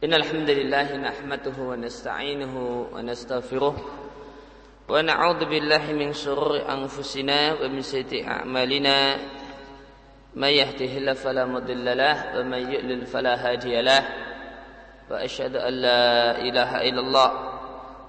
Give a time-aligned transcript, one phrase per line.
[0.00, 3.76] إن الحمد لله نحمده ونستعينه ونستغفره
[4.88, 8.96] ونعوذ بالله من شرور أنفسنا ومن سيئات أعمالنا.
[10.40, 14.02] من يهده الله فلا مضل له ومن يؤلل فلا هادي له.
[15.10, 17.30] وأشهد أن لا إله إلا الله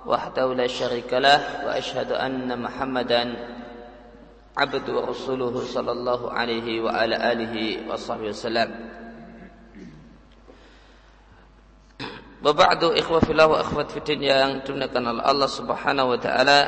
[0.07, 3.35] وحده لا شريك له وأشهد أن محمدا
[4.57, 7.55] عبد ورسوله صلى الله عليه وعلى آله
[7.91, 8.69] وصحبه وسلم.
[12.41, 16.59] Wabadu ikhwa fillah wa akhwat fitin yang dimuliakan oleh Allah Subhanahu wa taala.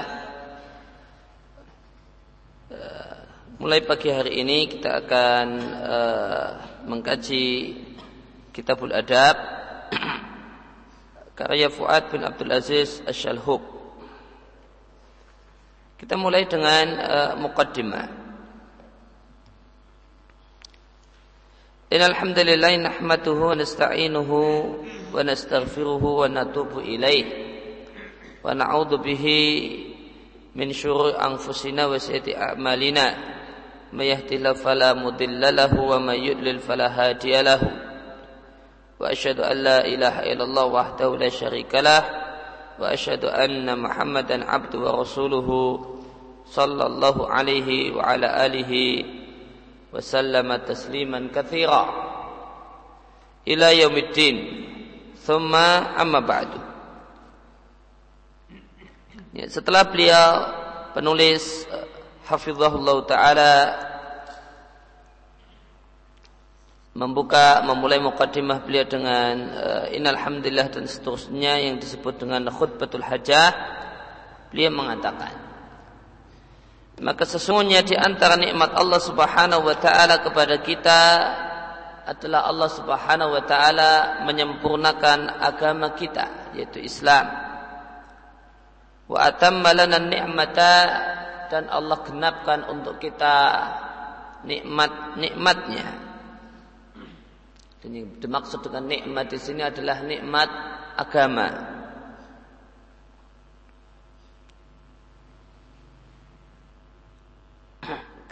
[2.70, 3.15] Eh,
[3.57, 5.45] mulai pagi hari ini kita akan
[5.81, 6.49] uh,
[6.85, 7.73] mengkaji
[8.53, 9.34] Kitabul Adab
[11.41, 13.65] karya Fuad bin Abdul Aziz Asy-Syalhub.
[15.98, 18.23] Kita mulai dengan uh.
[21.93, 24.41] Innal hamdalillah nahmaduhu wa nasta'inuhu
[25.13, 27.29] wa nastaghfiruhu wa natubu ilaih
[28.41, 29.41] wa na'udzu bihi
[30.57, 33.13] min syururi anfusina wa sayyiati a'malina
[33.93, 37.70] may yahdihillahu fala mudilla lahu wa may yudlil fala hadiya lahu
[38.98, 42.01] wa asyhadu an la ilaha illallah wahdahu la syarika lah
[42.81, 45.77] wa asyhadu anna muhammadan abdu wa rasuluhu
[49.93, 51.82] وسلم تسليما كثيرا
[53.48, 54.37] إلى يوم الدين
[55.24, 55.52] ثم
[55.96, 56.51] أما بعد
[59.32, 60.29] ya, setelah beliau
[60.93, 61.88] penulis uh,
[62.29, 63.52] hafizahullah taala
[66.93, 73.54] membuka memulai mukaddimah beliau dengan uh, innal hamdillah dan seterusnya yang disebut dengan khutbatul hajah
[74.53, 75.41] beliau mengatakan
[77.02, 81.00] maka sesungguhnya di antara nikmat Allah Subhanahu wa taala kepada kita
[82.06, 83.91] adalah Allah Subhanahu wa taala
[84.30, 87.25] menyempurnakan agama kita yaitu Islam.
[89.09, 90.75] Wa atamma lana ni'mata
[91.50, 93.36] dan Allah genapkan untuk kita
[94.46, 95.88] nikmat-nikmatnya.
[97.84, 100.50] Dan yang dimaksud dengan nikmat di sini adalah nikmat
[100.96, 101.48] agama.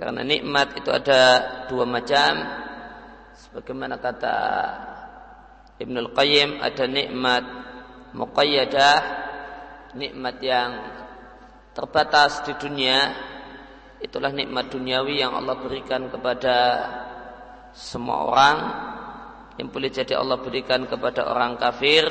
[0.01, 1.21] Karena nikmat itu ada
[1.69, 2.41] dua macam.
[3.37, 4.37] Sebagaimana kata
[5.77, 7.45] Ibnul Qayyim ada nikmat
[8.17, 8.97] muqayyadah,
[9.93, 10.71] nikmat yang
[11.77, 13.13] terbatas di dunia.
[14.01, 16.57] Itulah nikmat duniawi yang Allah berikan kepada
[17.77, 18.57] semua orang
[19.61, 22.01] yang boleh jadi Allah berikan kepada orang kafir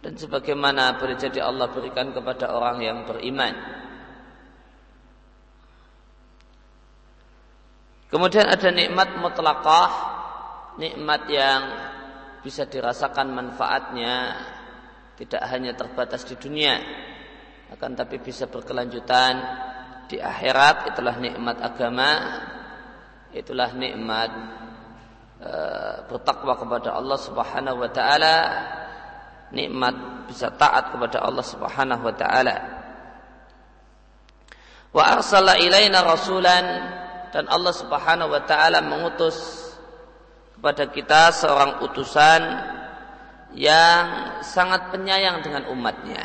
[0.00, 3.84] dan sebagaimana boleh jadi Allah berikan kepada orang yang beriman.
[8.06, 9.90] Kemudian ada nikmat mutlakah,
[10.78, 11.62] nikmat yang
[12.46, 14.38] bisa dirasakan manfaatnya
[15.18, 16.78] tidak hanya terbatas di dunia,
[17.74, 19.34] akan tapi bisa berkelanjutan
[20.06, 20.94] di akhirat.
[20.94, 22.10] Itulah nikmat agama,
[23.34, 24.30] itulah nikmat
[25.42, 25.52] e,
[26.06, 28.36] bertakwa kepada Allah Subhanahu wa taala,
[29.50, 32.56] nikmat bisa taat kepada Allah Subhanahu wa taala.
[34.94, 36.66] Wa arsala ilaina rasulan
[37.34, 39.66] dan Allah Subhanahu wa taala mengutus
[40.56, 42.42] kepada kita seorang utusan
[43.56, 44.04] yang
[44.42, 46.24] sangat penyayang dengan umatnya.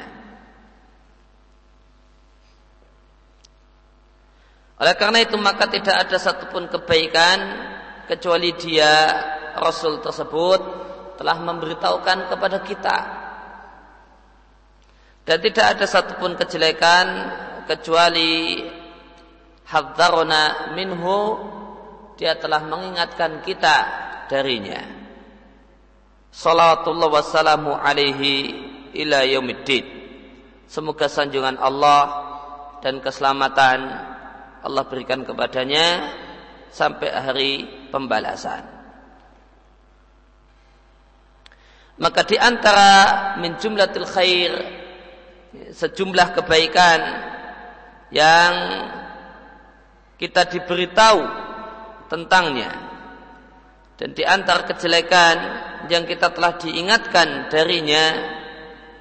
[4.81, 7.37] Oleh karena itu maka tidak ada satupun kebaikan
[8.09, 9.13] kecuali dia
[9.53, 10.61] Rasul tersebut
[11.21, 12.97] telah memberitahukan kepada kita.
[15.21, 17.07] Dan tidak ada satupun kejelekan
[17.69, 18.65] kecuali
[19.71, 21.39] hadzarna minhu
[22.19, 23.75] dia telah mengingatkan kita
[24.27, 24.99] darinya
[26.31, 28.55] Salatullah wassalamu alaihi
[28.95, 29.83] ila yaumiddin
[30.71, 32.03] Semoga sanjungan Allah
[32.79, 33.79] dan keselamatan
[34.63, 36.15] Allah berikan kepadanya
[36.71, 37.53] sampai hari
[37.91, 38.63] pembalasan.
[41.99, 44.51] Maka di antara min jumlatil khair
[45.75, 46.99] sejumlah kebaikan
[48.15, 48.53] yang
[50.21, 51.21] kita diberitahu
[52.05, 52.69] tentangnya.
[53.97, 55.35] Dan di antara kejelekan
[55.89, 58.05] yang kita telah diingatkan darinya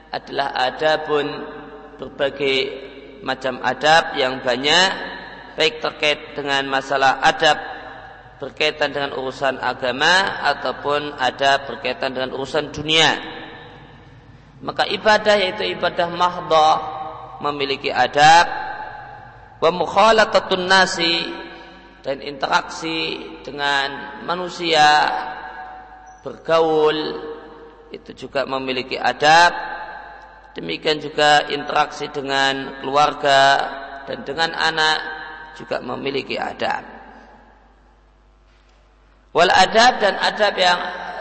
[0.08, 1.28] adalah adabun
[2.00, 2.56] berbagai
[3.20, 4.88] macam adab yang banyak
[5.60, 7.60] baik terkait dengan masalah adab
[8.40, 13.20] berkaitan dengan urusan agama ataupun ada berkaitan dengan urusan dunia.
[14.64, 16.76] Maka ibadah yaitu ibadah mahdoh
[17.44, 18.69] memiliki adab
[19.60, 21.28] wa mukhalatatun nasi
[22.00, 25.08] dan interaksi dengan manusia
[26.24, 26.96] bergaul
[27.92, 29.52] itu juga memiliki adab.
[30.50, 33.40] Demikian juga interaksi dengan keluarga
[34.08, 34.98] dan dengan anak
[35.54, 36.82] juga memiliki adab.
[39.30, 40.80] Wal adab dan adab yang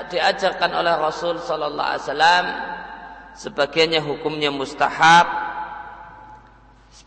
[0.10, 2.46] diajarkan oleh Rasul sallallahu alaihi wasallam
[3.38, 5.30] sebagiannya hukumnya mustahab,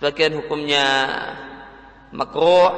[0.02, 0.86] sebagian hukumnya
[2.10, 2.74] makruh,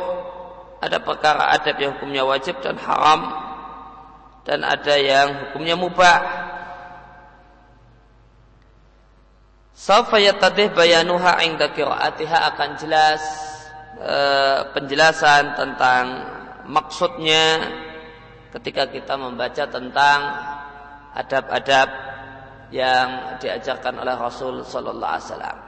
[0.76, 3.32] ada perkara adab yang hukumnya wajib dan haram
[4.44, 6.21] dan ada yang hukumnya mubah.
[9.73, 13.25] Sawfa yatadih bayanuha inda qiraatiha akan jelas
[13.97, 14.17] e,
[14.77, 16.05] penjelasan tentang
[16.69, 17.73] maksudnya
[18.53, 20.19] ketika kita membaca tentang
[21.17, 21.88] adab-adab
[22.69, 25.64] yang diajarkan oleh Rasul sallallahu alaihi wasallam.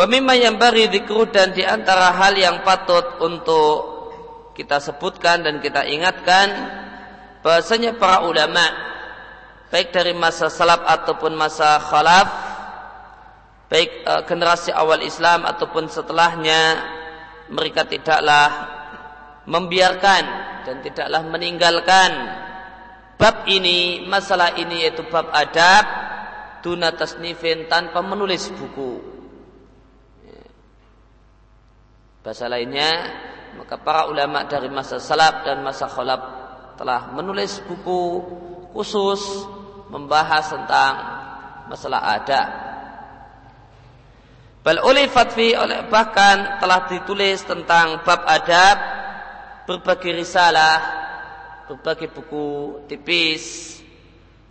[0.00, 4.00] Wa mimma yang bari dikru dan di antara hal yang patut untuk
[4.56, 6.48] kita sebutkan dan kita ingatkan
[7.44, 8.64] bahasanya para ulama
[9.68, 12.28] baik dari masa salaf ataupun masa khalaf
[13.68, 16.80] baik e, generasi awal Islam ataupun setelahnya
[17.52, 18.48] mereka tidaklah
[19.44, 20.24] membiarkan
[20.64, 22.10] dan tidaklah meninggalkan
[23.20, 25.84] bab ini masalah ini yaitu bab adab
[26.64, 29.09] tuna tasnifin tanpa menulis buku
[32.20, 32.90] Bahasa lainnya,
[33.56, 36.22] maka para ulama dari masa salaf dan masa khalaf
[36.76, 38.20] telah menulis buku
[38.76, 39.48] khusus
[39.88, 40.92] membahas tentang
[41.66, 42.42] masalah ada.
[44.60, 48.76] Bal ulifat fi oleh bahkan telah ditulis tentang bab adab
[49.64, 50.78] berbagai risalah,
[51.72, 52.44] berbagai buku
[52.84, 53.80] tipis,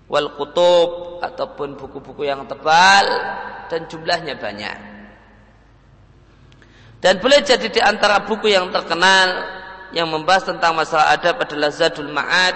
[0.09, 3.05] wal kutub ataupun buku-buku yang tebal
[3.69, 4.88] dan jumlahnya banyak.
[6.99, 9.47] Dan boleh jadi di antara buku yang terkenal
[9.95, 12.55] yang membahas tentang masalah adab adalah Zadul Ma'ad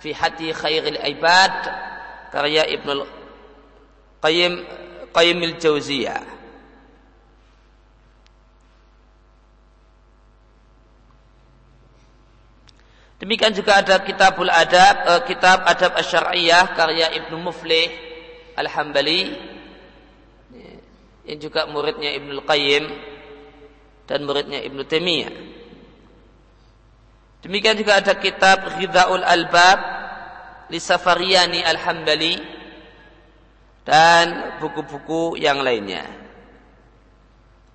[0.00, 1.54] fi Hati Khairil Ibad
[2.32, 3.04] karya Ibnu
[4.24, 4.52] Qayyim
[5.12, 6.24] Qayyimil Jauziyah.
[13.20, 17.92] Demikian juga ada kitabul adab, eh, kitab adab asyariyah karya Ibnu Muflih
[18.56, 19.52] Al-Hambali.
[21.24, 23.13] Yang juga muridnya Ibnu Qayyim
[24.04, 25.34] dan muridnya Ibnu Taimiyah.
[27.44, 29.78] Demikian juga ada kitab Ridhaul Albab
[30.72, 32.34] li Safariyani Al-Hambali
[33.84, 36.08] dan buku-buku yang lainnya.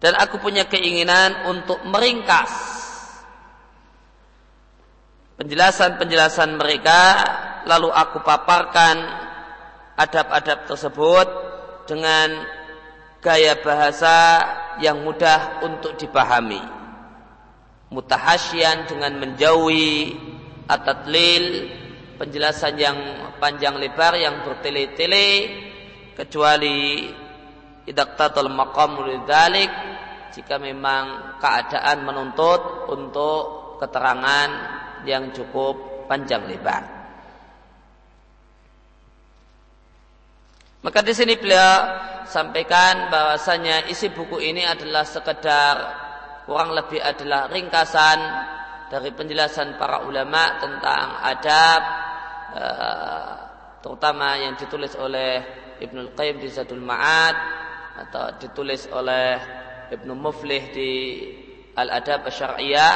[0.02, 2.50] Dan aku punya keinginan untuk meringkas
[5.38, 7.02] penjelasan-penjelasan mereka
[7.70, 9.00] lalu aku paparkan
[9.96, 11.28] adab-adab tersebut
[11.88, 12.44] dengan
[13.20, 14.16] gaya bahasa
[14.80, 16.60] yang mudah untuk dipahami.
[17.90, 20.14] Mutahasyian dengan menjauhi
[20.70, 21.74] atatlil
[22.22, 22.98] penjelasan yang
[23.40, 25.28] panjang lebar yang bertele-tele
[26.14, 27.08] kecuali
[27.88, 29.72] idaktatul maqam lidzalik
[30.36, 33.42] jika memang keadaan menuntut untuk
[33.82, 34.50] keterangan
[35.08, 36.99] yang cukup panjang lebar.
[40.80, 41.76] Maka di sini beliau
[42.24, 45.76] sampaikan bahwasanya isi buku ini adalah sekedar
[46.48, 48.20] kurang lebih adalah ringkasan
[48.88, 51.82] dari penjelasan para ulama tentang adab
[52.56, 53.32] eh,
[53.84, 55.44] terutama yang ditulis oleh
[55.84, 57.36] Ibnu Qayyim di Zadul Ma'ad
[58.08, 59.36] atau ditulis oleh
[59.92, 60.92] Ibnu Muflih di
[61.76, 62.96] Al-Adab Syariah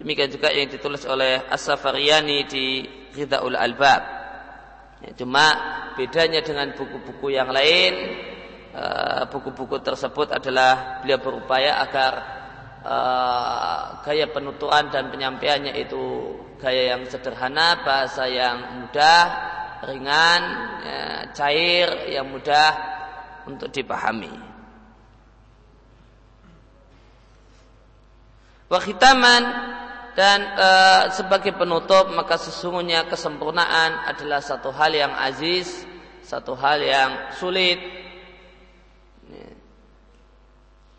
[0.00, 4.19] Demikian juga yang ditulis oleh As-Safariyani di Ridhaul Albab.
[5.00, 5.44] Ya, cuma
[5.96, 7.92] bedanya dengan buku-buku yang lain,
[8.76, 12.12] eh, buku-buku tersebut adalah beliau berupaya agar
[12.84, 19.22] uh, gaya penuturan dan penyampaiannya itu gaya yang sederhana, bahasa yang mudah,
[19.84, 20.42] ringan,
[20.84, 21.02] ya,
[21.32, 22.70] cair, yang mudah
[23.48, 24.32] untuk dipahami.
[28.70, 29.42] Wakhitaman
[30.18, 30.68] dan e,
[31.14, 35.86] sebagai penutup maka sesungguhnya kesempurnaan adalah satu hal yang aziz,
[36.26, 37.78] satu hal yang sulit.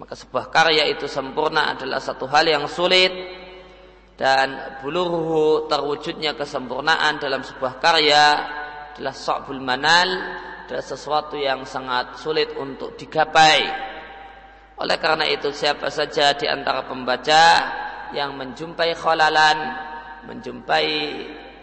[0.02, 3.14] Maka sebuah karya itu sempurna adalah satu hal yang sulit
[4.18, 8.26] dan buluruhu terwujudnya kesempurnaan dalam sebuah karya
[8.98, 10.10] adalah sa'bul manal
[10.66, 13.60] adalah sesuatu yang sangat sulit untuk digapai.
[14.80, 17.44] Oleh karena itu siapa saja di antara pembaca
[18.12, 19.58] yang menjumpai kholalan,
[20.28, 20.88] menjumpai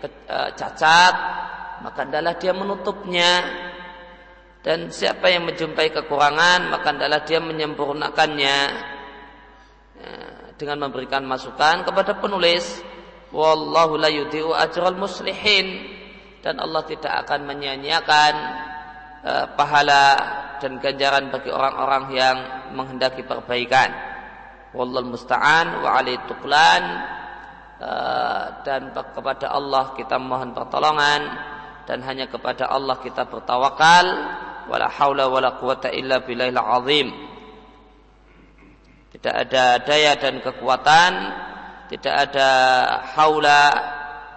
[0.04, 1.14] e, cacat,
[1.84, 3.46] maka adalah dia menutupnya
[4.58, 8.58] Dan siapa yang menjumpai kekurangan maka adalah dia menyempurnakannya
[10.02, 10.14] ya,
[10.58, 12.82] dengan memberikan masukan kepada penulis.
[13.30, 15.88] Wallahu la yudhi'u ajral muslihin
[16.42, 18.34] dan Allah tidak akan menyanyiakan
[19.24, 20.06] uh, pahala
[20.58, 22.36] dan ganjaran bagi orang-orang yang
[22.74, 23.92] menghendaki perbaikan.
[24.76, 26.84] Wallahu musta'an wa alaihi tuqlan.
[27.78, 31.22] Uh, dan kepada Allah kita mohon pertolongan.
[31.88, 34.06] Dan hanya kepada Allah kita bertawakal.
[34.68, 37.08] Wala haula wala quwata illa billahil azim.
[39.08, 41.12] Tidak ada daya dan kekuatan.
[41.88, 42.50] Tidak ada
[43.16, 43.62] haula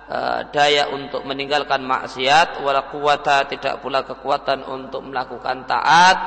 [0.07, 2.63] uh, daya untuk meninggalkan maksiat.
[2.63, 6.17] Wala quwata tidak pula kekuatan untuk melakukan taat.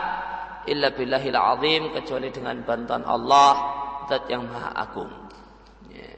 [0.68, 5.12] Illa billahil azim kecuali dengan bantuan Allah zat yang maha agung
[5.92, 6.10] ya.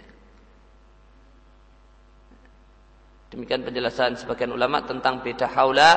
[3.35, 5.91] demikian penjelasan sebagian ulama tentang beda haula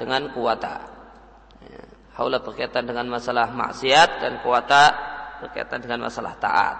[0.00, 0.90] dengan kuwata
[2.20, 4.92] haula berkaitan dengan masalah maksiat dan kuwata
[5.40, 6.76] berkaitan dengan masalah taat.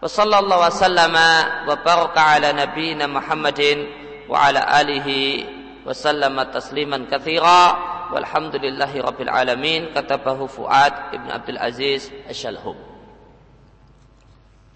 [0.00, 1.28] Wa sallallahu wasallama
[1.68, 3.84] wa baraka ala nabiyyina Muhammadin
[4.24, 5.44] wa ala alihi
[5.84, 7.76] wa sallama tasliman katsira
[8.08, 12.89] walhamdulillahi rabbil alamin katabahu Fuad Ibn Abdul Aziz Asy-Shalhub.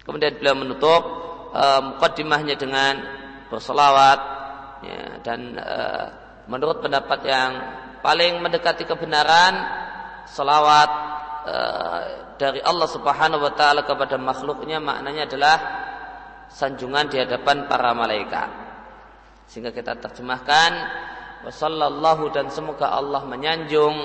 [0.05, 1.01] Kemudian beliau menutup
[1.55, 2.99] mukaddimahnya dengan
[3.47, 4.19] berselawat
[4.83, 6.05] ya, dan uh,
[6.51, 7.51] menurut pendapat yang
[8.03, 9.53] paling mendekati kebenaran
[10.27, 10.89] salawat
[11.47, 12.01] uh,
[12.35, 15.57] dari Allah Subhanahu wa taala kepada makhluknya maknanya adalah
[16.51, 18.49] sanjungan di hadapan para malaikat.
[19.47, 20.71] Sehingga kita terjemahkan
[21.45, 23.95] wasallallahu dan semoga Allah menyanjung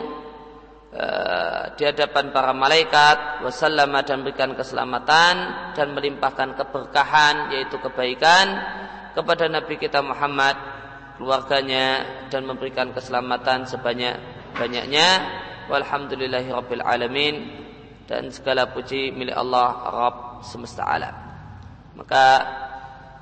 [0.95, 5.35] uh, di hadapan para malaikat wasallama dan berikan keselamatan
[5.75, 8.47] dan melimpahkan keberkahan yaitu kebaikan
[9.15, 10.55] kepada Nabi kita Muhammad
[11.19, 14.17] keluarganya dan memberikan keselamatan sebanyak
[14.57, 15.21] banyaknya
[15.69, 17.35] walhamdulillahi rabbil alamin
[18.11, 21.15] dan segala puji milik Allah Rabb semesta alam.
[21.95, 22.27] Maka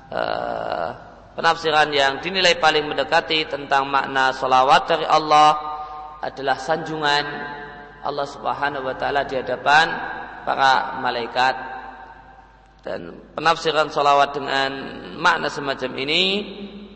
[0.09, 0.89] uh,
[1.37, 5.49] penafsiran yang dinilai paling mendekati tentang makna salawat dari Allah
[6.25, 7.23] adalah sanjungan
[8.03, 9.87] Allah Subhanahu wa taala di hadapan
[10.47, 11.55] para malaikat
[12.79, 14.71] dan penafsiran salawat dengan
[15.19, 16.23] makna semacam ini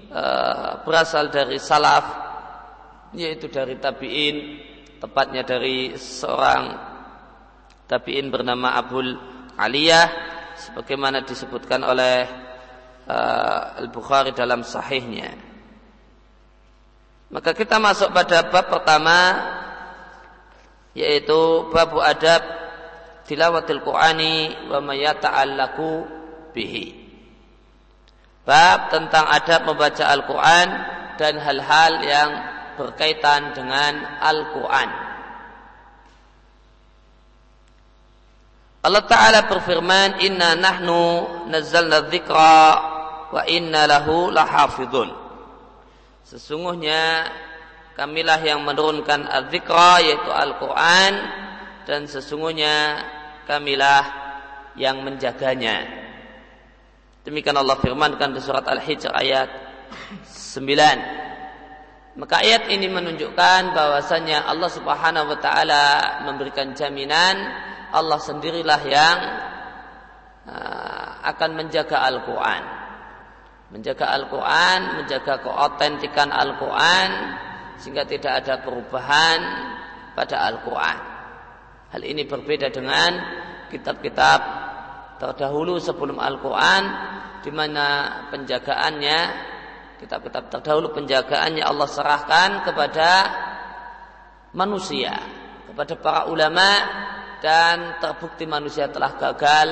[0.09, 2.05] uh, berasal dari salaf
[3.13, 4.35] yaitu dari tabi'in
[5.03, 6.71] tepatnya dari seorang
[7.85, 9.11] tabi'in bernama Abul
[9.59, 10.07] Aliyah
[10.55, 12.25] sebagaimana disebutkan oleh
[13.05, 15.35] uh, Al-Bukhari dalam sahihnya.
[17.33, 19.17] Maka kita masuk pada bab pertama
[20.93, 22.41] yaitu bab adab
[23.25, 25.89] tilawatil Qur'ani wa ma yata'allaqu
[26.53, 26.85] bihi.
[28.43, 30.69] Bab tentang adab membaca Al-Qur'an
[31.17, 32.29] dan hal-hal yang
[32.75, 34.89] berkaitan dengan Al-Quran.
[38.83, 42.59] Allah Ta'ala berfirman, Inna nahnu nazzalna dzikra
[43.31, 45.07] wa inna lahu lahafidun.
[46.27, 47.31] Sesungguhnya
[47.93, 51.13] kamilah yang menurunkan al-dzikra yaitu Al-Quran
[51.85, 53.05] dan sesungguhnya
[53.45, 54.03] kamilah
[54.73, 55.85] yang menjaganya.
[57.23, 59.49] Demikian Allah firmankan di surat Al-Hijr ayat
[60.27, 62.19] 9.
[62.19, 65.83] Maka ayat ini menunjukkan bahwasanya Allah Subhanahu wa taala
[66.29, 67.41] memberikan jaminan
[67.89, 69.17] Allah sendirilah yang
[70.45, 72.63] uh, akan menjaga Al-Qur'an.
[73.73, 77.09] Menjaga Al-Qur'an, menjaga keautentikan Al-Qur'an
[77.79, 79.39] sehingga tidak ada perubahan
[80.13, 80.97] pada Al-Qur'an.
[81.93, 83.11] Hal ini berbeda dengan
[83.69, 84.39] kitab-kitab
[85.21, 86.83] terdahulu sebelum Al-Qur'an
[87.41, 87.85] di mana
[88.33, 89.19] penjagaannya
[90.01, 93.09] kitab-kitab terdahulu penjagaannya Allah serahkan kepada
[94.53, 95.15] manusia,
[95.69, 96.69] kepada para ulama
[97.43, 99.69] dan terbukti manusia telah gagal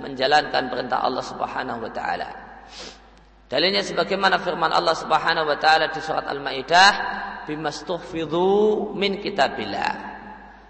[0.00, 2.49] menjalankan perintah Allah Subhanahu wa taala.
[3.50, 6.90] Dalilnya sebagaimana firman Allah Subhanahu wa taala di surat Al-Maidah,
[7.50, 9.92] "Bimastuhfidhu min kitabillah."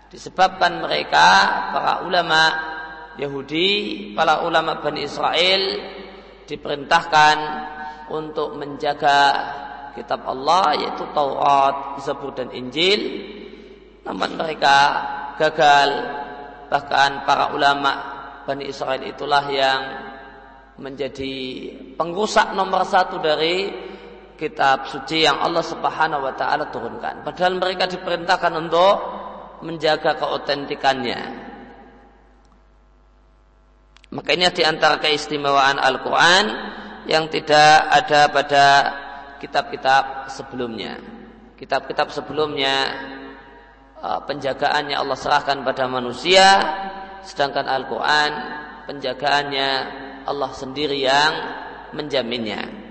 [0.09, 1.29] Disebabkan mereka
[1.77, 2.41] para ulama
[3.21, 3.69] Yahudi,
[4.17, 5.63] para ulama Bani Israel
[6.49, 7.37] diperintahkan
[8.09, 9.21] untuk menjaga
[9.93, 13.29] kitab Allah yaitu Taurat, Zabur dan Injil.
[14.09, 14.77] Namun mereka
[15.37, 16.17] gagal.
[16.73, 17.93] Bahkan para ulama
[18.49, 20.10] Bani Israel itulah yang
[20.81, 21.35] menjadi
[21.95, 23.69] pengrusak nomor satu dari
[24.41, 27.21] kitab suci yang Allah Subhanahu wa taala turunkan.
[27.21, 28.95] Padahal mereka diperintahkan untuk
[29.61, 31.21] menjaga keautentikannya.
[34.11, 36.45] Makanya di antara keistimewaan Al-Quran
[37.07, 38.67] yang tidak ada pada
[39.39, 40.99] kitab-kitab sebelumnya.
[41.61, 42.91] Kitab-kitab sebelumnya
[44.01, 46.49] uh, penjagaannya Allah serahkan pada manusia
[47.21, 48.33] sedangkan Al-Qur'an
[48.89, 49.71] penjagaannya
[50.27, 51.33] Allah sendiri yang
[51.95, 52.91] menjaminnya.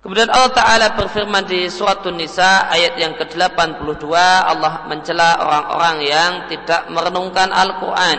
[0.00, 6.88] Kemudian Allah Ta'ala berfirman di surat Nisa ayat yang ke-82 Allah mencela orang-orang yang tidak
[6.88, 8.18] merenungkan Al-Quran.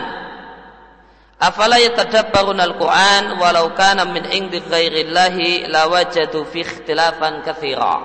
[1.42, 7.98] Afala yatadabbarun Al-Quran walau kana min indi ghairillahi lawajadu fi ikhtilafan kathira.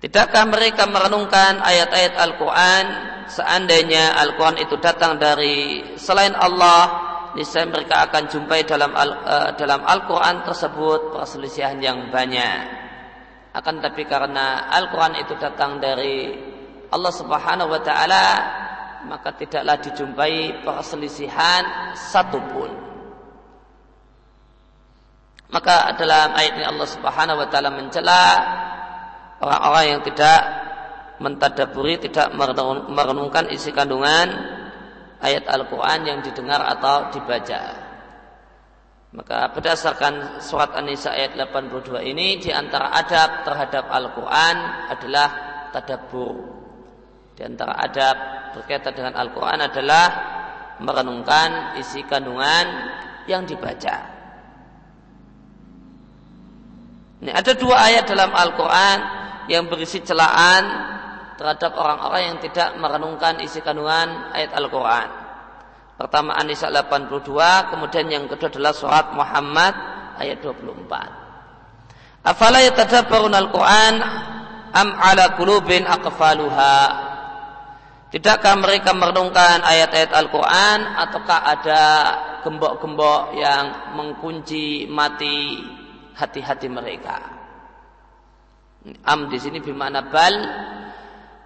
[0.00, 2.84] Tidakkah mereka merenungkan ayat-ayat Al-Quran
[3.28, 9.82] seandainya Al-Quran itu datang dari selain Allah niscaya mereka akan jumpai dalam al, uh, dalam
[9.82, 12.82] Al-Qur'an tersebut perselisihan yang banyak.
[13.54, 16.34] Akan tapi karena Al-Qur'an itu datang dari
[16.90, 18.26] Allah Subhanahu wa taala,
[19.10, 22.70] maka tidaklah dijumpai perselisihan satupun.
[25.50, 28.22] Maka dalam ayat ini Allah Subhanahu wa taala mencela
[29.38, 30.40] orang-orang yang tidak
[31.22, 32.34] mentadaburi, tidak
[32.90, 34.62] merenungkan isi kandungan
[35.24, 37.60] ayat Al-Quran yang didengar atau dibaca.
[39.14, 44.56] Maka berdasarkan surat An-Nisa ayat 82 ini di antara adab terhadap Al-Quran
[44.90, 45.28] adalah
[45.70, 46.34] tadabbur.
[47.34, 48.16] Di antara adab
[48.58, 50.06] berkaitan dengan Al-Quran adalah
[50.82, 52.66] merenungkan isi kandungan
[53.30, 53.96] yang dibaca.
[57.24, 58.98] Ini ada dua ayat dalam Al-Quran
[59.48, 60.93] yang berisi celaan
[61.34, 65.08] terhadap orang-orang yang tidak merenungkan isi kandungan ayat Al-Quran.
[65.94, 69.74] Pertama An-Nisa 82, kemudian yang kedua adalah surat Muhammad
[70.18, 72.26] ayat 24.
[72.26, 73.94] Afala yatadabbarun Al-Quran
[74.74, 76.76] am ala kulubin aqfaluha.
[78.10, 81.82] Tidakkah mereka merenungkan ayat-ayat Al-Quran ataukah ada
[82.46, 85.62] gembok-gembok yang mengunci mati
[86.14, 87.18] hati-hati mereka?
[89.02, 90.34] Am di sini bermakna bal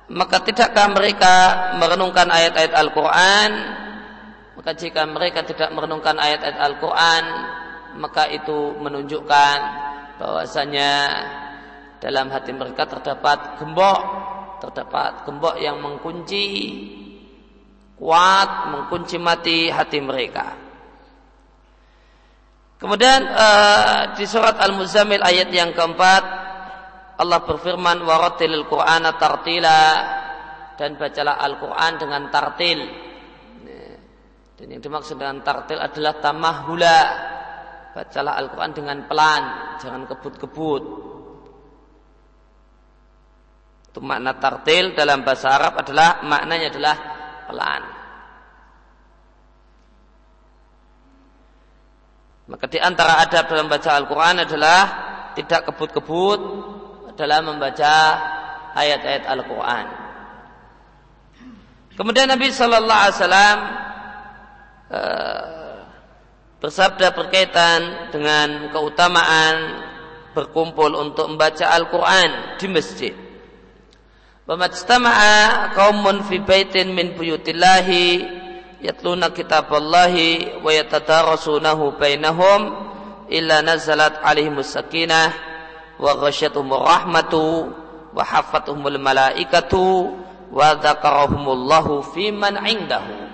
[0.08, 1.34] maka tidakkah mereka
[1.76, 3.50] merenungkan ayat-ayat Al-Quran?
[4.58, 7.24] Maka jika mereka tidak merenungkan ayat-ayat Al-Quran
[7.96, 9.56] maka itu menunjukkan
[10.20, 10.90] bahwasanya
[11.98, 14.00] dalam hati mereka terdapat gembok
[14.58, 16.46] terdapat gembok yang mengunci
[17.98, 20.54] kuat mengunci mati hati mereka.
[22.78, 26.47] Kemudian uh, di surat Al-Muzammil ayat yang keempat
[27.18, 29.82] Allah berfirman waratilil Qur'ana tartila
[30.78, 32.80] dan bacalah Al-Qur'an dengan tartil.
[34.58, 36.98] Dan yang dimaksud dengan tartil adalah tamahula.
[37.90, 39.42] Bacalah Al-Qur'an dengan pelan,
[39.82, 40.82] jangan kebut-kebut.
[43.90, 46.96] Itu makna tartil dalam bahasa Arab adalah maknanya adalah
[47.50, 47.82] pelan.
[52.48, 54.80] Maka di antara adab dalam baca Al-Quran adalah
[55.34, 56.40] tidak kebut-kebut,
[57.18, 57.94] dalam membaca
[58.78, 59.86] ayat-ayat Al-Quran.
[61.98, 63.58] Kemudian Nabi Shallallahu Alaihi Wasallam
[64.94, 65.42] uh,
[66.62, 69.82] bersabda berkaitan dengan keutamaan
[70.30, 73.14] berkumpul untuk membaca Al-Quran di masjid.
[74.46, 78.06] Wamajtama'a kaumun fi baitin min buyutillahi
[78.78, 82.78] yatluna kitaballahi wa yatadarasunahu bainahum
[83.26, 85.47] illa nazalat alaihimus sakinah
[85.98, 87.74] wa ghasyatuhumur rahmatu
[88.14, 90.14] wa hafathumul malaikatu
[90.48, 93.28] wa dzakarahumullahu fiman indahu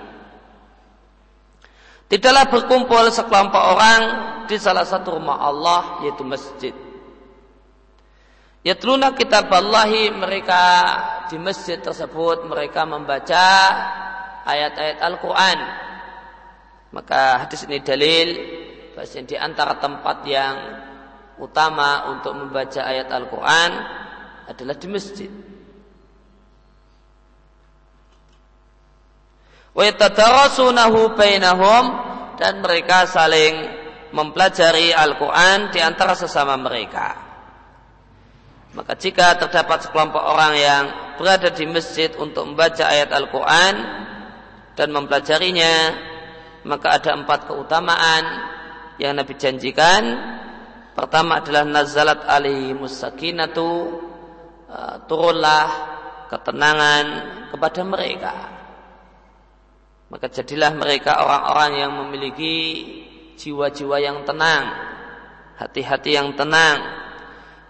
[2.05, 4.03] Tidaklah berkumpul sekelompok orang
[4.45, 6.71] di salah satu rumah Allah yaitu masjid.
[8.61, 10.63] Yatluna kitab Allahi mereka
[11.33, 13.45] di masjid tersebut mereka membaca
[14.45, 15.59] ayat-ayat Al-Quran.
[16.93, 18.29] Maka hadis ini dalil
[18.95, 20.55] bahwa di antara tempat yang
[21.39, 23.71] utama untuk membaca ayat Al-Quran
[24.47, 25.31] adalah di masjid.
[29.75, 29.91] Wa
[31.19, 31.85] bainahum
[32.39, 33.55] dan mereka saling
[34.15, 37.19] mempelajari Al-Quran di antara sesama mereka.
[38.75, 40.85] Maka jika terdapat sekelompok orang yang
[41.19, 43.75] berada di masjid untuk membaca ayat Al-Quran
[44.75, 45.75] dan mempelajarinya,
[46.67, 48.25] maka ada empat keutamaan
[48.99, 50.03] yang Nabi janjikan
[50.95, 53.99] Pertama adalah nazalat alaihi musakinatu
[54.71, 55.67] uh, turunlah
[56.31, 57.05] ketenangan
[57.51, 58.35] kepada mereka.
[60.07, 62.55] Maka jadilah mereka orang-orang yang memiliki
[63.35, 64.71] jiwa-jiwa yang tenang,
[65.59, 66.79] hati-hati yang tenang.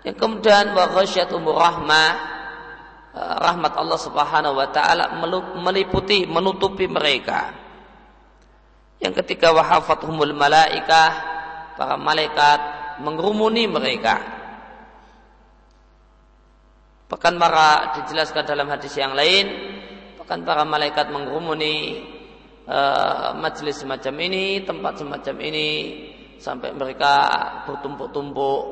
[0.04, 2.08] Yang kemudian wa rahmah
[3.16, 5.16] uh, rahmat Allah Subhanahu wa taala
[5.64, 7.56] meliputi menutupi mereka.
[9.00, 11.10] Yang ketiga wa hafathumul malaikah
[11.80, 14.16] para malaikat mengerumuni mereka.
[17.10, 19.46] Bahkan para dijelaskan dalam hadis yang lain,
[20.18, 22.02] bahkan para malaikat mengerumuni
[22.66, 25.68] uh, majelis semacam ini, tempat semacam ini
[26.40, 27.12] sampai mereka
[27.70, 28.62] bertumpuk-tumpuk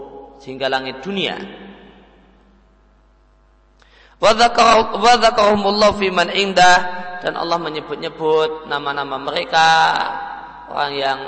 [0.42, 1.38] sehingga langit dunia.
[4.22, 6.78] Wadzakarahumullah fi man indah
[7.22, 9.66] dan Allah menyebut-nyebut nama-nama mereka
[10.70, 11.18] orang yang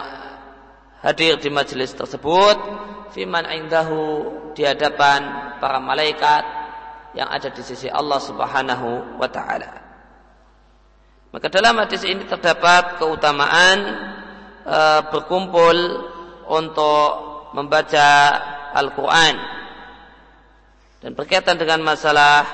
[1.04, 2.56] hadir di majelis tersebut
[3.12, 6.42] fi man indahu di hadapan para malaikat
[7.14, 9.84] yang ada di sisi Allah Subhanahu wa taala.
[11.30, 13.78] Maka dalam hadis ini terdapat keutamaan
[14.66, 14.78] e,
[15.14, 15.76] berkumpul
[16.50, 17.08] untuk
[17.54, 18.38] membaca
[18.74, 19.34] Al-Qur'an.
[21.02, 22.46] Dan berkaitan dengan masalah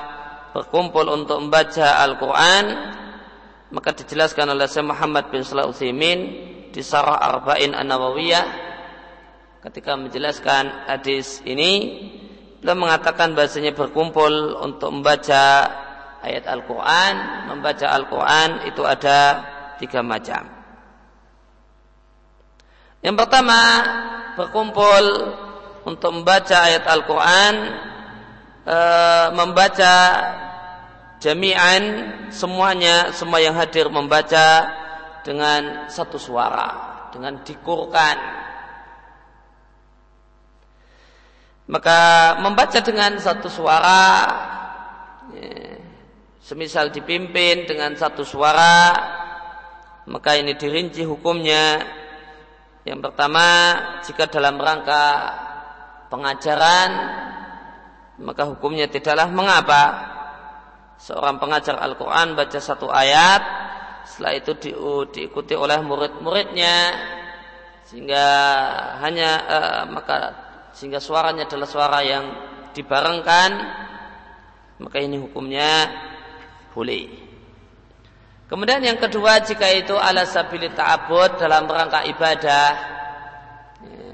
[0.53, 2.65] berkumpul untuk membaca Al-Qur'an,
[3.69, 6.19] maka dijelaskan oleh Syekh Muhammad bin Shalih Utsaimin
[6.71, 8.45] di Sarah Arba'in An-Nawawiyah
[9.61, 12.01] ketika menjelaskan hadis ini
[12.63, 15.69] beliau mengatakan bahasanya berkumpul untuk membaca
[16.21, 17.13] ayat Al-Quran,
[17.49, 19.19] membaca Al-Quran itu ada
[19.81, 20.45] tiga macam.
[23.01, 23.59] Yang pertama,
[24.37, 25.05] berkumpul
[25.89, 27.53] untuk membaca ayat Al-Quran,
[28.61, 28.77] e,
[29.33, 29.93] membaca
[31.17, 31.83] jami'an
[32.29, 34.69] semuanya, semua yang hadir membaca
[35.21, 36.69] dengan satu suara,
[37.13, 38.41] dengan dikurkan,
[41.71, 44.27] Maka membaca dengan satu suara,
[45.31, 45.79] ya,
[46.43, 48.91] semisal dipimpin dengan satu suara,
[50.03, 51.79] maka ini dirinci hukumnya.
[52.83, 53.47] Yang pertama,
[54.03, 55.05] jika dalam rangka
[56.11, 56.91] pengajaran,
[58.19, 59.83] maka hukumnya tidaklah mengapa
[60.99, 63.41] seorang pengajar Al-Quran baca satu ayat,
[64.07, 64.71] setelah itu di,
[65.13, 66.77] diikuti oleh murid-muridnya,
[67.87, 68.25] sehingga
[69.03, 70.17] hanya uh, maka
[70.71, 72.25] sehingga suaranya adalah suara yang
[72.71, 73.51] dibarengkan.
[74.81, 75.91] Maka ini hukumnya
[76.73, 77.05] boleh.
[78.49, 82.67] Kemudian yang kedua jika itu ala sabili ta'abud dalam rangka ibadah.
[83.85, 84.09] Ya,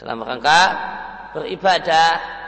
[0.00, 0.62] dalam rangka
[1.36, 2.39] beribadah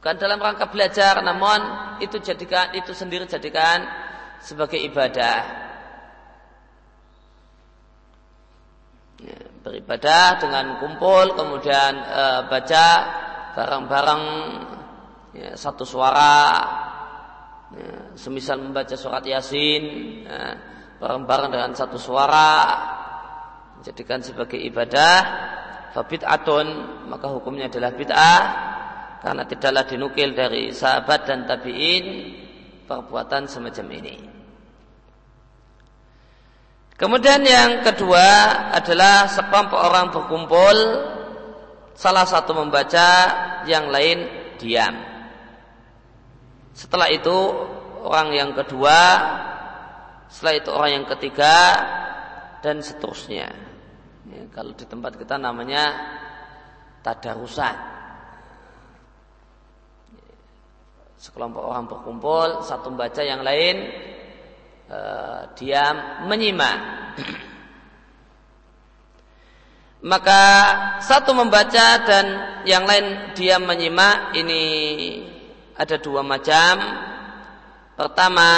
[0.00, 1.60] bukan dalam rangka belajar namun
[2.00, 3.84] itu jadikan itu sendiri jadikan
[4.40, 5.68] sebagai ibadah.
[9.60, 12.86] Beribadah dengan kumpul kemudian e, baca
[13.52, 14.22] bareng-bareng
[15.36, 16.48] ya, satu suara
[17.76, 19.84] ya, semisal membaca surat yasin
[20.24, 20.56] ya,
[20.96, 22.72] bareng-bareng dengan satu suara
[23.84, 25.48] jadikan sebagai ibadah.
[26.24, 26.66] Atun
[27.12, 28.40] maka hukumnya adalah bid'ah
[29.20, 32.04] karena tidaklah dinukil dari sahabat dan tabi'in
[32.88, 34.16] perbuatan semacam ini.
[36.96, 38.26] Kemudian yang kedua
[38.76, 40.76] adalah sekelompok orang berkumpul,
[41.96, 43.08] salah satu membaca,
[43.64, 44.28] yang lain
[44.60, 45.00] diam.
[46.76, 47.36] Setelah itu
[48.04, 49.00] orang yang kedua,
[50.28, 51.56] setelah itu orang yang ketiga,
[52.60, 53.48] dan seterusnya.
[54.28, 55.96] Ya, kalau di tempat kita namanya
[57.00, 57.99] tadarusan.
[61.20, 63.92] Sekelompok orang berkumpul, satu membaca, yang lain
[64.88, 66.80] uh, diam menyimak.
[70.00, 70.42] Maka
[71.04, 72.26] satu membaca dan
[72.64, 74.64] yang lain diam menyimak ini
[75.76, 76.80] ada dua macam.
[78.00, 78.48] Pertama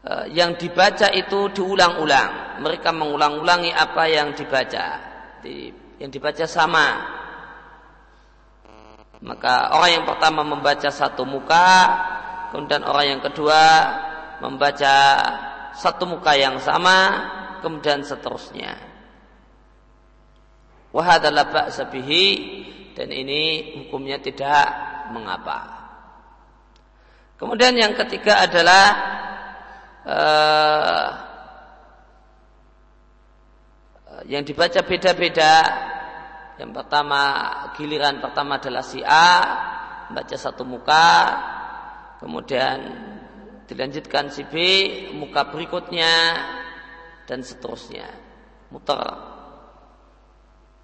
[0.00, 2.64] uh, yang dibaca itu diulang-ulang.
[2.64, 4.86] Mereka mengulang-ulangi apa yang dibaca.
[5.44, 5.68] Di,
[6.00, 7.15] yang dibaca sama.
[9.24, 11.68] Maka orang yang pertama membaca satu muka,
[12.52, 13.62] kemudian orang yang kedua
[14.44, 14.94] membaca
[15.72, 16.96] satu muka yang sama
[17.64, 18.76] kemudian seterusnya.
[20.92, 22.26] Wahadalah ba'sabihi
[22.96, 24.64] dan ini hukumnya tidak
[25.12, 25.76] mengapa.
[27.36, 28.84] Kemudian yang ketiga adalah
[30.08, 31.08] uh,
[34.24, 35.54] yang dibaca beda-beda.
[36.56, 37.22] Yang pertama
[37.76, 39.28] giliran pertama adalah si A
[40.08, 41.08] membaca satu muka,
[42.22, 42.78] kemudian
[43.68, 44.54] dilanjutkan si B
[45.12, 46.12] muka berikutnya
[47.28, 48.08] dan seterusnya.
[48.72, 48.98] Muter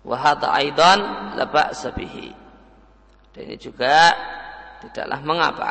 [0.02, 2.34] wahata aidan laba sabihi
[3.32, 4.12] dan ini juga
[4.84, 5.70] tidaklah mengapa.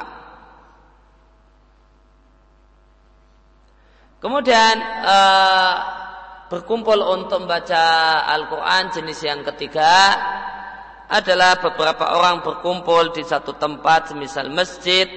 [4.22, 6.01] Kemudian uh,
[6.52, 10.20] berkumpul untuk membaca Al-Quran jenis yang ketiga
[11.08, 15.08] adalah beberapa orang berkumpul di satu tempat semisal masjid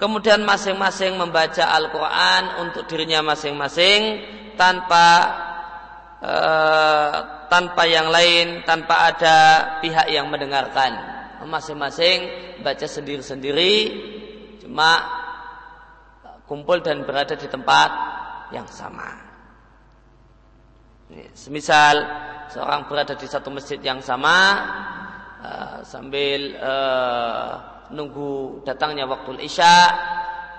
[0.00, 4.24] kemudian masing-masing membaca Al-Quran untuk dirinya masing-masing
[4.56, 5.08] tanpa
[6.24, 7.14] uh,
[7.52, 9.36] tanpa yang lain, tanpa ada
[9.84, 11.12] pihak yang mendengarkan.
[11.42, 12.30] masing-masing
[12.62, 13.74] baca sendiri-sendiri
[14.62, 15.02] cuma
[16.46, 17.90] kumpul dan berada di tempat
[18.54, 19.21] yang sama.
[21.36, 21.96] Semisal
[22.48, 24.36] seorang berada di satu masjid yang sama
[25.44, 27.52] uh, sambil uh,
[27.92, 29.76] nunggu datangnya waktu isya,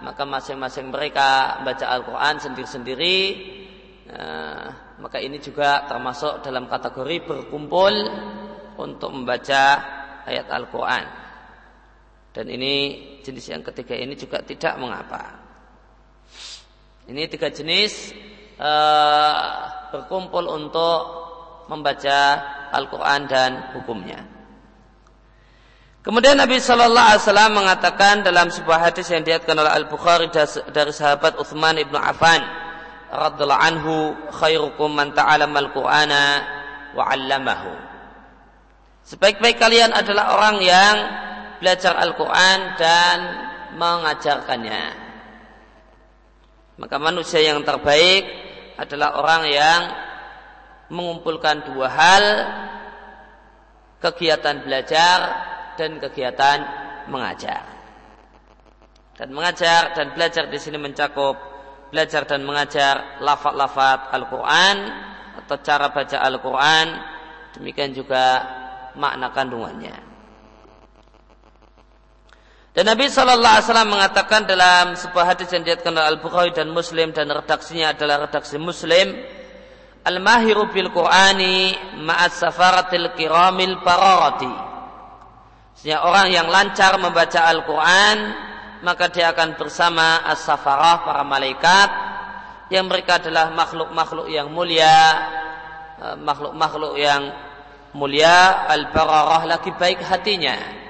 [0.06, 3.18] maka masing-masing mereka baca Al-Quran sendiri-sendiri.
[4.14, 4.68] Uh,
[5.02, 7.94] maka ini juga termasuk dalam kategori berkumpul
[8.78, 9.64] untuk membaca
[10.30, 11.06] ayat Al-Quran.
[12.34, 12.74] Dan ini
[13.26, 15.38] jenis yang ketiga ini juga tidak mengapa.
[17.10, 18.14] Ini tiga jenis
[18.64, 19.36] uh,
[19.92, 21.00] berkumpul untuk
[21.68, 22.40] membaca
[22.72, 24.24] Al-Quran dan hukumnya.
[26.04, 30.28] Kemudian Nabi Shallallahu Alaihi Wasallam mengatakan dalam sebuah hadis yang diatkan oleh Al Bukhari
[30.76, 32.44] dari sahabat Uthman ibnu Affan,
[33.08, 33.96] radhiallahu anhu,
[34.36, 36.24] khairukum man ta'alama al-Qur'ana
[36.92, 37.72] wa 'allamahu.
[39.08, 40.96] Sebaik-baik kalian adalah orang yang
[41.64, 43.18] belajar Al-Quran dan
[43.80, 44.84] mengajarkannya.
[46.84, 48.43] Maka manusia yang terbaik
[48.78, 49.82] adalah orang yang
[50.94, 52.26] mengumpulkan dua hal
[54.04, 55.20] kegiatan belajar
[55.80, 56.60] dan kegiatan
[57.08, 57.64] mengajar.
[59.14, 61.38] Dan mengajar dan belajar di sini mencakup
[61.94, 64.78] belajar dan mengajar lafaz-lafaz Al-Qur'an
[65.44, 66.88] atau cara baca Al-Qur'an,
[67.54, 68.42] demikian juga
[68.98, 70.13] makna kandungannya.
[72.74, 76.74] Dan Nabi Shallallahu Alaihi Wasallam mengatakan dalam sebuah hadis yang diatkan oleh Al Bukhari dan
[76.74, 79.14] Muslim dan redaksinya adalah redaksi Muslim,
[80.02, 84.50] Al mahiru bil Qur'ani ma'as safaratil kiramil pararati.
[85.78, 88.18] Sehingga orang yang lancar membaca Al Quran
[88.82, 91.90] maka dia akan bersama as-safarah para malaikat
[92.74, 94.98] yang mereka adalah makhluk-makhluk yang mulia,
[96.02, 97.22] eh, makhluk-makhluk yang
[97.94, 100.83] mulia al-bararah lagi baik hatinya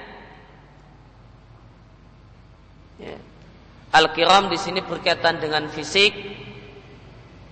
[2.98, 3.18] Ya.
[3.94, 6.10] Al-kiram di sini berkaitan dengan fisik,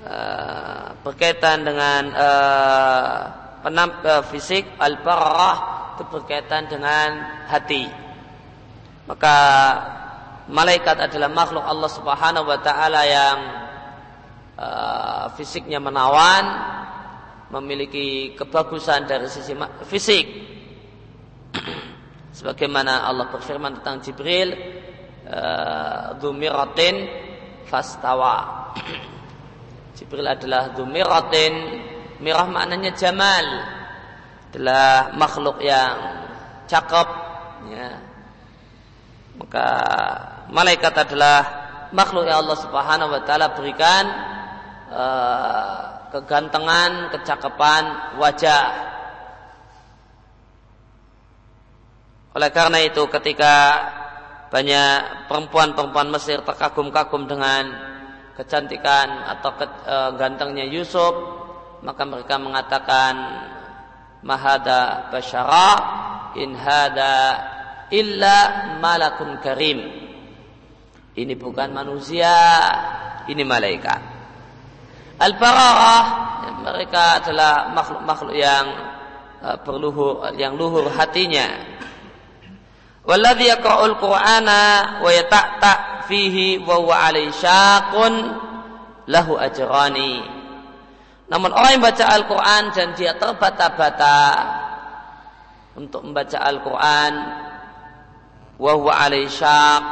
[0.02, 3.18] uh, berkaitan dengan uh,
[3.62, 7.08] penam, uh, fisik, al-bararah itu berkaitan dengan
[7.46, 7.86] hati.
[9.06, 9.36] Maka
[10.50, 13.38] malaikat adalah makhluk Allah Subhanahu wa taala yang
[14.58, 16.44] uh, fisiknya menawan,
[17.54, 19.54] memiliki kebagusan dari sisi
[19.86, 20.26] fisik.
[22.42, 24.81] Sebagaimana Allah berfirman tentang Jibril,
[26.20, 27.08] Dumiratin
[27.64, 28.68] fastawa.
[29.96, 31.54] Jibril adalah Dumiratin.
[32.20, 33.46] Mirah maknanya jamal.
[34.52, 35.96] Adalah makhluk yang
[36.68, 37.08] cakep.
[37.72, 37.88] Ya.
[39.40, 39.66] Maka
[40.52, 41.38] malaikat adalah
[41.96, 44.04] makhluk yang Allah Subhanahu wa taala berikan
[44.92, 45.76] uh,
[46.12, 48.64] kegantengan, kecakapan wajah.
[52.32, 53.56] Oleh karena itu ketika
[54.52, 57.72] banyak perempuan-perempuan Mesir terkagum-kagum dengan
[58.36, 61.40] kecantikan atau ke, e, gantengnya Yusuf.
[61.80, 63.14] Maka mereka mengatakan
[64.20, 65.70] mahada basyara
[66.36, 67.16] in hada
[67.88, 68.38] illa
[68.76, 69.80] malakun karim.
[71.16, 72.36] Ini bukan manusia
[73.32, 74.00] ini malaikat.
[75.16, 76.04] Al-bararah
[76.60, 78.68] mereka adalah makhluk-makhluk yang
[79.40, 81.72] e, berluhur yang luhur hatinya
[83.02, 84.62] Walladhi yaqra'ul Qur'ana
[85.02, 88.14] wa yata'ta fihi wa huwa syaqun
[89.10, 90.22] lahu ajrani.
[91.26, 94.20] Namun orang yang baca Al-Quran dan dia terbata-bata
[95.74, 97.12] untuk membaca Al-Quran
[98.60, 99.84] wa huwa syaq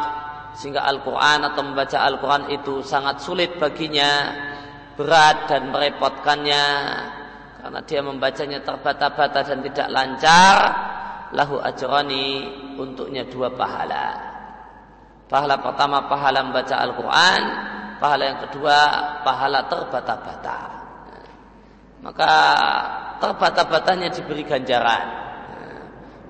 [0.61, 4.37] sehingga Al-Quran atau membaca Al-Quran itu sangat sulit baginya
[4.95, 6.67] berat dan merepotkannya
[7.61, 10.57] karena dia membacanya terbata-bata dan tidak lancar
[11.35, 14.31] lahu ajrani untuknya dua pahala.
[15.31, 17.43] Pahala pertama pahala membaca Al-Quran,
[18.03, 18.77] pahala yang kedua
[19.23, 20.61] pahala terbata-bata.
[22.03, 22.33] Maka
[23.23, 25.07] terbata-batanya diberi ganjaran.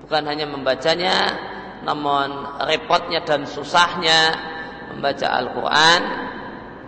[0.05, 1.15] Bukan hanya membacanya,
[1.81, 4.35] namun repotnya dan susahnya
[4.93, 6.01] membaca Al-Quran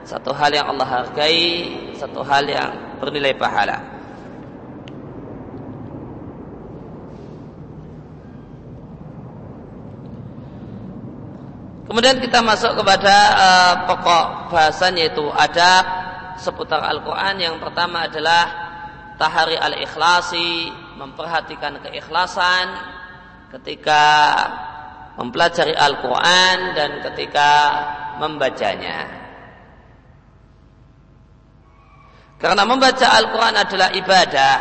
[0.04, 1.48] satu hal yang Allah hargai,
[1.96, 4.03] satu hal yang bernilai pahala.
[11.94, 15.86] Kemudian kita masuk kepada uh, pokok bahasan yaitu adab
[16.42, 17.38] seputar Al-Quran.
[17.38, 18.50] Yang pertama adalah
[19.22, 22.66] tahari al-ikhlasi, memperhatikan keikhlasan
[23.54, 24.02] ketika
[25.22, 27.50] mempelajari Al-Quran dan ketika
[28.18, 29.14] membacanya.
[32.42, 34.56] Karena membaca Al-Quran adalah ibadah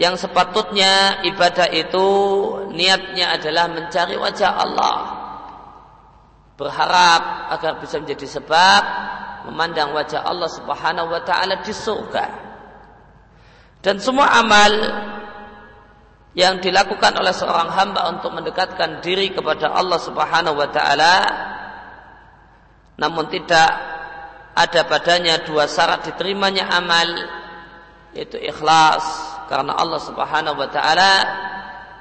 [0.00, 2.08] yang sepatutnya ibadah itu
[2.72, 5.17] niatnya adalah mencari wajah Allah
[6.58, 8.82] berharap agar bisa menjadi sebab
[9.46, 12.26] memandang wajah Allah Subhanahu wa taala di surga.
[13.78, 14.74] Dan semua amal
[16.34, 21.14] yang dilakukan oleh seorang hamba untuk mendekatkan diri kepada Allah Subhanahu wa taala
[22.98, 23.70] namun tidak
[24.58, 27.06] ada padanya dua syarat diterimanya amal
[28.10, 29.06] yaitu ikhlas
[29.46, 31.12] karena Allah Subhanahu wa taala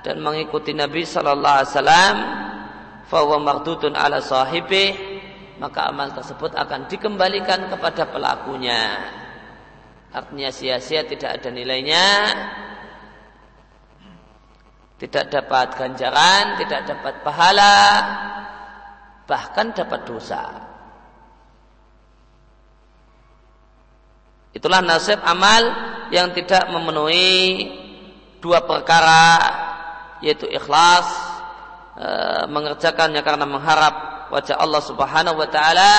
[0.01, 2.15] dan mengikuti Nabi sallallahu alaihi wasallam
[3.07, 4.93] fa mardudun ala sahibi
[5.57, 9.09] maka amal tersebut akan dikembalikan kepada pelakunya
[10.13, 12.05] artinya sia-sia tidak ada nilainya
[14.97, 17.77] tidak dapat ganjaran, tidak dapat pahala,
[19.29, 20.43] bahkan dapat dosa.
[24.57, 25.69] Itulah nasib amal
[26.09, 27.69] yang tidak memenuhi
[28.41, 29.37] dua perkara
[30.25, 31.05] yaitu ikhlas
[31.97, 32.09] e,
[32.47, 33.95] mengerjakannya karena mengharap
[34.29, 35.93] wajah Allah Subhanahu wa taala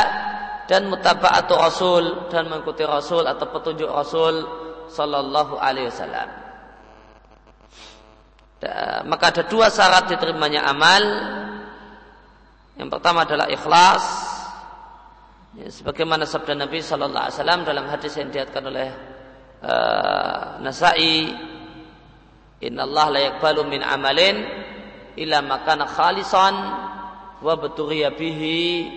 [0.71, 4.47] dan mutaba'atu Rasul dan mengikuti Rasul atau petunjuk Rasul
[4.89, 6.29] sallallahu alaihi wasallam.
[9.07, 11.05] Maka ada dua syarat diterimanya amal.
[12.75, 14.03] Yang pertama adalah ikhlas
[15.59, 18.89] Ya, sebagaimana sabda Nabi Sallallahu Alaihi Wasallam dalam hadis yang diatkan oleh
[19.65, 21.35] uh, Nasai,
[22.63, 24.45] Inna Allah la yakbalu min amalin
[25.19, 26.55] illa makana khalisan
[27.43, 28.89] wa beturiya bihi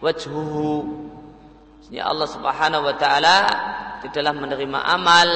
[0.00, 1.04] wajhuhu.
[1.88, 3.36] Ya Allah Subhanahu wa taala
[4.04, 5.28] tidaklah menerima amal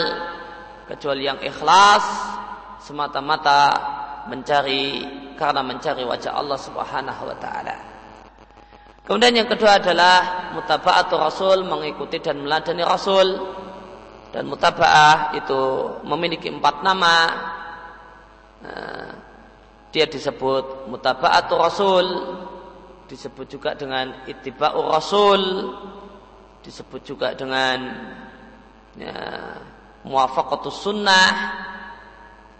[0.84, 2.04] kecuali yang ikhlas
[2.84, 3.72] semata-mata
[4.28, 5.06] mencari
[5.40, 7.76] karena mencari wajah Allah Subhanahu wa taala.
[9.02, 13.34] Kemudian yang kedua adalah mutaba'atu Rasul mengikuti dan meladani Rasul
[14.30, 15.60] dan mutaba'ah itu
[16.06, 17.16] memiliki empat nama.
[18.62, 19.10] Nah,
[19.92, 22.06] dia disebut mutaba'atu Rasul,
[23.12, 25.40] disebut juga dengan ittiba'u Rasul,
[26.64, 27.78] disebut juga dengan
[28.96, 29.12] ya,
[30.08, 31.30] muwafaqatus sunnah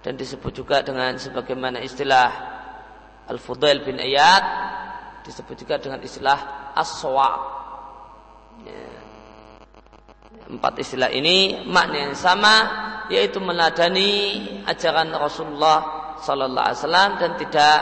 [0.04, 2.28] dan disebut juga dengan sebagaimana istilah
[3.32, 4.44] Al-Fudail bin Iyad
[5.24, 8.84] disebut juga dengan istilah as ya.
[10.52, 12.54] Empat istilah ini makna yang sama
[13.08, 17.78] yaitu meladani ajaran Rasulullah Sallallahu Alaihi Wasallam dan tidak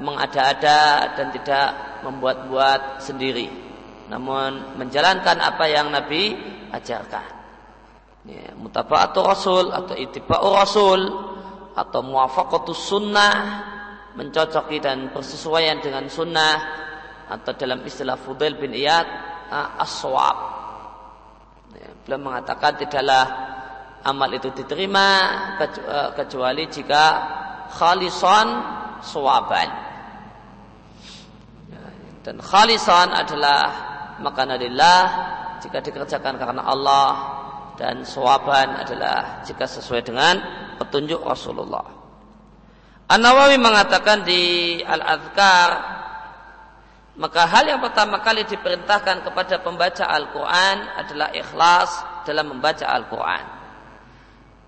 [0.00, 0.80] mengada-ada
[1.16, 1.66] dan tidak
[2.04, 3.48] membuat-buat sendiri,
[4.08, 6.36] namun menjalankan apa yang Nabi
[6.72, 7.36] ajarkan.
[8.26, 11.00] Ya, mutaba'atu Rasul atau itiba'u Rasul
[11.76, 13.34] atau muwafaqatus sunnah
[14.16, 16.56] mencocoki dan bersesuaian dengan sunnah
[17.28, 19.06] atau dalam istilah Fudail bin Iyad
[19.78, 20.36] as-sawab.
[21.76, 23.24] Ya, beliau mengatakan tidaklah
[24.02, 25.06] amal itu diterima
[25.60, 27.04] eh, kecuali jika
[27.76, 28.46] khalisan
[29.04, 29.68] sawaban.
[31.68, 31.84] Ya,
[32.24, 33.60] dan khalisan adalah
[34.24, 35.02] makanadillah
[35.60, 37.10] jika dikerjakan karena Allah
[37.76, 40.40] dan sawaban adalah jika sesuai dengan
[40.80, 41.84] petunjuk Rasulullah.
[43.06, 45.96] An-Nawawi mengatakan di Al-Azkar
[47.16, 51.90] maka hal yang pertama kali diperintahkan kepada pembaca Al-Quran adalah ikhlas
[52.28, 53.44] dalam membaca Al-Quran.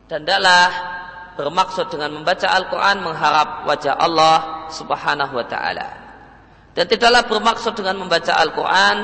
[0.09, 0.65] Dan adalah
[1.39, 5.89] bermaksud dengan membaca Al-Quran mengharap wajah Allah subhanahu wa ta'ala.
[6.75, 8.99] Dan tidaklah bermaksud dengan membaca Al-Quran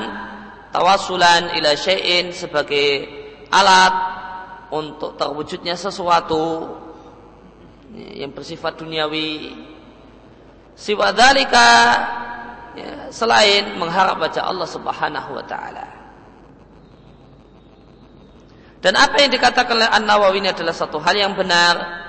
[0.75, 3.07] tawasulan ila syai'in sebagai
[3.47, 3.95] alat
[4.75, 6.75] untuk terwujudnya sesuatu
[7.95, 9.55] yang bersifat duniawi
[10.75, 11.71] siwadalika
[12.75, 15.87] ya, selain mengharap baca Allah Subhanahu wa taala.
[18.83, 22.04] Dan apa yang dikatakan oleh An-Nawawi ini adalah satu hal yang benar.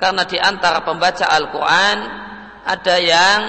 [0.00, 1.98] Karena di antara pembaca Al-Quran
[2.64, 3.40] ada yang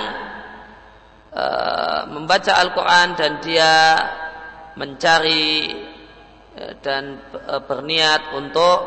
[1.32, 3.74] uh, membaca Al-Quran dan dia
[4.76, 5.72] mencari
[6.60, 8.78] uh, dan uh, berniat untuk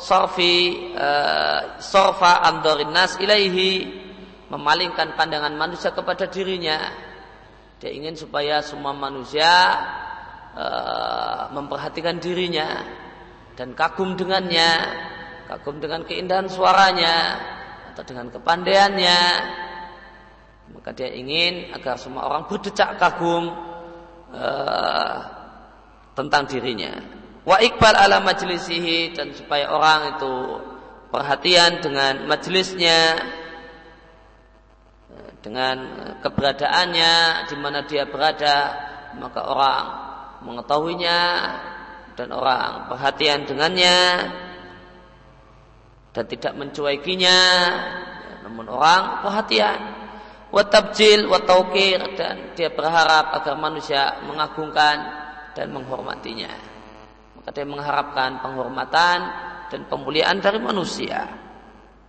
[0.00, 4.00] sorfi uh, sorfa andorin nas ilaihi
[4.48, 6.88] memalingkan pandangan manusia kepada dirinya.
[7.84, 9.48] Dia ingin supaya semua manusia
[11.54, 12.82] memperhatikan dirinya
[13.54, 14.68] dan kagum dengannya
[15.50, 17.16] kagum dengan keindahan suaranya
[17.90, 19.20] atau dengan kepandaiannya.
[20.70, 23.50] Maka dia ingin agar semua orang berdecak kagum
[24.30, 25.18] uh,
[26.14, 26.94] tentang dirinya.
[27.42, 30.34] Wa ikbal ala majlisihi dan supaya orang itu
[31.10, 33.18] perhatian dengan majelisnya
[35.40, 35.76] dengan
[36.20, 37.14] keberadaannya
[37.48, 38.76] di mana dia berada
[39.16, 39.84] maka orang
[40.44, 41.20] mengetahuinya
[42.14, 43.96] dan orang perhatian dengannya
[46.10, 47.38] dan tidak mencuekinya.
[48.46, 49.80] Namun orang perhatian.
[50.50, 51.38] Wa tabjil wa
[52.18, 54.98] dan dia berharap agar manusia mengagungkan
[55.54, 56.50] dan menghormatinya.
[57.38, 59.18] Maka dia mengharapkan penghormatan
[59.70, 61.30] dan pemuliaan dari manusia.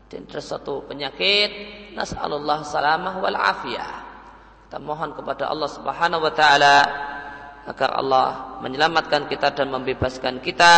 [0.09, 1.49] Dan ada satu penyakit
[1.93, 3.93] nas'alullah salamah wal afiyah.
[4.67, 6.77] Kita mohon kepada Allah Subhanahu wa taala
[7.69, 10.73] agar Allah menyelamatkan kita dan membebaskan kita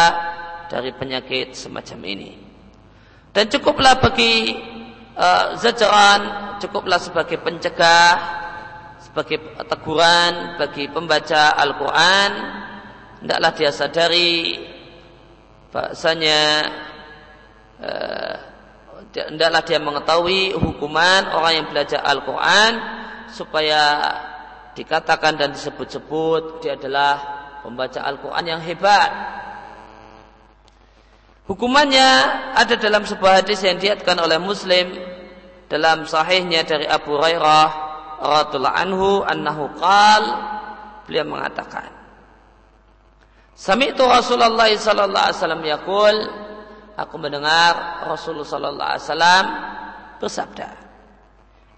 [0.68, 2.43] dari penyakit semacam ini.
[3.34, 4.54] Dan cukuplah bagi
[5.18, 6.22] uh, zajaran,
[6.62, 8.14] cukuplah sebagai pencegah,
[9.02, 12.32] sebagai teguran bagi pembaca Al-Quran,
[13.26, 14.62] hendaklah dia sadari
[15.74, 16.42] bahasanya
[17.82, 18.36] uh,
[19.14, 22.72] hendaklah dia mengetahui hukuman orang yang belajar Al-Quran
[23.34, 23.82] supaya
[24.78, 27.18] dikatakan dan disebut-sebut dia adalah
[27.62, 29.10] pembaca Al-Quran yang hebat
[31.44, 32.10] Hukumannya
[32.56, 34.96] ada dalam sebuah hadis yang diatkan oleh Muslim
[35.68, 37.68] dalam sahihnya dari Abu Hurairah
[38.24, 40.24] radhiyallahu anhu annahu qal
[41.04, 41.92] beliau mengatakan
[43.54, 46.16] Sami'tu Rasulullah sallallahu alaihi wasallam yaqul
[46.96, 49.46] aku mendengar Rasulullah sallallahu alaihi wasallam
[50.24, 50.70] bersabda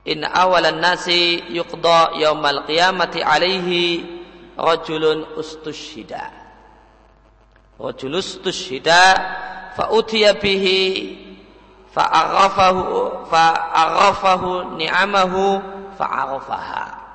[0.06, 4.06] In awalan nasi yuqda yaumal qiyamati alaihi
[4.54, 6.45] rajulun ustushhida
[7.76, 9.04] Rajulun ustushhida
[9.76, 10.80] fa'utiya bihi
[11.92, 15.60] fa'arafahu fa'arafahu ni'amahu
[16.00, 17.06] fa'arafaha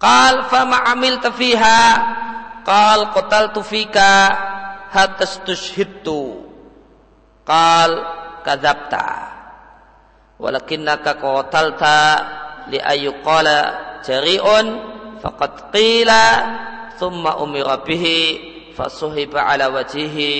[0.00, 1.80] qal fama amilta fiha?
[2.60, 4.12] Qal qataltu fika
[4.92, 6.44] hatta stushhidtu
[7.44, 7.90] qal
[8.44, 9.06] kadzabta.
[10.40, 11.96] Walakinnaka qatalta
[12.72, 13.58] li ayyuqala
[14.04, 14.66] jari'un
[15.20, 16.24] faqad qila
[17.00, 18.18] thumma umira bihi
[18.76, 20.30] fasuhiba ala wajihi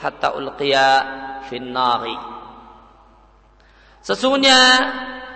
[0.00, 0.88] hatta ulqiya
[1.52, 2.16] finnari.
[4.00, 4.58] Sesungguhnya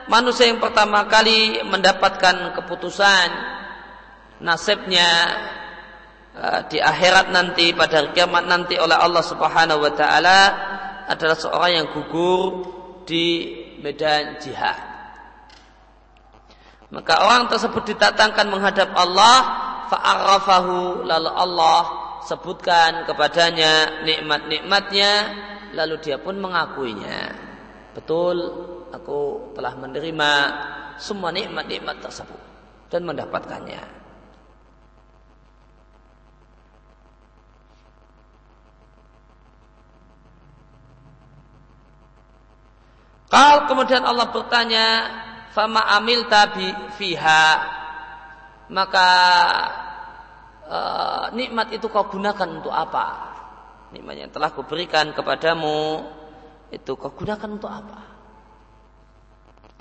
[0.09, 3.29] manusia yang pertama kali mendapatkan keputusan
[4.41, 5.11] nasibnya
[6.33, 10.41] uh, di akhirat nanti pada kiamat nanti oleh Allah Subhanahu wa taala
[11.11, 12.65] adalah seorang yang gugur
[13.05, 14.79] di medan jihad.
[16.91, 19.37] Maka orang tersebut ditatangkan menghadap Allah
[19.91, 21.81] fa'arafahu lalu Allah
[22.23, 25.13] sebutkan kepadanya nikmat-nikmatnya
[25.75, 27.35] lalu dia pun mengakuinya
[27.91, 28.39] betul
[28.95, 30.31] aku telah menerima
[31.03, 32.39] semua nikmat-nikmat tersebut
[32.87, 34.01] dan mendapatkannya
[43.31, 44.87] Kal kemudian Allah bertanya,
[45.55, 46.67] "Fama amil tabi
[46.99, 47.80] fiha?"
[48.71, 49.09] Maka
[50.71, 53.35] Eh, nikmat itu kau gunakan untuk apa?
[53.91, 56.07] Nikmat yang telah kuberikan kepadamu
[56.71, 57.99] itu kau gunakan untuk apa?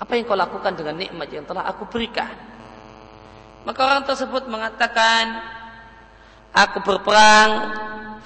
[0.02, 2.34] Apa yang kau lakukan dengan nikmat yang telah aku berikan?
[3.62, 5.38] Maka orang tersebut mengatakan,
[6.50, 7.50] aku berperang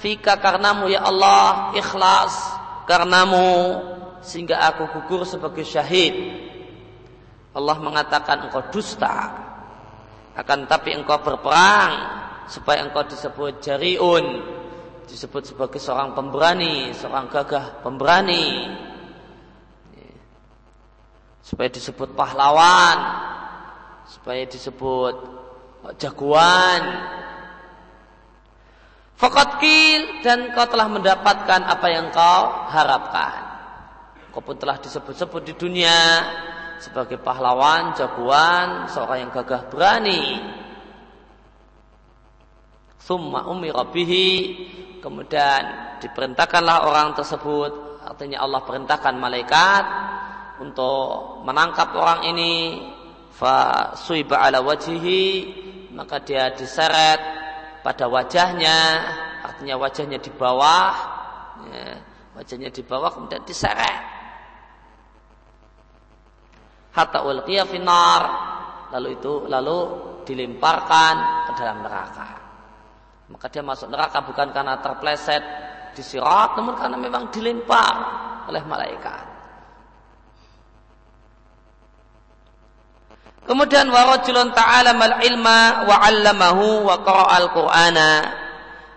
[0.01, 2.33] fika karenamu ya Allah, ikhlas
[2.89, 3.77] karenamu
[4.25, 6.17] sehingga aku gugur sebagai syahid.
[7.53, 9.44] Allah mengatakan engkau dusta.
[10.35, 11.91] Akan tapi engkau berperang
[12.51, 14.43] supaya engkau disebut jariun
[15.05, 18.67] disebut sebagai seorang pemberani seorang gagah pemberani.
[21.45, 22.97] Supaya disebut pahlawan
[24.05, 25.15] supaya disebut
[25.97, 26.83] jagoan.
[29.15, 33.41] Fakat kil dan kau telah mendapatkan apa yang kau harapkan.
[34.35, 35.95] Kau pun telah disebut-sebut di dunia
[36.79, 40.41] sebagai pahlawan, jagoan, seorang yang gagah berani.
[42.99, 44.29] Summa umira bihi.
[44.99, 45.61] Kemudian
[46.01, 48.01] diperintahkanlah orang tersebut.
[48.01, 49.83] Artinya Allah perintahkan malaikat
[50.61, 52.53] untuk menangkap orang ini.
[53.35, 55.23] Fa suiba ala wajihi
[55.91, 57.19] maka dia diseret
[57.83, 58.79] pada wajahnya.
[59.45, 60.91] Artinya wajahnya di bawah.
[61.69, 61.99] Ya,
[62.35, 64.14] wajahnya di bawah kemudian diseret
[66.95, 68.21] hatta ulqiya finar
[68.95, 69.77] lalu itu lalu
[70.25, 71.15] dilemparkan
[71.47, 72.45] ke dalam neraka
[73.29, 75.43] maka dia masuk neraka bukan karena terpleset
[75.95, 77.93] di sirat, namun karena memang dilempar
[78.51, 79.33] oleh malaikat.
[83.45, 88.11] Kemudian warajulun ta'ala mal ilma wa 'allamahu wa qara'al qur'ana.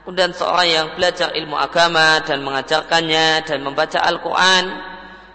[0.04, 4.64] Kemudian seorang yang belajar ilmu agama dan mengajarkannya dan membaca Al-Qur'an,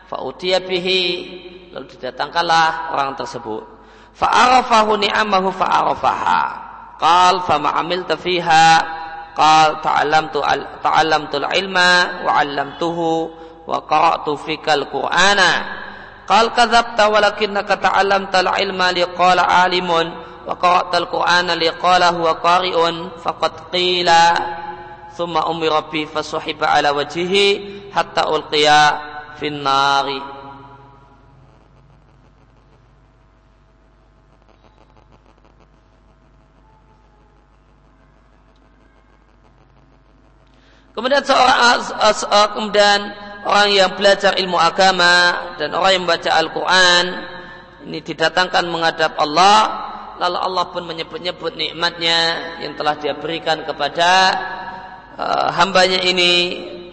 [0.09, 1.01] fa'utiya bihi
[1.73, 3.65] lalu didatangkanlah orang tersebut.
[4.13, 6.41] Fa'arafahu ni'amahu fa'arafaha.
[7.01, 8.79] Qal fama amilta fiha
[9.33, 10.39] qal ta'allamtu
[10.85, 13.33] ta'allamtul ilma wa 'allamtuhu
[13.65, 15.51] wa qara'tu fikal qur'ana
[16.29, 20.13] qal kadzabta walakinnaka ta'allamtal ilma liqala 'alimun
[20.45, 24.21] wa qara'tal qur'ana liqala huwa qari'un faqad qila
[25.17, 29.11] thumma umira bi fasuhiba ala wajhihi hatta ulqiya
[29.43, 30.42] nari
[40.93, 41.57] Kemudian seorang
[41.89, 42.99] uh, kemudian
[43.49, 47.05] orang yang belajar ilmu agama dan orang yang membaca Al-Quran
[47.89, 49.89] ini didatangkan menghadap Allah
[50.21, 52.19] lalu Allah pun menyebut-nyebut nikmatnya
[52.61, 54.11] yang telah dia berikan kepada
[55.17, 56.33] uh, hambanya ini.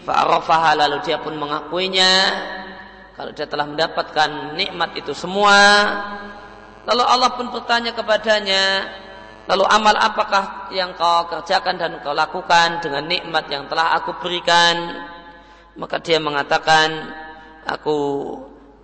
[0.00, 2.12] Fa'arafaha lalu dia pun mengakuinya.
[3.20, 5.60] Kalau dia telah mendapatkan nikmat itu semua
[6.88, 8.88] lalu Allah pun bertanya kepadanya
[9.50, 14.94] Lalu amal apakah yang kau kerjakan dan kau lakukan dengan nikmat yang telah aku berikan?
[15.74, 17.10] Maka dia mengatakan,
[17.66, 17.98] aku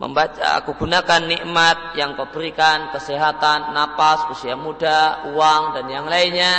[0.02, 6.54] membaca, aku gunakan nikmat yang kau berikan, kesehatan, napas, usia muda, uang dan yang lainnya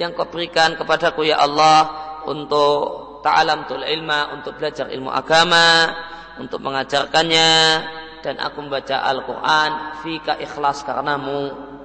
[0.00, 1.90] yang kau berikan kepadaku ya Allah
[2.24, 5.90] untuk ta'alam tul ilma, untuk belajar ilmu agama,
[6.40, 7.52] untuk mengajarkannya
[8.24, 9.70] dan aku membaca Al-Quran
[10.00, 11.76] fika ikhlas karenamu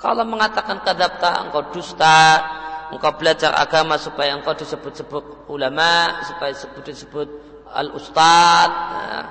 [0.00, 2.40] maka Allah mengatakan kadapta engkau dusta,
[2.88, 7.28] engkau belajar agama supaya engkau disebut-sebut ulama, supaya disebut-sebut
[7.68, 9.24] al-ustad, nah,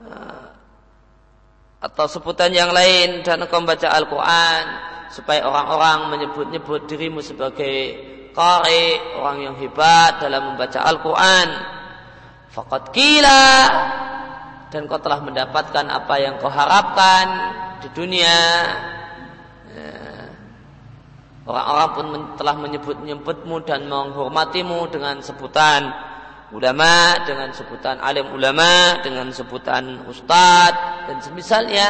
[0.00, 0.44] nah,
[1.84, 4.62] atau sebutan yang lain dan engkau membaca Al-Quran
[5.12, 7.76] supaya orang-orang menyebut-nyebut dirimu sebagai
[8.32, 11.48] qari, orang yang hebat dalam membaca Al-Quran.
[12.48, 13.52] Fakat kila
[14.72, 17.52] dan kau telah mendapatkan apa yang kau harapkan
[17.84, 18.40] di dunia
[21.48, 25.88] Orang-orang pun telah menyebut-nyebutmu dan menghormatimu dengan sebutan
[26.52, 30.72] ulama, dengan sebutan alim ulama, dengan sebutan ustad
[31.08, 31.88] dan semisalnya.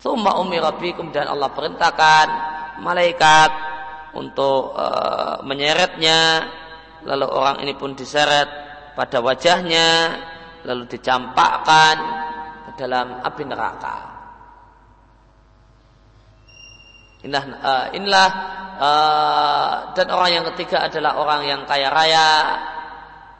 [0.00, 2.26] Thumma umira kemudian Allah perintahkan
[2.80, 3.52] malaikat
[4.16, 6.48] untuk uh, menyeretnya
[7.04, 8.48] lalu orang ini pun diseret
[8.96, 10.18] pada wajahnya
[10.64, 11.96] lalu dicampakkan
[12.66, 14.09] ke dalam api neraka.
[17.20, 18.28] Inilah, uh, inilah
[18.80, 22.28] uh, dan orang yang ketiga adalah orang yang kaya raya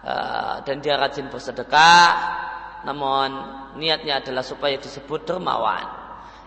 [0.05, 2.05] uh, dan dia rajin bersedekah,
[2.85, 3.33] namun
[3.81, 5.97] niatnya adalah supaya disebut dermawan.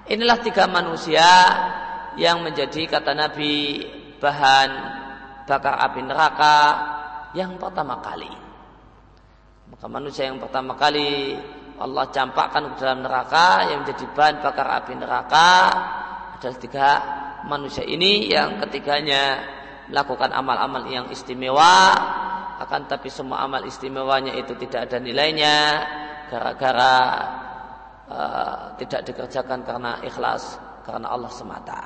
[0.05, 1.25] Inilah tiga manusia
[2.21, 3.81] yang menjadi kata Nabi
[4.21, 4.69] bahan
[5.49, 6.57] bakar api neraka
[7.33, 8.29] yang pertama kali.
[9.73, 11.33] Maka manusia yang pertama kali
[11.81, 15.49] Allah campakkan ke dalam neraka yang menjadi bahan bakar api neraka
[16.43, 16.89] adalah tiga
[17.47, 19.39] manusia ini yang ketiganya
[19.87, 21.95] melakukan amal-amal yang istimewa
[22.59, 25.55] akan tapi semua amal istimewanya itu tidak ada nilainya
[26.27, 26.95] gara-gara
[28.07, 31.81] uh, tidak dikerjakan karena ikhlas karena Allah semata.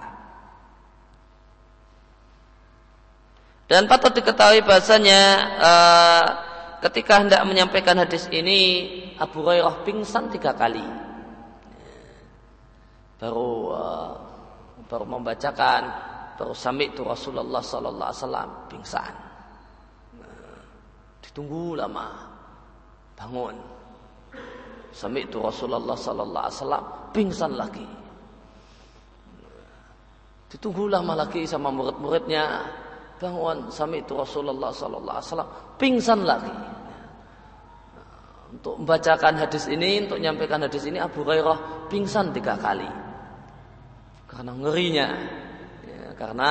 [3.68, 5.22] Dan patut diketahui bahasanya
[5.60, 6.26] uh,
[6.88, 8.88] ketika hendak menyampaikan hadis ini
[9.20, 10.86] Abu Hurairah pingsan tiga kali.
[13.20, 14.27] Baru uh,
[14.88, 15.82] baru membacakan
[16.40, 19.14] baru sami itu Rasulullah sallallahu alaihi wasallam pingsan.
[20.22, 20.60] Nah,
[21.22, 22.08] ditunggu lama
[23.18, 23.56] bangun.
[24.94, 27.88] Sami itu Rasulullah sallallahu alaihi wasallam pingsan lagi.
[30.48, 32.64] Ditunggu lama lagi sama murid-muridnya
[33.20, 36.56] bangun sami itu Rasulullah sallallahu alaihi wasallam pingsan lagi.
[38.48, 43.07] Untuk membacakan hadis ini, untuk menyampaikan hadis ini Abu Hurairah pingsan tiga kali
[44.28, 45.08] karena ngerinya.
[45.88, 46.50] Ya, karena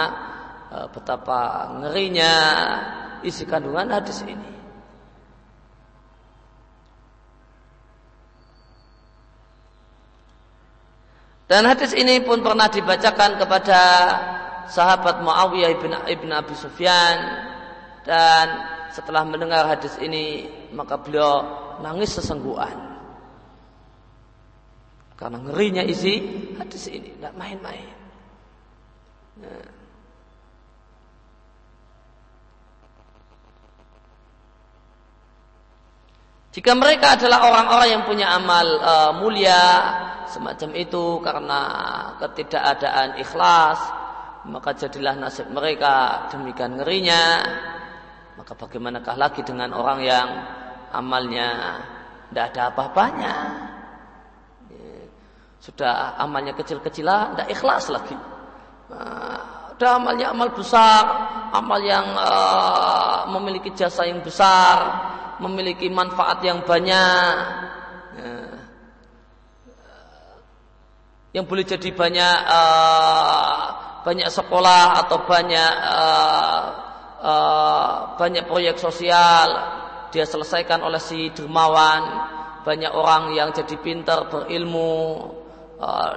[0.72, 1.40] e, betapa
[1.80, 2.32] ngerinya
[3.22, 4.50] isi kandungan hadis ini.
[11.46, 13.80] Dan hadis ini pun pernah dibacakan kepada
[14.66, 17.16] sahabat Muawiyah ibn, ibn Abi Sufyan.
[18.02, 18.46] Dan
[18.90, 21.46] setelah mendengar hadis ini maka beliau
[21.78, 22.85] nangis sesengguhan.
[25.16, 26.20] Karena ngerinya isi
[26.60, 27.88] hadis ini, tidak main-main.
[29.40, 29.76] Nah.
[36.56, 39.64] Jika mereka adalah orang-orang yang punya amal e, mulia
[40.24, 41.60] semacam itu karena
[42.16, 43.76] ketidakadaan ikhlas,
[44.48, 47.44] maka jadilah nasib mereka demikian ngerinya.
[48.40, 50.28] Maka bagaimanakah lagi dengan orang yang
[50.96, 51.76] amalnya
[52.32, 53.34] tidak ada apa-apanya?
[55.60, 58.16] Sudah amalnya kecil-kecilan, tidak ikhlas lagi.
[58.86, 61.04] Nah, ada amalnya amal besar,
[61.52, 64.76] amal yang uh, memiliki jasa yang besar,
[65.36, 67.34] memiliki manfaat yang banyak.
[68.16, 68.32] Ya.
[71.36, 73.60] Yang boleh jadi banyak uh,
[74.00, 76.62] banyak sekolah atau banyak uh,
[77.20, 79.50] uh, banyak proyek sosial
[80.08, 82.32] dia selesaikan oleh si dermawan
[82.64, 85.45] banyak orang yang jadi pintar berilmu uh,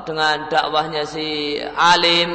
[0.08, 2.32] dengan dakwahnya si alim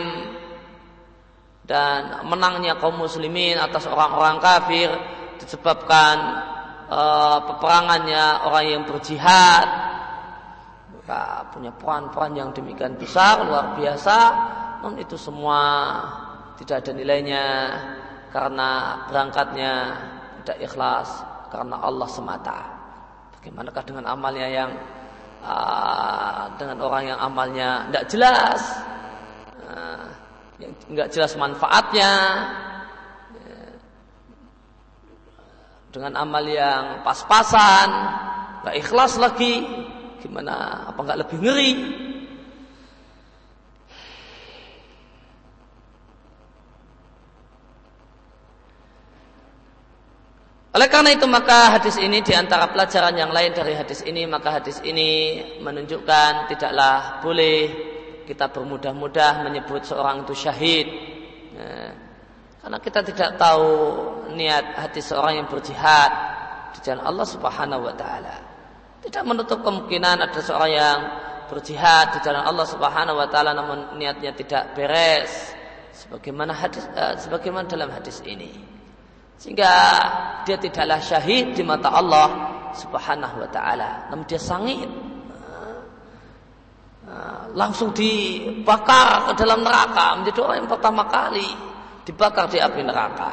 [1.64, 4.92] dan menangnya kaum muslimin atas orang-orang kafir
[5.40, 6.16] disebabkan
[6.92, 9.64] uh, peperangannya orang yang berjihad
[11.00, 14.18] maka punya peran-peran yang demikian besar luar biasa
[14.84, 15.60] namun itu semua
[16.60, 17.44] tidak ada nilainya
[18.28, 19.72] karena berangkatnya
[20.44, 21.08] tidak ikhlas
[21.54, 22.58] karena Allah semata.
[23.38, 24.70] Bagaimanakah dengan amalnya yang
[25.44, 28.60] uh, dengan orang yang amalnya tidak jelas,
[30.58, 32.12] yang nggak jelas manfaatnya,
[35.94, 37.88] dengan amal yang pas-pasan,
[38.66, 39.62] nggak ikhlas lagi,
[40.18, 40.90] gimana?
[40.90, 41.72] Apa nggak lebih ngeri?
[50.74, 54.58] Oleh karena itu maka hadis ini di antara pelajaran yang lain dari hadis ini maka
[54.58, 57.70] hadis ini menunjukkan tidaklah boleh
[58.26, 60.88] kita bermudah-mudah menyebut seorang itu syahid.
[61.54, 61.94] Ya.
[62.58, 63.70] karena kita tidak tahu
[64.34, 66.10] niat hati seorang yang berjihad
[66.74, 68.34] di jalan Allah Subhanahu wa taala.
[69.06, 70.98] Tidak menutup kemungkinan ada seorang yang
[71.46, 75.54] berjihad di jalan Allah Subhanahu wa taala namun niatnya tidak beres
[75.94, 78.73] sebagaimana hadis uh, sebagaimana dalam hadis ini.
[79.44, 79.76] Sehingga
[80.48, 82.28] dia tidaklah syahid di mata Allah
[82.72, 84.08] Subhanahu wa taala.
[84.08, 84.88] Namun dia sangit.
[87.52, 91.44] Langsung dibakar ke dalam neraka menjadi orang yang pertama kali
[92.08, 93.32] dibakar di api neraka.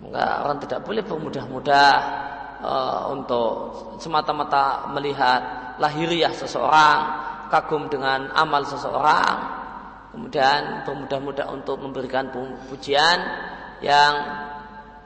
[0.00, 1.92] Maka orang tidak boleh bermudah-mudah
[2.64, 3.52] uh, untuk
[4.00, 6.98] semata-mata melihat lahiriah seseorang,
[7.52, 9.36] kagum dengan amal seseorang,
[10.16, 12.32] kemudian bermudah-mudah untuk memberikan
[12.72, 13.20] pujian
[13.80, 14.12] yang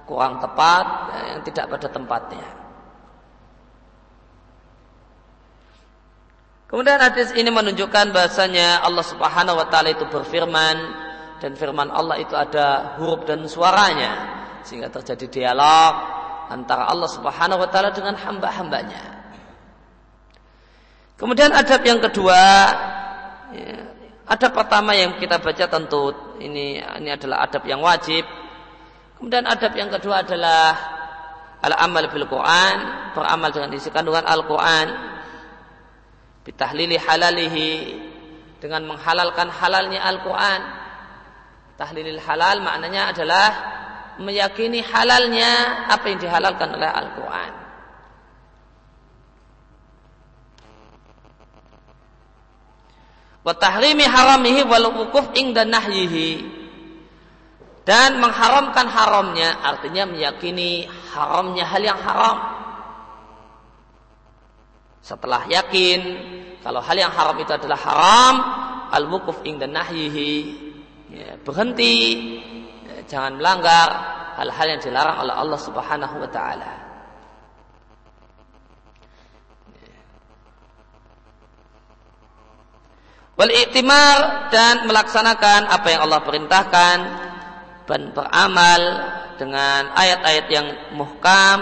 [0.05, 0.87] kurang tepat,
[1.33, 2.49] yang tidak pada tempatnya.
[6.75, 10.77] Kemudian hadis ini menunjukkan bahasanya Allah Subhanahu wa taala itu berfirman
[11.39, 15.93] dan firman Allah itu ada huruf dan suaranya sehingga terjadi dialog
[16.51, 19.03] antara Allah Subhanahu wa taala dengan hamba-hambanya.
[21.15, 22.43] Kemudian adab yang kedua
[23.55, 23.77] ya,
[24.27, 26.11] adab pertama yang kita baca tentu
[26.43, 28.27] ini ini adalah adab yang wajib
[29.25, 30.77] Kemudian adab yang kedua adalah
[31.65, 32.77] al-amal bil Quran,
[33.17, 34.93] beramal dengan isi kandungan Al-Quran,
[36.45, 37.73] bitahlili halalihi,
[38.61, 40.61] dengan menghalalkan halalnya Al-Quran.
[41.81, 43.49] Tahlilil halal maknanya adalah
[44.21, 47.53] meyakini halalnya apa yang dihalalkan oleh Al-Quran.
[53.41, 56.61] Wa tahrimi haramihi wal wukuf ingda nahyihi
[57.85, 62.37] dan mengharamkan haramnya artinya meyakini haramnya hal yang haram.
[65.05, 66.01] Setelah yakin
[66.65, 68.35] kalau hal yang haram itu adalah haram
[68.89, 70.33] al wukuf dan nahyihi
[71.13, 71.97] ya, berhenti
[72.89, 73.89] ya, jangan melanggar
[74.41, 76.73] hal-hal yang dilarang oleh Allah Subhanahu wa taala.
[83.35, 83.51] Wal
[84.55, 86.97] dan melaksanakan apa yang Allah perintahkan
[87.85, 88.83] dan beramal
[89.37, 90.67] dengan ayat-ayat yang
[90.97, 91.61] muhkam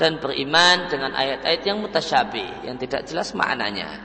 [0.00, 4.02] dan beriman dengan ayat-ayat yang mutasyabih yang tidak jelas maknanya.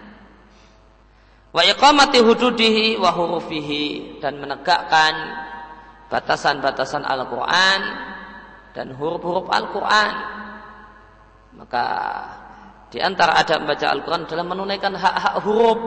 [1.49, 5.13] Wa iqamati hududihi wa hurufihi dan menegakkan
[6.13, 7.81] batasan-batasan Al-Qur'an
[8.77, 10.13] dan huruf-huruf Al-Qur'an.
[11.57, 11.85] Maka
[12.93, 15.79] di antara adab membaca Al-Quran adalah menunaikan hak-hak huruf.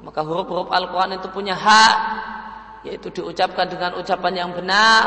[0.00, 1.96] Maka huruf-huruf Al-Quran itu punya hak
[2.88, 5.02] yaitu diucapkan dengan ucapan yang benar.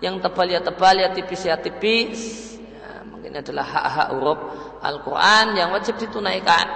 [0.00, 2.20] Yang tebal ya tebal ya tipis ya tipis.
[2.60, 4.40] Ya, mungkin adalah hak-hak huruf
[4.80, 6.66] Al-Quran yang wajib ditunaikan.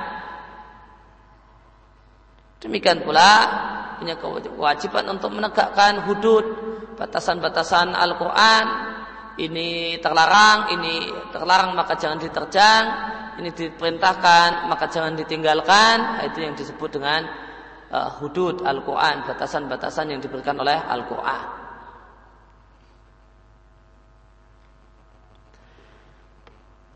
[2.61, 3.33] Demikian pula
[3.97, 6.45] punya kewajiban untuk menegakkan hudud
[7.01, 8.65] batasan-batasan Al-Quran.
[9.41, 12.85] Ini terlarang ini terlarang maka jangan diterjang.
[13.41, 16.29] Ini diperintahkan maka jangan ditinggalkan.
[16.29, 17.25] Itu yang disebut dengan
[17.91, 21.43] uh, hudud Al-Quran, batasan-batasan yang diberikan oleh Al-Quran.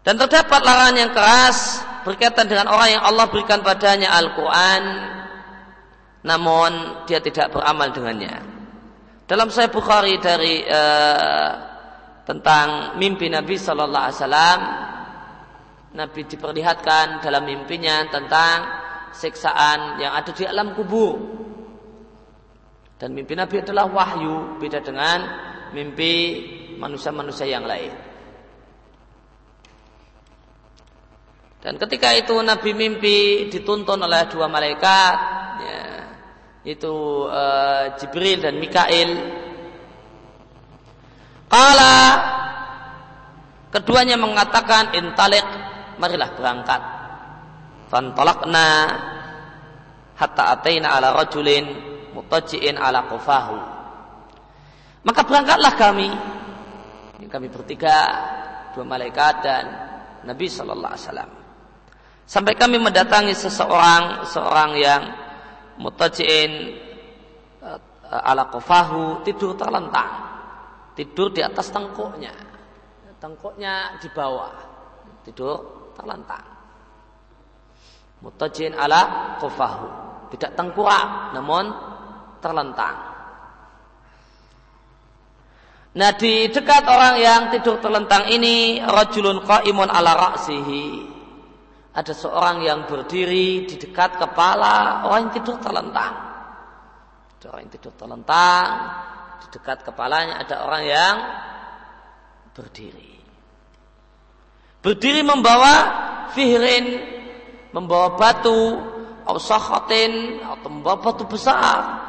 [0.05, 4.83] Dan terdapat larangan yang keras berkaitan dengan orang yang Allah berikan padanya Al-Quran
[6.25, 8.41] namun dia tidak beramal dengannya.
[9.29, 11.51] Dalam saya Bukhari dari uh,
[12.25, 14.61] tentang mimpi Nabi Sallallahu Alaihi Wasallam,
[15.95, 18.84] Nabi diperlihatkan dalam mimpinya tentang
[19.15, 21.17] siksaan yang ada di alam kubur.
[22.99, 25.19] Dan mimpi Nabi adalah wahyu, beda dengan
[25.75, 26.13] mimpi
[26.79, 27.91] manusia-manusia yang lain.
[31.65, 35.17] Dan ketika itu Nabi mimpi dituntun oleh dua malaikat,
[35.65, 35.81] ya,
[36.69, 39.11] itu uh, Jibril dan Mikail.
[41.49, 41.97] Kala
[43.73, 45.45] keduanya mengatakan intalik,
[45.97, 46.94] marilah berangkat.
[47.95, 48.91] Fantalakna
[50.19, 51.63] hatta ataina ala rajulin
[52.11, 53.55] mutajiin ala kufahu.
[55.07, 56.11] Maka berangkatlah kami.
[57.31, 57.99] Kami bertiga,
[58.75, 59.65] dua malaikat dan
[60.27, 61.31] Nabi Sallallahu Alaihi Wasallam.
[62.27, 65.03] Sampai kami mendatangi seseorang, seorang yang
[65.79, 66.51] mutajiin
[67.63, 67.79] uh,
[68.11, 70.11] ala kofahu tidur terlentang,
[70.99, 72.35] tidur di atas tengkuknya,
[73.23, 74.55] tengkuknya di bawah,
[75.27, 76.54] tidur terlentang.
[78.25, 79.87] Mutajiin ala kofahu,
[80.33, 81.69] tidak tengkurak, namun
[82.41, 82.97] terlentang.
[85.95, 91.15] Nah di dekat orang yang tidur terlentang ini rajulun qaimun ala ra'sihi
[91.95, 96.15] ada seorang yang berdiri di dekat kepala orang yang tidur terlentang.
[97.39, 98.67] Ada orang yang tidur terlentang,
[99.39, 101.15] di dekat kepalanya ada orang yang
[102.51, 103.15] berdiri.
[104.83, 105.75] Berdiri membawa
[106.35, 107.14] fihrin,
[107.75, 108.79] membawa batu,
[109.27, 112.05] atau sakhatin, atau membawa batu besar.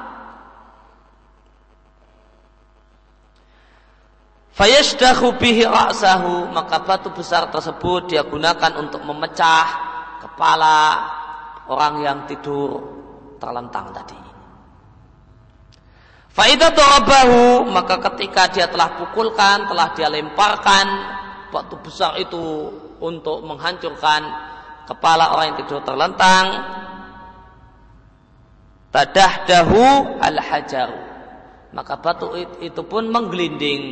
[4.56, 9.68] Fayashdahu bihi ra'sahu maka batu besar tersebut dia gunakan untuk memecah
[10.24, 10.96] kepala
[11.68, 12.80] orang yang tidur
[13.36, 14.16] terlentang tadi.
[16.32, 20.88] Faidah darabahu maka ketika dia telah pukulkan, telah dia lemparkan
[21.52, 22.72] batu besar itu
[23.04, 24.55] untuk menghancurkan
[24.86, 26.46] kepala orang yang tidur terlentang,
[28.96, 30.90] tadahdahu al hajar
[31.76, 32.32] maka batu
[32.64, 33.84] itu pun menggelinding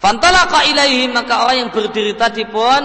[0.00, 2.82] Fantalaqa ilaihi maka orang yang berdiri tadi pun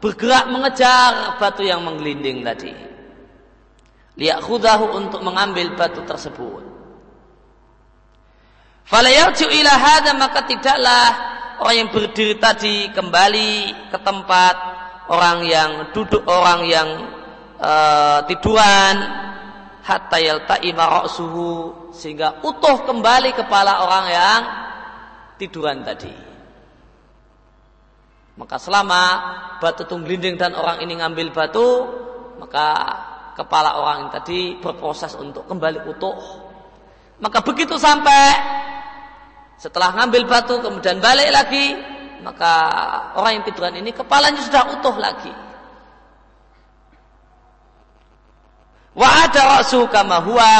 [0.00, 2.72] bergerak mengejar batu yang menggelinding tadi.
[4.16, 6.64] Liyakhudahu untuk mengambil batu tersebut.
[8.88, 13.52] Falayarju ila hadha maka tidaklah orang yang berdiri tadi kembali
[13.92, 14.54] ke tempat
[15.10, 16.88] orang yang duduk orang yang
[17.60, 18.96] uh, tiduran
[19.84, 21.50] hatta yalta'ima ra'suhu
[21.92, 24.40] sehingga utuh kembali kepala orang yang
[25.36, 26.14] tiduran tadi.
[28.34, 29.02] Maka selama
[29.62, 31.86] batu tungglinding dan orang ini ngambil batu,
[32.42, 32.66] maka
[33.38, 36.18] kepala orang tadi berproses untuk kembali utuh.
[37.22, 38.34] Maka begitu sampai
[39.64, 41.72] setelah ngambil batu kemudian balik lagi,
[42.20, 42.52] maka
[43.16, 45.32] orang yang tiduran ini kepalanya sudah utuh lagi.
[48.92, 50.52] Wa ada rasu kama huwa,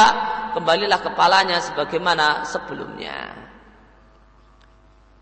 [0.57, 3.45] kembalilah kepalanya sebagaimana sebelumnya.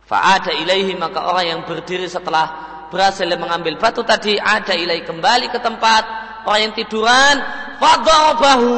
[0.08, 5.60] Fa'ada ilaihi maka orang yang berdiri setelah berhasil mengambil batu tadi ada ilai kembali ke
[5.60, 6.04] tempat
[6.48, 7.36] orang yang tiduran
[7.82, 8.78] bahu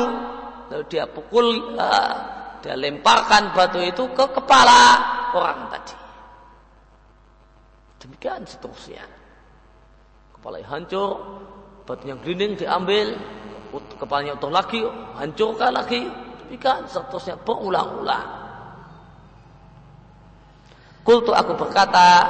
[0.72, 2.35] lalu dia pukul uh,
[2.66, 4.98] dia lemparkan batu itu ke kepala
[5.38, 5.94] orang tadi.
[8.02, 9.06] Demikian seterusnya.
[10.34, 11.22] Kepala hancur
[11.86, 13.14] batu yang gelinding diambil
[14.02, 14.82] kepalanya utuh lagi
[15.14, 16.10] hancurkan lagi.
[16.50, 18.26] Demikian seterusnya berulang-ulang.
[21.06, 22.26] Kultu aku berkata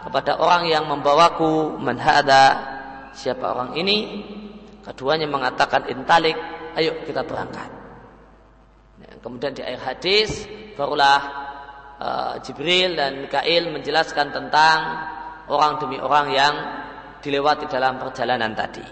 [0.00, 2.56] kepada orang yang membawaku menhada
[3.12, 4.24] siapa orang ini?
[4.80, 6.40] Keduanya mengatakan intalik
[6.72, 7.83] ayo kita berangkat
[9.24, 10.44] kemudian di akhir hadis
[10.76, 11.20] barulah
[11.96, 14.78] uh, Jibril dan Mikail menjelaskan tentang
[15.48, 16.54] orang demi orang yang
[17.24, 18.84] dilewati dalam perjalanan tadi.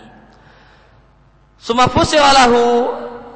[1.60, 2.64] Summa fusiwalahu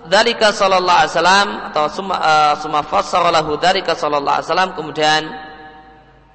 [0.09, 5.23] dalika sallallahu alaihi wasallam atau summa uh, summa fassaralahu dalika sallallahu alaihi wasallam kemudian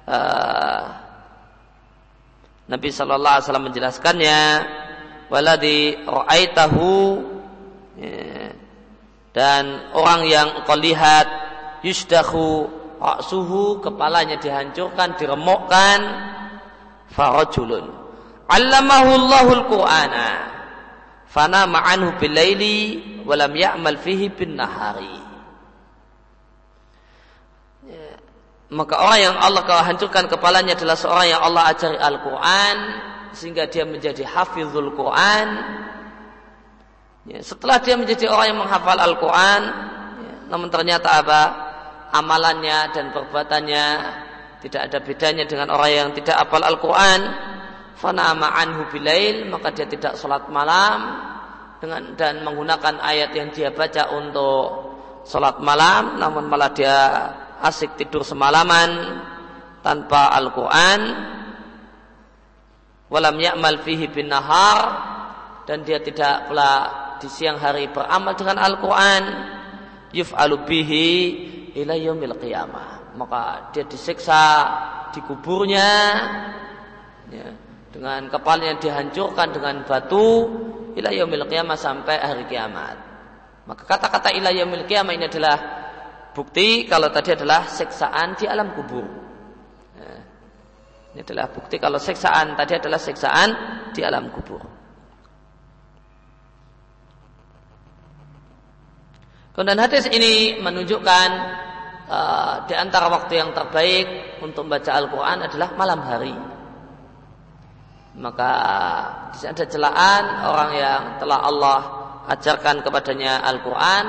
[0.06, 1.02] uh,
[2.62, 4.40] Nabi Shallallahu Alaihi Wasallam menjelaskannya
[5.28, 6.88] waladi ra'aitahu
[8.00, 8.41] ya,
[9.32, 11.26] dan orang yang kau lihat
[11.80, 12.68] yusdahu
[13.00, 15.98] ra'suhu kepalanya dihancurkan diremukkan
[17.12, 17.88] farajulun.
[18.46, 20.28] Allamahu Allahul Qur'ana
[21.32, 25.22] fana ma'anhu bilaili walam ya'mal fihi bin nahari
[28.72, 32.76] maka orang yang Allah kau hancurkan kepalanya adalah seorang yang Allah ajari Al-Quran
[33.36, 35.46] sehingga dia menjadi hafizul Quran
[37.22, 39.62] Ya, setelah dia menjadi orang yang menghafal Al-Quran,
[40.18, 41.42] ya, namun ternyata apa?
[42.12, 43.86] Amalannya dan perbuatannya
[44.62, 47.20] tidak ada bedanya dengan orang yang tidak hafal Al-Quran.
[47.98, 51.22] Fanama anhu bilail, maka dia tidak sholat malam
[51.78, 54.66] dengan dan menggunakan ayat yang dia baca untuk
[55.26, 56.96] sholat malam, namun malah dia
[57.62, 59.22] asik tidur semalaman
[59.82, 61.00] tanpa Al-Quran.
[63.10, 64.78] Walam ya'mal fihi nahar
[65.66, 69.22] dan dia tidak pula di siang hari beramal dengan Al-Quran
[70.10, 71.08] yuf'alu bihi
[71.78, 73.14] ila yaumil qiyamah.
[73.14, 74.42] Maka dia disiksa
[75.14, 75.90] di kuburnya
[77.30, 77.46] ya,
[77.94, 80.50] dengan kepalanya dihancurkan dengan batu
[80.98, 82.98] ila yaumil qiyamah sampai hari kiamat.
[83.70, 85.56] Maka kata-kata ila yaumil qiyamah ini adalah
[86.34, 89.06] bukti kalau tadi adalah siksaan di alam kubur.
[89.94, 90.14] Ya,
[91.14, 93.50] ini adalah bukti kalau siksaan tadi adalah siksaan
[93.94, 94.71] di alam kubur
[99.52, 101.28] Kemudian hadis ini menunjukkan
[102.08, 106.34] uh, di antara waktu yang terbaik untuk membaca Al-Quran adalah malam hari.
[108.16, 108.50] Maka
[109.32, 111.80] ada celaan orang yang telah Allah
[112.32, 114.04] ajarkan kepadanya Al-Quran,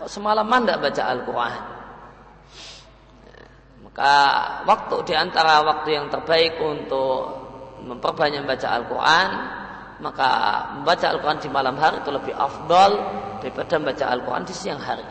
[0.00, 1.60] kok semalaman tidak baca Al-Quran.
[3.84, 4.14] Maka
[4.64, 7.44] waktu di antara waktu yang terbaik untuk
[7.84, 9.28] memperbanyak membaca Al-Quran
[10.02, 10.28] maka
[10.74, 12.92] membaca Al-Quran di malam hari itu lebih afdol
[13.38, 15.06] daripada membaca Al-Quran di siang hari.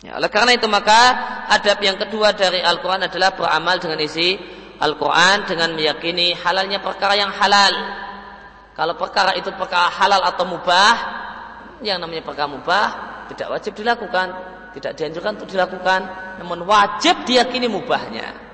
[0.00, 1.12] Ya, oleh karena itu maka
[1.52, 4.38] adab yang kedua dari Al-Quran adalah beramal dengan isi
[4.80, 7.74] Al-Quran dengan meyakini halalnya perkara yang halal.
[8.72, 10.94] Kalau perkara itu perkara halal atau mubah,
[11.80, 12.88] yang namanya perkara mubah
[13.30, 14.28] tidak wajib dilakukan,
[14.74, 16.00] tidak dianjurkan untuk dilakukan,
[16.42, 18.50] namun wajib diyakini mubahnya.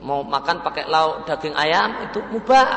[0.00, 2.70] Mau makan pakai lauk daging ayam itu mubah.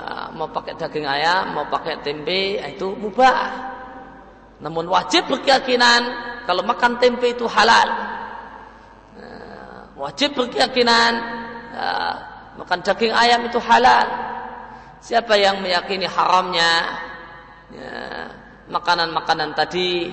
[0.00, 3.70] Nah, mau pakai daging ayam, mau pakai tempe itu mubah.
[4.60, 6.02] Namun wajib berkeyakinan
[6.44, 7.88] kalau makan tempe itu halal.
[9.16, 11.12] Nah, wajib berkeyakinan
[11.72, 12.29] nah,
[12.60, 14.06] makan daging ayam itu halal.
[15.00, 16.72] Siapa yang meyakini haramnya
[17.72, 17.92] ya,
[18.68, 20.12] makanan-makanan tadi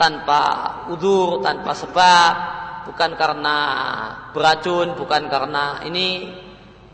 [0.00, 0.40] tanpa
[0.88, 2.34] udur, tanpa sebab,
[2.88, 3.56] bukan karena
[4.32, 6.32] beracun, bukan karena ini,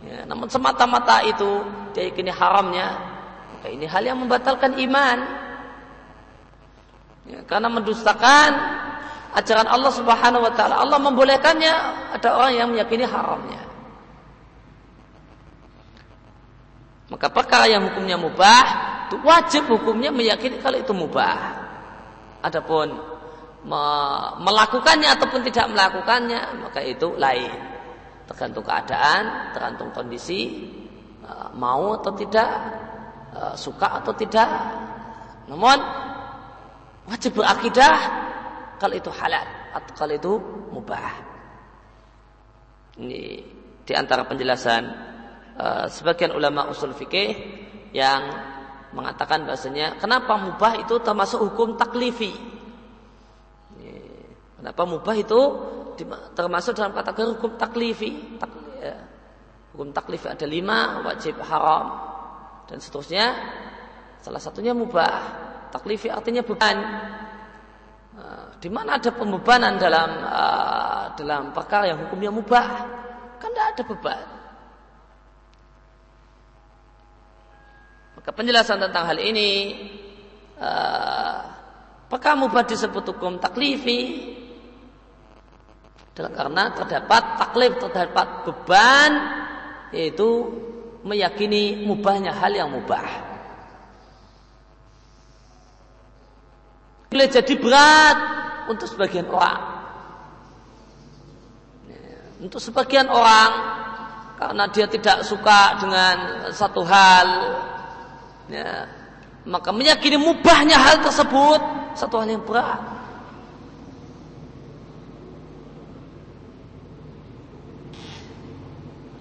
[0.02, 1.62] ya, namun semata-mata itu
[1.94, 2.98] dia yakini haramnya,
[3.54, 5.18] maka ini hal yang membatalkan iman.
[7.24, 8.50] Ya, karena mendustakan
[9.38, 10.82] ajaran Allah Subhanahu wa taala.
[10.82, 11.74] Allah membolehkannya,
[12.18, 13.73] ada orang yang meyakini haramnya.
[17.12, 18.64] Maka perkara yang hukumnya mubah
[19.08, 21.36] itu wajib hukumnya meyakini kalau itu mubah.
[22.40, 22.88] Adapun
[23.64, 23.82] me
[24.40, 27.52] melakukannya ataupun tidak melakukannya maka itu lain.
[28.24, 30.72] Tergantung keadaan, tergantung kondisi,
[31.20, 32.48] e, mau atau tidak,
[33.36, 34.48] e, suka atau tidak.
[35.44, 35.76] Namun
[37.04, 37.96] wajib berakidah
[38.80, 39.44] kalau itu halal
[39.76, 40.32] atau kalau itu
[40.72, 41.12] mubah.
[42.96, 43.22] Ini
[43.84, 45.12] di antara penjelasan
[45.54, 47.30] Eh, sebagian ulama usul fikih
[47.94, 48.26] yang
[48.90, 52.34] mengatakan bahasanya kenapa mubah itu termasuk hukum taklifi.
[54.58, 55.40] Kenapa mubah itu
[56.34, 58.34] termasuk dalam kategori hukum taklifi.
[58.34, 58.50] Tak,
[58.82, 58.96] ya.
[59.70, 62.02] Hukum taklifi ada lima, wajib haram
[62.66, 63.26] dan seterusnya.
[64.26, 65.46] Salah satunya mubah.
[65.70, 66.78] Taklifi artinya beban.
[68.14, 72.66] Eh, di mana ada pembebanan dalam uh, dalam perkara yang hukumnya mubah?
[73.38, 74.26] Kan tidak ada beban.
[78.24, 79.76] Maka penjelasan tentang hal ini
[80.56, 81.44] uh,
[82.08, 84.32] apakah mubah disebut hukum taklifi
[86.16, 89.12] adalah karena terdapat taklif terdapat beban
[89.92, 90.48] yaitu
[91.04, 93.04] meyakini mubahnya hal yang mubah.
[97.12, 98.18] Boleh jadi berat
[98.72, 99.60] untuk sebagian orang.
[102.40, 103.52] Untuk sebagian orang
[104.40, 106.16] karena dia tidak suka dengan
[106.56, 107.28] satu hal
[108.48, 108.88] ya,
[109.44, 111.60] maka meyakini mubahnya hal tersebut
[111.94, 112.80] satu hal yang berat.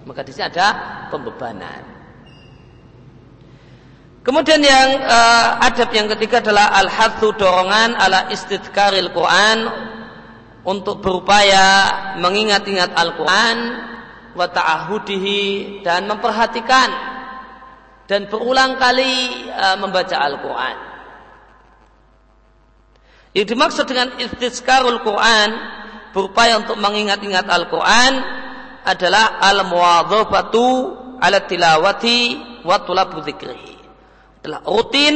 [0.04, 0.68] Maka di sini ada
[1.08, 1.82] pembebanan.
[4.24, 9.68] Kemudian yang uh, adab yang ketiga adalah al-hathu dorongan ala istidkaril Quran
[10.64, 13.58] untuk berupaya mengingat-ingat Al-Quran
[14.32, 15.40] wa ta'ahudihi
[15.84, 17.13] dan memperhatikan
[18.04, 20.76] dan berulang kali uh, membaca Al-Quran.
[23.34, 25.50] Yang dimaksud dengan istiskarul Quran
[26.14, 28.12] berupaya untuk mengingat-ingat Al-Quran
[28.86, 30.66] adalah al-muwadhabatu
[31.18, 33.74] ala tilawati wa tulabu dzikri.
[34.44, 35.14] Adalah rutin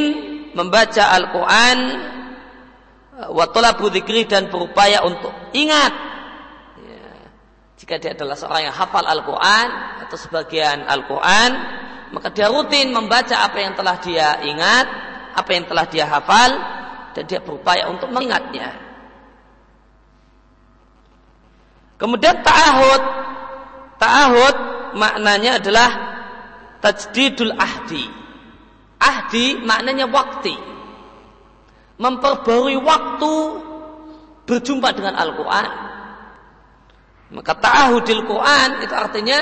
[0.57, 1.79] membaca Al-Quran
[3.31, 5.93] wa tulabu dzikri dan berupaya untuk ingat.
[6.83, 7.07] Ya.
[7.79, 9.67] Jika dia adalah seorang yang hafal Al-Quran
[10.09, 11.51] atau sebagian Al-Quran,
[12.13, 14.87] maka dia rutin membaca apa yang telah dia ingat,
[15.37, 16.51] apa yang telah dia hafal,
[17.13, 18.73] dan dia berupaya untuk mengingatnya.
[21.99, 23.03] Kemudian ta'ahud.
[23.99, 24.57] Ta'ahud
[24.95, 25.91] maknanya adalah
[26.79, 28.07] tajdidul ahdi.
[29.03, 30.55] Ahdi maknanya waktu.
[31.99, 33.33] Memperbarui waktu
[34.47, 35.67] berjumpa dengan Al-Quran.
[37.35, 39.39] Maka ta'ahudil Quran itu artinya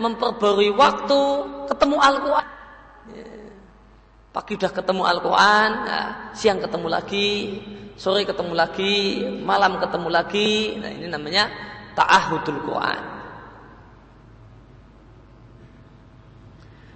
[0.00, 1.20] memperbarui waktu
[1.70, 2.48] ketemu Al-Quran.
[4.34, 7.62] Pagi udah ketemu Al-Quran, nah, siang ketemu lagi,
[7.94, 10.74] sore ketemu lagi, malam ketemu lagi.
[10.74, 11.46] Nah ini namanya
[11.94, 13.00] ta'ahudul Quran.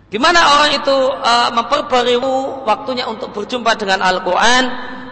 [0.09, 2.19] Di mana orang itu uh, memperbarui
[2.65, 4.65] waktunya untuk berjumpa dengan Al-Quran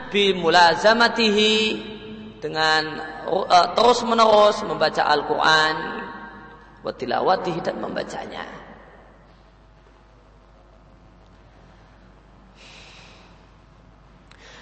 [0.08, 1.54] bimulazamatihi
[2.40, 2.82] dengan
[3.28, 6.05] uh, terus menerus membaca Al-Quran
[6.86, 8.46] watilawatihi dan membacanya.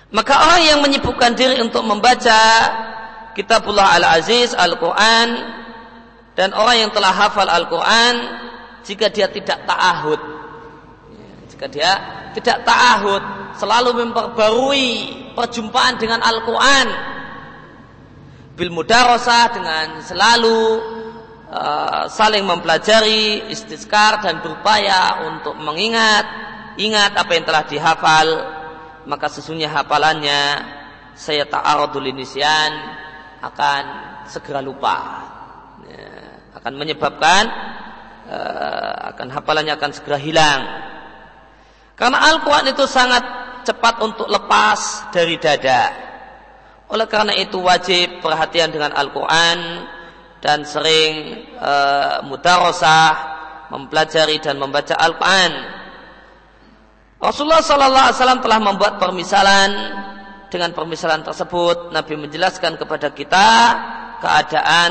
[0.08, 2.40] Maka orang yang menyibukkan diri untuk membaca
[3.34, 5.28] Kitabullah Al-Aziz, Al-Quran
[6.38, 8.14] dan orang yang telah hafal Al-Quran
[8.86, 10.20] jika dia tidak ta'ahud
[11.50, 11.92] jika dia
[12.30, 13.22] tidak ta'ahud
[13.58, 14.90] selalu memperbarui
[15.34, 16.86] perjumpaan dengan Al-Quran
[18.54, 20.58] bil mudarosah dengan selalu
[21.54, 26.26] uh, saling mempelajari istiskar dan berupaya untuk mengingat
[26.74, 28.28] ingat apa yang telah dihafal.
[29.04, 30.42] Maka sesungguhnya hafalannya
[31.14, 32.72] saya ta'arudul inisian
[33.44, 33.82] akan
[34.26, 34.96] segera lupa.
[35.86, 36.08] Ya,
[36.58, 37.42] akan menyebabkan
[38.26, 40.60] uh, akan hafalannya akan segera hilang.
[41.94, 43.22] Karena Al-Quran itu sangat
[43.62, 45.94] cepat untuk lepas dari dada.
[46.90, 49.58] Oleh karena itu wajib perhatian dengan Al-Quran
[50.44, 53.32] dan sering uh, mudarosah
[53.72, 55.52] mempelajari dan membaca Al-Quran
[57.16, 59.70] Rasulullah Sallallahu Alaihi Wasallam telah membuat permisalan
[60.52, 63.48] dengan permisalan tersebut Nabi menjelaskan kepada kita
[64.20, 64.90] keadaan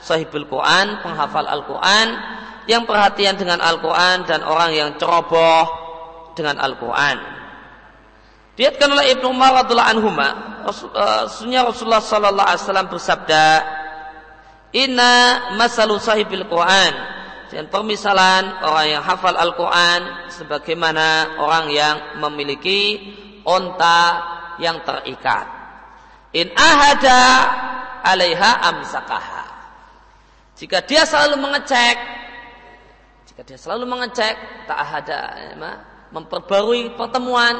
[0.00, 2.16] sahibul Quran, penghafal Al-Quran
[2.64, 5.68] yang perhatian dengan Al-Quran dan orang yang ceroboh
[6.32, 7.16] dengan Al-Quran.
[8.56, 13.44] Diatkan oleh Ibnu Umar radhiallahu anhu, eh, Rasulullah sallallahu alaihi wasallam bersabda,
[14.76, 16.92] "Inna masalu sahibil Quran
[17.48, 23.00] dan permisalan orang yang hafal Al-Quran sebagaimana orang yang memiliki
[23.48, 24.20] onta
[24.60, 25.48] yang terikat.
[26.36, 27.22] In ahada
[28.04, 29.44] alaiha amsakaha.
[30.60, 31.96] Jika dia selalu mengecek,
[33.32, 34.34] jika dia selalu mengecek,
[34.68, 35.54] tak ada, ya,
[36.12, 37.56] memperbarui pertemuan,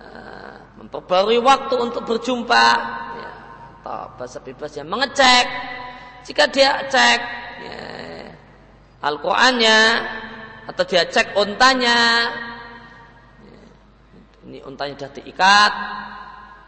[0.00, 2.66] eh, memperbarui waktu untuk berjumpa,
[3.16, 3.32] ya,
[4.16, 5.46] bahasa bebasnya mengecek.
[6.28, 7.20] Jika dia cek,
[7.64, 7.80] ya,
[9.00, 9.80] Al-Qur'annya
[10.68, 12.28] atau dia cek ontanya
[14.44, 15.72] ini ontanya sudah diikat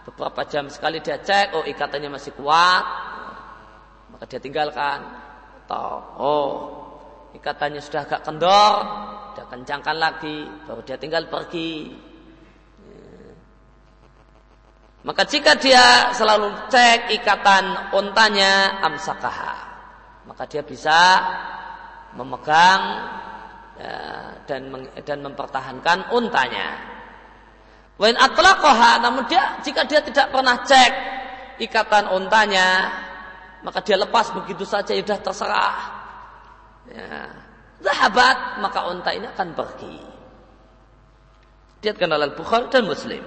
[0.09, 2.85] beberapa jam sekali dia cek oh ikatannya masih kuat
[4.17, 5.01] maka dia tinggalkan.
[5.69, 6.53] Atau oh
[7.37, 8.75] ikatannya sudah agak kendor
[9.37, 11.93] dia kencangkan lagi baru dia tinggal pergi
[15.01, 19.71] maka jika dia selalu cek ikatan ontanya amsakaha
[20.29, 20.99] maka dia bisa
[22.15, 22.83] memegang
[23.79, 23.95] ya,
[24.47, 24.63] dan
[25.07, 26.79] dan mempertahankan untanya.
[28.01, 30.93] Wain atlaqaha namun dia jika dia tidak pernah cek
[31.61, 32.89] ikatan untanya
[33.61, 35.77] maka dia lepas begitu saja sudah terserah.
[36.89, 37.29] Ya.
[37.81, 39.97] Zahabat maka unta ini akan pergi.
[41.81, 43.25] Diatkan oleh Bukhari dan Muslim.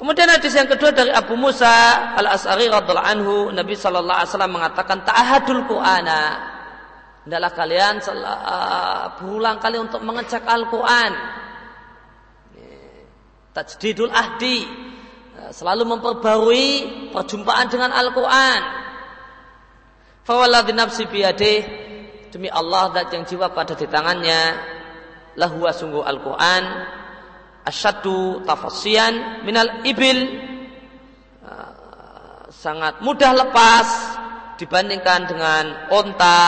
[0.00, 1.68] Kemudian hadis yang kedua dari Abu Musa
[2.16, 6.20] al Asari radhiallahu anhu, Nabi Shallallahu Alaihi Wasallam mengatakan ta'ahadul Qur'ana.
[7.28, 11.12] Adalah kalian uh, berulang kali untuk mengecek Al Quran.
[13.52, 14.64] Tajdidul ahdi,
[15.36, 16.68] uh, selalu memperbarui
[17.12, 18.60] perjumpaan dengan Al Quran.
[20.24, 21.58] Fawalladhi nafsi biyadih
[22.32, 24.56] demi Allah dat yang jiwa pada di tangannya
[25.36, 26.24] lahwa sungguh Al
[27.60, 30.20] Asyadu tafasian minal ibil
[31.44, 33.88] uh, sangat mudah lepas
[34.56, 36.40] dibandingkan dengan onta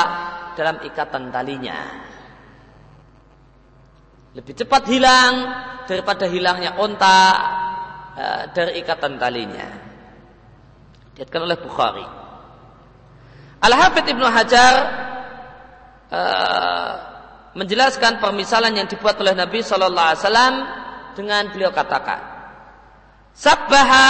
[0.57, 1.81] dalam ikatan talinya.
[4.33, 5.33] Lebih cepat hilang
[5.85, 7.21] daripada hilangnya onta
[8.17, 9.69] uh, dari ikatan talinya.
[11.13, 12.07] Diatkan oleh Bukhari.
[13.63, 14.75] Al-Hafidh Ibnu Hajar
[16.09, 16.93] uh,
[17.53, 20.55] menjelaskan permisalan yang dibuat oleh Nabi Wasallam
[21.13, 22.21] dengan beliau katakan,
[23.33, 24.09] Sabbaha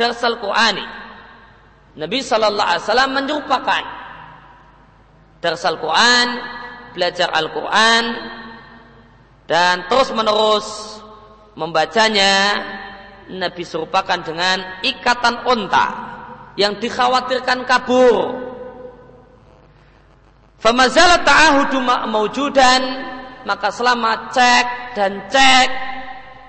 [0.00, 0.86] darsal Qur'ani.
[1.98, 3.84] Nabi Shallallahu Alaihi Wasallam menyerupakan
[5.42, 6.26] darsal Quran,
[6.94, 8.04] belajar Al-Quran,
[9.50, 10.66] dan terus menerus
[11.58, 12.62] membacanya
[13.28, 15.86] Nabi serupakan dengan ikatan onta
[16.54, 18.46] yang dikhawatirkan kabur
[20.58, 21.78] Famazala ta'ahudu
[22.10, 22.82] maujudan
[23.46, 25.68] maka selama cek dan cek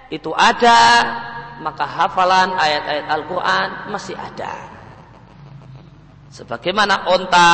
[0.10, 0.82] itu ada
[1.62, 4.53] maka hafalan ayat-ayat Al-Quran masih ada.
[6.34, 7.53] Sebagaimana onta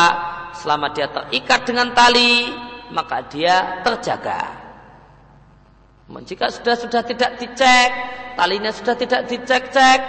[0.56, 2.54] selama dia terikat dengan tali
[2.94, 4.66] maka dia terjaga.
[6.06, 7.90] Jika sudah sudah tidak dicek,
[8.38, 10.00] talinya sudah tidak dicek-cek,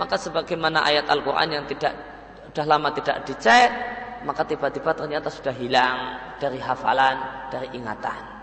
[0.00, 1.92] maka sebagaimana ayat Al-Quran yang tidak
[2.48, 3.68] sudah lama tidak dicek,
[4.24, 8.33] maka tiba-tiba ternyata sudah hilang dari hafalan, dari ingatan.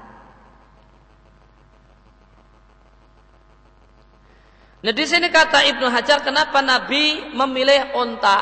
[4.81, 8.39] Nah di sini kata Ibnu Hajar kenapa Nabi memilih onta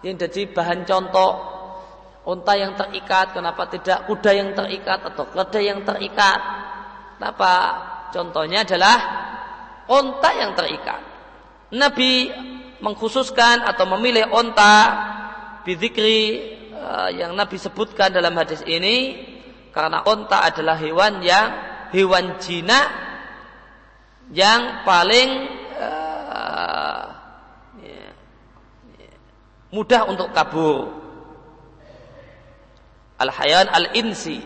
[0.00, 1.52] yang jadi bahan contoh
[2.22, 6.40] onta yang terikat, kenapa tidak kuda yang terikat atau keledai yang terikat?
[7.18, 7.52] Kenapa?
[8.12, 8.96] Contohnya adalah
[9.88, 11.00] onta yang terikat.
[11.72, 12.28] Nabi
[12.82, 14.74] mengkhususkan atau memilih onta
[15.64, 16.20] bidikri
[16.74, 19.16] uh, yang Nabi sebutkan dalam hadis ini
[19.72, 21.46] karena onta adalah hewan yang
[21.94, 23.11] hewan jinak
[24.30, 25.30] yang paling
[25.82, 27.04] uh,
[29.72, 31.02] mudah untuk kabur.
[33.18, 34.42] Al-hayan al-insi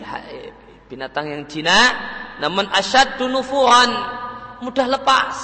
[0.87, 1.91] binatang yang jinak
[2.39, 3.91] namun asyad nufuran
[4.63, 5.35] mudah lepas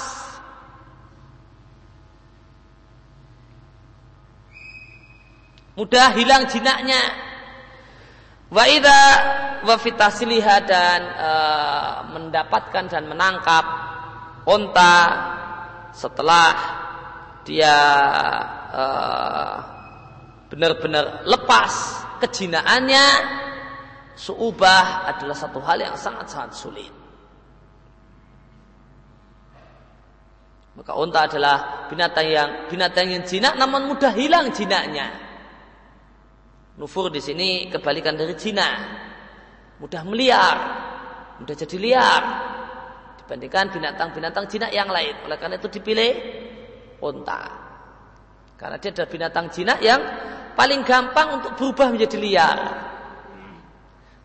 [5.76, 7.02] mudah hilang jinaknya
[8.48, 9.02] wa idza
[9.66, 9.76] wa
[10.64, 11.30] dan e,
[12.14, 13.93] mendapatkan dan menangkap
[14.44, 14.94] onta
[15.92, 16.52] setelah
[17.44, 17.76] dia
[18.72, 18.84] e,
[20.52, 21.72] benar-benar lepas
[22.24, 23.04] kejinaannya
[24.14, 26.92] suubah adalah satu hal yang sangat-sangat sulit.
[30.74, 35.22] Maka onta adalah binatang yang binatang yang jinak namun mudah hilang jinaknya.
[36.74, 38.66] Nufur di sini kebalikan dari Cina.
[39.78, 40.56] Mudah meliar,
[41.38, 42.22] mudah jadi liar
[43.24, 45.16] dibandingkan binatang-binatang jinak yang lain.
[45.24, 46.12] Oleh karena itu dipilih
[47.00, 47.40] unta.
[48.60, 50.00] Karena dia adalah binatang jinak yang
[50.52, 52.58] paling gampang untuk berubah menjadi liar.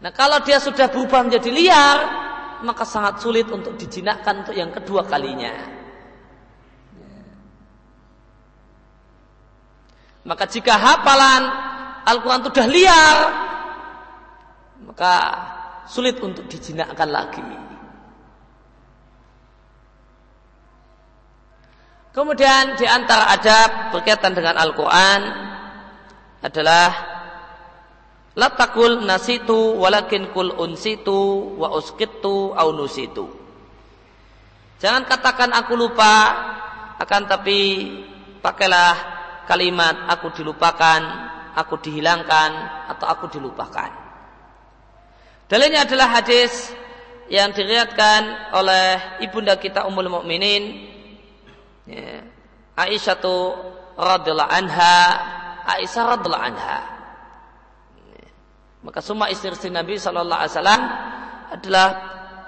[0.04, 1.98] Nah kalau dia sudah berubah menjadi liar,
[2.68, 5.80] maka sangat sulit untuk dijinakkan untuk yang kedua kalinya.
[10.28, 11.44] Maka jika hafalan
[12.04, 13.18] Al-Quran sudah liar,
[14.84, 15.14] maka
[15.88, 17.69] sulit untuk dijinakkan lagi.
[22.10, 25.22] Kemudian di antara adab berkaitan dengan Al-Quran
[26.42, 26.90] adalah
[28.40, 33.28] Latakul nasitu walakin kul unsitu wa uskitu au nusitu.
[34.80, 36.40] Jangan katakan aku lupa,
[37.04, 37.92] akan tapi
[38.40, 38.96] pakailah
[39.44, 41.02] kalimat aku dilupakan
[41.52, 42.52] aku dihilangkan
[42.96, 43.92] atau aku dilupakan.
[45.52, 46.72] Dalilnya adalah hadis
[47.28, 50.89] yang diriatkan oleh ibunda kita Ummul Mukminin
[51.90, 52.22] ya,
[52.78, 53.36] Aisyah tu
[54.00, 54.98] radhiyallahu anha
[55.66, 56.78] Aisyah radhiyallahu anha.
[58.80, 60.82] Maka semua istri-istri Nabi sallallahu alaihi wasallam
[61.52, 61.88] adalah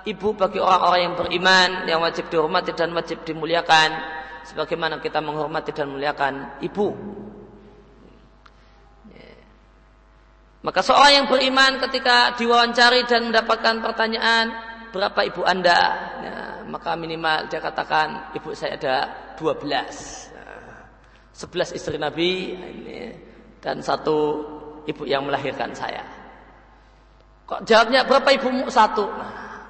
[0.08, 4.22] ibu bagi orang-orang yang beriman yang wajib dihormati dan wajib dimuliakan.
[4.42, 6.98] Sebagaimana kita menghormati dan memuliakan ibu.
[10.62, 14.54] Maka seorang yang beriman ketika diwawancari dan mendapatkan pertanyaan
[14.94, 15.80] berapa ibu anda,
[16.22, 16.36] ya,
[16.70, 18.96] maka minimal dia katakan ibu saya ada
[19.42, 20.30] 12
[21.42, 23.10] 11 istri Nabi ini,
[23.58, 24.46] dan satu
[24.86, 26.06] ibu yang melahirkan saya.
[27.50, 29.10] Kok jawabnya berapa ibumu satu?
[29.10, 29.66] Nah,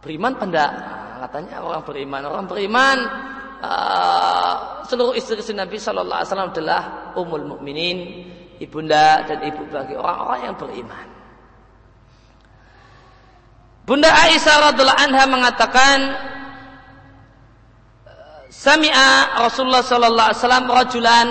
[0.00, 0.72] beriman nah,
[1.28, 2.96] katanya orang beriman orang beriman
[3.60, 6.82] uh, seluruh istri-istri Nabi Shallallahu Alaihi Wasallam adalah
[7.12, 7.98] umul mukminin
[8.58, 11.06] ibunda dan ibu bagi orang-orang yang beriman.
[13.88, 15.98] Bunda Aisyah radhiallahu anha mengatakan
[18.58, 21.28] Sami'a Rasulullah sallallahu alaihi wasallam rajulan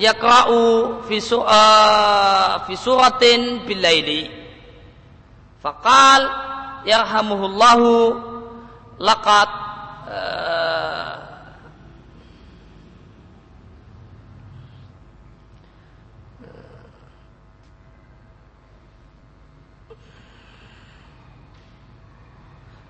[0.00, 0.60] yaqra'u
[1.04, 4.24] fi uh, fi suratin bil laili.
[5.60, 6.24] Faqal
[6.88, 8.16] yarhamuhullahu
[8.96, 9.48] laqad
[10.08, 11.16] uh,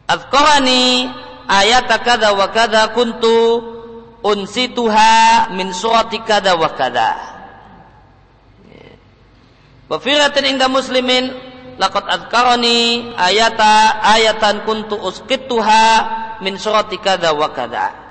[0.06, 3.62] Azkarani ayat kada wa kada kuntu
[4.23, 7.14] unsituha min surati kada wa kada.
[9.86, 10.02] Wa
[10.43, 11.31] inda muslimin
[11.78, 15.86] laqad azkarani ayata ayatan kuntu usqituha
[16.43, 18.06] min surati kada wa kada.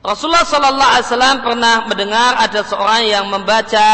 [0.00, 3.88] Rasulullah Sallallahu Alaihi Wasallam pernah mendengar ada seorang yang membaca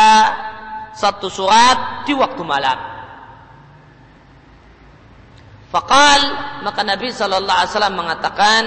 [0.94, 2.95] satu surat di waktu malam.
[5.66, 6.20] Fakal
[6.62, 8.62] maka Nabi Shallallahu Alaihi Wasallam mengatakan,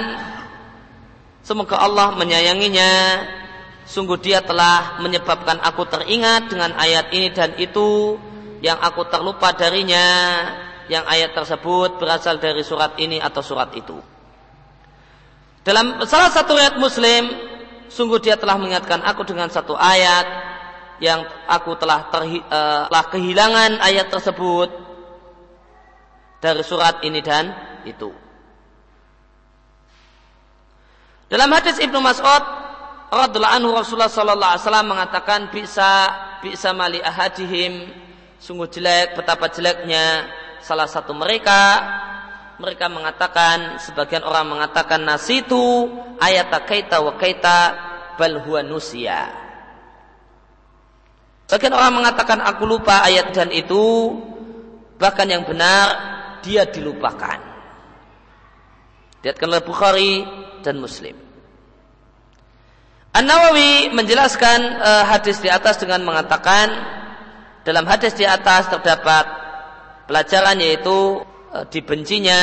[1.43, 2.91] semoga Allah menyayanginya.
[3.89, 8.21] Sungguh dia telah menyebabkan aku teringat dengan ayat ini dan itu
[8.61, 10.07] yang aku terlupa darinya.
[10.89, 13.97] Yang ayat tersebut berasal dari surat ini atau surat itu.
[15.61, 17.29] Dalam salah satu ayat Muslim,
[17.93, 20.25] sungguh dia telah mengingatkan aku dengan satu ayat
[20.97, 24.88] yang aku telah, terhi, uh, telah kehilangan ayat tersebut
[26.39, 27.51] dari surat ini dan
[27.83, 28.11] itu.
[31.29, 32.43] Dalam hadis Ibnu Mas'ud
[33.13, 35.91] radhiyallahu anhu Rasulullah sallallahu alaihi wasallam mengatakan bisa
[36.41, 37.93] bisa mali ahadihim.
[38.39, 40.25] Sungguh jelek betapa jeleknya
[40.63, 41.85] salah satu mereka.
[42.59, 45.87] Mereka mengatakan sebagian orang mengatakan nasitu
[46.19, 47.59] ayat kaita wa kaita
[48.19, 49.31] bal huwa nusia
[51.47, 54.13] Sebagian orang mengatakan aku lupa ayat dan itu.
[55.01, 56.08] Bahkan yang benar
[56.43, 57.39] dia dilupakan.
[59.19, 60.23] Diatkan oleh Bukhari
[60.63, 61.15] dan Muslim.
[63.09, 66.71] An-Nawawi menjelaskan uh, hadis di atas dengan mengatakan
[67.65, 69.25] dalam hadis di atas terdapat
[70.07, 71.19] pelajaran yaitu
[71.51, 72.39] uh, dibencinya,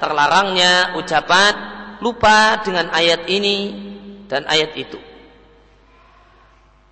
[0.00, 1.52] terlarangnya ucapan
[2.00, 3.58] lupa dengan ayat ini
[4.24, 4.96] dan ayat itu.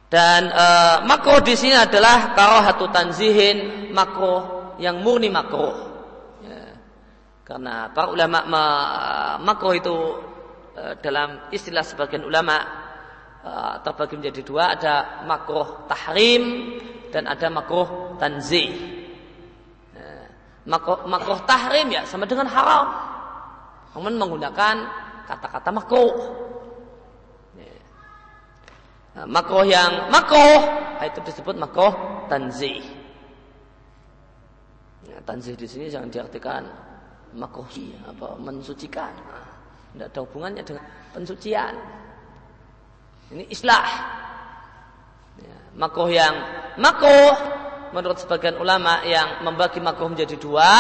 [0.09, 5.88] Dan uh, makruh di sini adalah karohatu tanzihin makruh yang murni makruh.
[7.49, 8.45] Karena para ulama
[9.41, 9.97] makruh itu
[10.77, 12.61] e, dalam istilah sebagian ulama
[13.41, 16.77] e, terbagi menjadi dua, ada makruh tahrim
[17.09, 18.69] dan ada makruh tanzih.
[19.97, 20.03] E,
[20.69, 22.87] makruh, makruh tahrim ya sama dengan haram.
[23.97, 24.77] Namun menggunakan
[25.25, 26.45] kata-kata makruh.
[29.19, 30.63] Makruh yang makruh
[31.03, 31.91] itu disebut makruh
[32.29, 32.85] tanzih.
[35.27, 36.63] tanzih di sini jangan diartikan
[37.37, 37.69] makruh
[38.09, 39.13] apa mensucikan.
[39.93, 41.75] Tidak ada hubungannya dengan pensucian.
[43.33, 43.87] Ini islah.
[45.39, 46.35] Ya, makruh yang
[46.81, 47.37] makruh
[47.93, 50.71] menurut sebagian ulama yang membagi makruh menjadi dua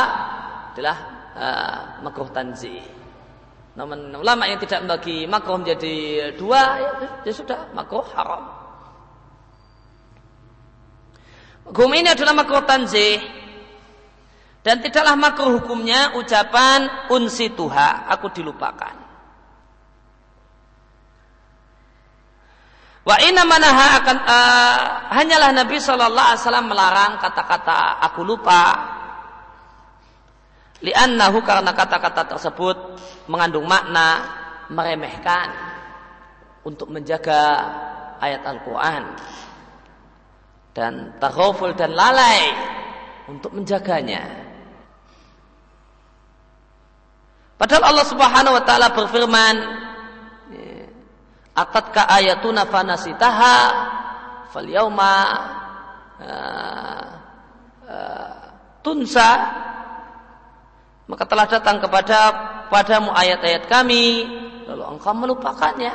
[0.73, 0.97] adalah
[1.35, 2.85] uh, makruh tanzih.
[3.79, 5.95] Namun ulama yang tidak membagi makruh menjadi
[6.35, 6.91] dua ya,
[7.23, 8.43] ya sudah makruh haram.
[11.69, 13.38] Hukum ini adalah makruh tanzih
[14.69, 18.93] dan tidaklah makruh hukumnya ucapan unsi tuha, aku dilupakan.
[23.01, 24.77] Wa inna manaha akan uh,
[25.17, 28.65] hanyalah Nabi Shallallahu Alaihi Wasallam melarang kata-kata aku lupa.
[30.85, 32.77] Liannahu karena kata-kata tersebut
[33.25, 34.29] mengandung makna
[34.69, 35.49] meremehkan
[36.61, 37.57] untuk menjaga
[38.21, 39.17] ayat Al-Quran
[40.77, 42.53] dan taghaful dan lalai
[43.33, 44.48] untuk menjaganya.
[47.59, 49.57] Padahal Allah Subhanahu wa taala berfirman,
[51.59, 53.57] "Atatka ayatuna fanasitaha
[54.55, 55.15] falyawma
[56.23, 57.07] uh,
[57.83, 58.35] uh,
[58.79, 59.31] tunsa"
[61.09, 62.19] maka telah datang kepada
[62.69, 64.29] padamu ayat-ayat kami
[64.69, 65.91] lalu engkau melupakannya.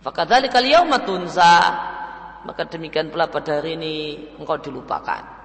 [0.00, 1.52] Fakadzalikal yauma tunsa
[2.46, 3.94] maka demikian pula pada hari ini
[4.40, 5.36] engkau dilupakan.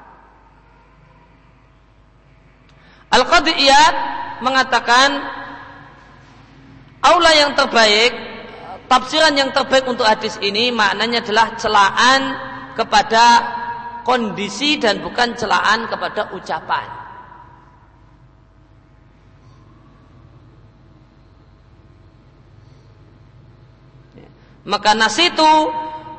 [3.11, 5.21] Al-Qadiyat mengatakan
[7.03, 8.15] aula yang terbaik,
[8.87, 12.21] tafsiran yang terbaik untuk hadis ini maknanya adalah celaan
[12.73, 13.25] kepada
[14.07, 17.03] kondisi dan bukan celaan kepada ucapan.
[24.63, 25.51] Maka nas itu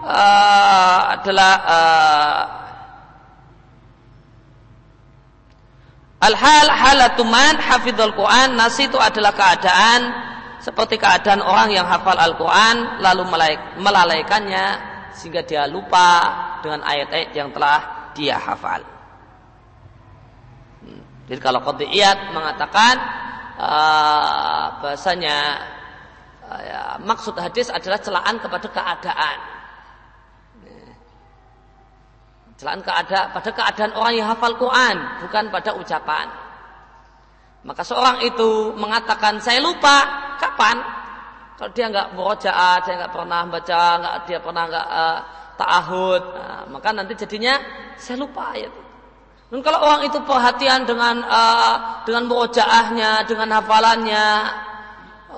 [0.05, 2.64] uh, adalah uh,
[6.25, 10.01] Al-hal halatuman hafidhul Quran nas itu adalah keadaan
[10.57, 13.29] seperti keadaan orang yang hafal Al-Quran lalu
[13.77, 14.67] melalaikannya
[15.13, 16.25] sehingga dia lupa
[16.65, 18.81] dengan ayat-ayat yang telah dia hafal.
[21.29, 22.95] Jadi kalau qadiyat mengatakan
[23.57, 25.37] uh, bahasanya
[26.45, 29.54] uh, ya, maksud hadis adalah celaan kepada keadaan.
[32.55, 36.27] Celaan keadaan pada keadaan orang yang hafal Quran, bukan pada ucapan.
[37.65, 40.05] Maka seorang itu mengatakan saya lupa
[40.39, 40.79] kapan?
[41.59, 45.19] Kalau dia nggak berojaah, dia nggak pernah baca, nggak dia pernah nggak uh,
[45.55, 47.59] ta'ahud, nah, maka nanti jadinya
[47.95, 48.75] saya lupa ayat.
[49.51, 54.27] Dan kalau orang itu perhatian dengan uh, dengan murojaahnya, dengan hafalannya,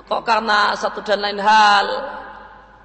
[0.09, 1.85] kok karena satu dan lain hal,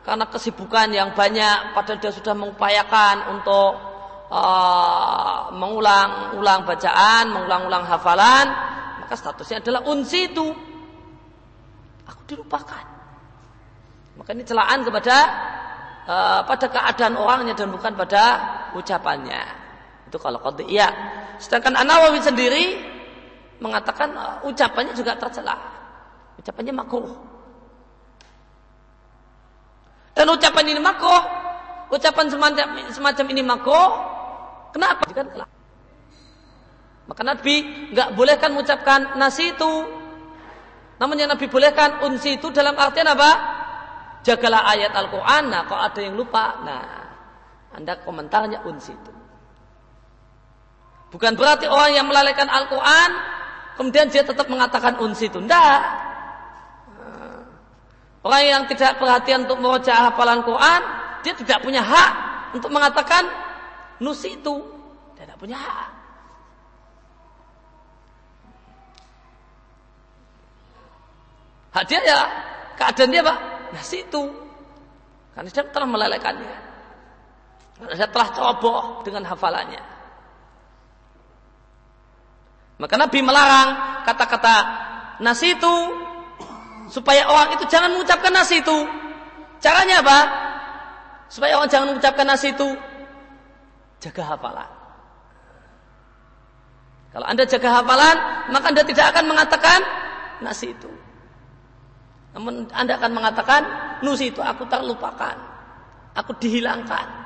[0.04, 3.91] karena kesibukan yang banyak, padahal dia sudah mengupayakan untuk
[4.32, 8.46] uh, mengulang-ulang bacaan, mengulang-ulang hafalan,
[9.04, 10.48] maka statusnya adalah unsi itu.
[12.08, 12.84] Aku dilupakan.
[14.16, 15.16] Maka ini celaan kepada
[16.08, 18.22] uh, pada keadaan orangnya dan bukan pada
[18.72, 19.42] ucapannya.
[20.08, 20.88] Itu kalau iya.
[21.36, 22.64] Sedangkan An-Nawawi sendiri
[23.60, 25.56] mengatakan uh, ucapannya juga tercela.
[26.40, 27.12] Ucapannya makruh.
[30.12, 31.24] Dan ucapan ini makruh,
[31.88, 33.90] ucapan semacam, semacam ini makruh,
[34.72, 35.04] kenapa?
[35.12, 35.28] Kan
[37.06, 37.54] Maka Nabi
[37.92, 39.72] nggak bolehkan mengucapkan nasi itu.
[40.96, 43.30] Namun yang Nabi bolehkan unsi itu dalam artian apa?
[44.22, 45.50] Jagalah ayat Al-Quran.
[45.50, 46.82] Nah, kalau ada yang lupa, nah,
[47.74, 49.12] anda komentarnya unsi itu.
[51.12, 53.10] Bukan berarti orang yang melalaikan Al-Quran
[53.76, 55.42] kemudian dia tetap mengatakan unsi itu.
[55.42, 55.80] Tidak.
[58.22, 60.80] Orang yang tidak perhatian untuk membaca hafalan Quran,
[61.26, 62.12] dia tidak punya hak
[62.54, 63.26] untuk mengatakan
[64.00, 64.54] nusi itu.
[65.18, 65.90] Dia tidak punya hak.
[71.88, 72.18] Dia ya
[72.76, 73.38] keadaan dia pak
[73.72, 74.22] nasi itu.
[75.32, 76.56] Karena dia telah melalaikannya.
[77.80, 79.82] Karena dia telah ceroboh dengan hafalannya.
[82.76, 83.68] Maka Nabi melarang
[84.04, 84.56] kata-kata
[85.24, 85.74] nasi itu
[86.92, 88.78] supaya orang itu jangan mengucapkan nasi itu.
[89.62, 90.18] Caranya apa?
[91.32, 92.68] Supaya orang jangan mengucapkan nasi itu
[94.02, 94.70] jaga hafalan.
[97.14, 98.16] Kalau Anda jaga hafalan,
[98.50, 99.80] maka Anda tidak akan mengatakan
[100.42, 100.90] nasi itu.
[102.34, 103.62] Namun Anda akan mengatakan
[104.02, 105.36] nusi itu aku terlupakan.
[106.18, 107.22] Aku dihilangkan.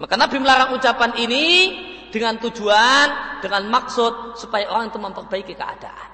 [0.00, 1.46] Maka Nabi melarang ucapan ini
[2.12, 6.13] dengan tujuan, dengan maksud supaya orang itu memperbaiki keadaan.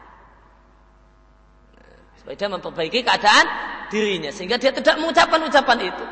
[2.31, 3.47] Supaya dia memperbaiki keadaan
[3.90, 6.07] dirinya sehingga dia tidak mengucapkan ucapan itu.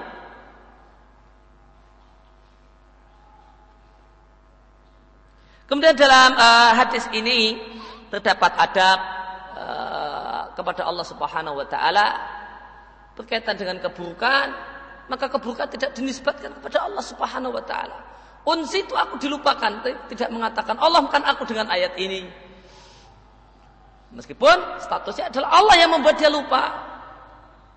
[5.70, 7.62] Kemudian dalam uh, hadis ini
[8.10, 8.98] terdapat adab
[9.62, 12.18] uh, kepada Allah Subhanahu wa taala
[13.14, 14.46] berkaitan dengan keburukan
[15.06, 17.94] maka keburukan tidak dinisbatkan kepada Allah Subhanahu wa taala.
[18.42, 22.47] Unsi itu aku dilupakan, tidak mengatakan Allah bukan aku dengan ayat ini.
[24.18, 26.74] Meskipun statusnya adalah Allah yang membuat dia lupa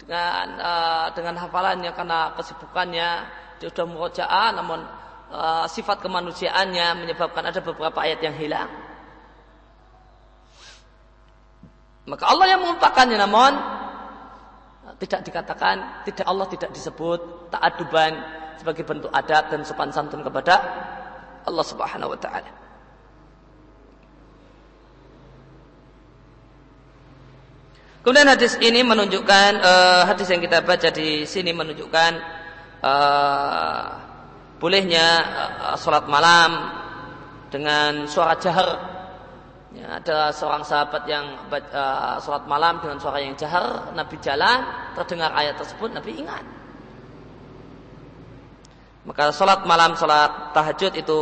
[0.01, 3.09] dengan uh, dengan hafalannya karena kesibukannya
[3.61, 4.81] dia sudah murojaah namun
[5.29, 8.73] uh, sifat kemanusiaannya menyebabkan ada beberapa ayat yang hilang.
[12.09, 13.53] Maka Allah yang melupakannya namun
[14.97, 18.17] tidak dikatakan tidak Allah tidak disebut ta'aduban
[18.57, 20.57] sebagai bentuk adat dan sopan santun kepada
[21.45, 22.49] Allah Subhanahu wa taala.
[28.01, 32.11] Kemudian hadis ini menunjukkan uh, hadis yang kita baca di sini menunjukkan
[32.81, 33.85] uh,
[34.57, 35.07] bolehnya
[35.69, 36.81] uh, sholat malam
[37.53, 39.01] dengan suara jahar
[39.71, 44.67] Ya, ada seorang sahabat yang uh, sholat malam dengan suara yang jahar, Nabi jalan,
[44.99, 46.43] terdengar ayat tersebut, Nabi ingat.
[49.07, 51.19] Maka sholat malam, sholat tahajud itu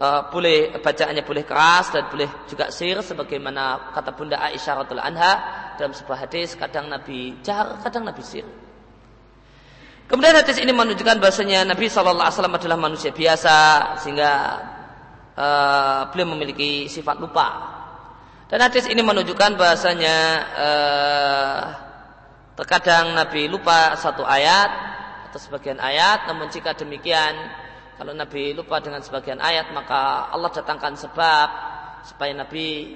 [0.00, 5.32] uh, boleh bacaannya boleh keras dan boleh juga sir, sebagaimana kata Bunda Aisyah radhiallahu anha
[5.78, 8.46] dalam sebuah hadis, kadang Nabi jahar, kadang Nabi sir.
[10.04, 13.56] Kemudian hadis ini menunjukkan bahasanya Nabi Shallallahu Alaihi Wasallam adalah manusia biasa
[14.04, 14.32] sehingga
[15.32, 17.74] uh, beliau memiliki sifat lupa
[18.52, 20.16] dan hadis ini menunjukkan bahasanya
[20.54, 21.60] uh,
[22.54, 24.70] terkadang Nabi lupa satu ayat
[25.26, 27.34] atau sebagian ayat, namun jika demikian
[27.94, 31.48] kalau Nabi lupa dengan sebagian ayat maka Allah datangkan sebab
[32.02, 32.90] supaya Nabi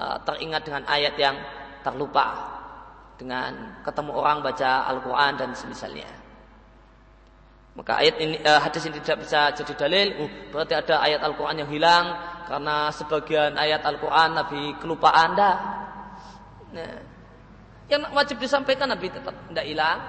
[0.00, 1.36] uh, teringat dengan ayat yang
[1.84, 2.56] terlupa
[3.20, 6.08] dengan ketemu orang baca Al-Quran dan semisalnya.
[7.76, 10.08] Maka ayat ini uh, hadis ini tidak bisa jadi dalil.
[10.24, 12.04] Uh, berarti ada ayat Al-Quran yang hilang
[12.48, 15.56] karena sebagian ayat Al-Quran Nabi kelupaan dah.
[16.74, 16.96] Nah,
[17.92, 20.00] yang wajib disampaikan Nabi tetap tidak hilang.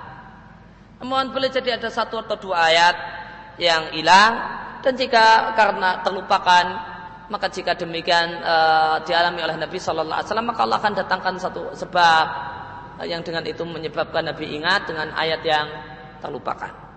[1.04, 3.21] Namun boleh jadi ada satu atau dua ayat
[3.62, 4.34] yang hilang
[4.82, 6.66] dan jika karena terlupakan
[7.30, 11.64] maka jika demikian uh, dialami oleh Nabi Shallallahu Alaihi Wasallam maka Allah akan datangkan satu
[11.78, 12.26] sebab
[12.98, 15.70] uh, yang dengan itu menyebabkan Nabi ingat dengan ayat yang
[16.20, 16.92] terlupakan.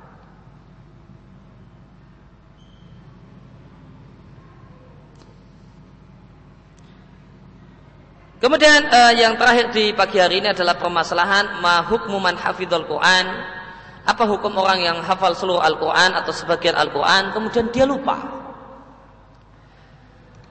[8.42, 13.24] Kemudian uh, yang terakhir di pagi hari ini adalah permasalahan ma hukmu man hafidhul Quran.
[14.04, 18.20] Apa hukum orang yang hafal seluruh Al-Quran atau sebagian Al-Quran kemudian dia lupa?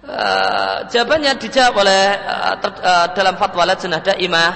[0.03, 4.53] Uh, jawabannya dijawab oleh uh, ter, uh, dalam fatwa Lajnah Daimah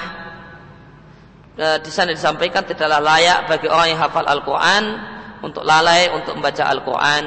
[1.55, 4.83] uh, di sana disampaikan tidaklah layak bagi orang yang hafal Al-Quran
[5.39, 7.25] untuk lalai untuk membaca Al-Quran.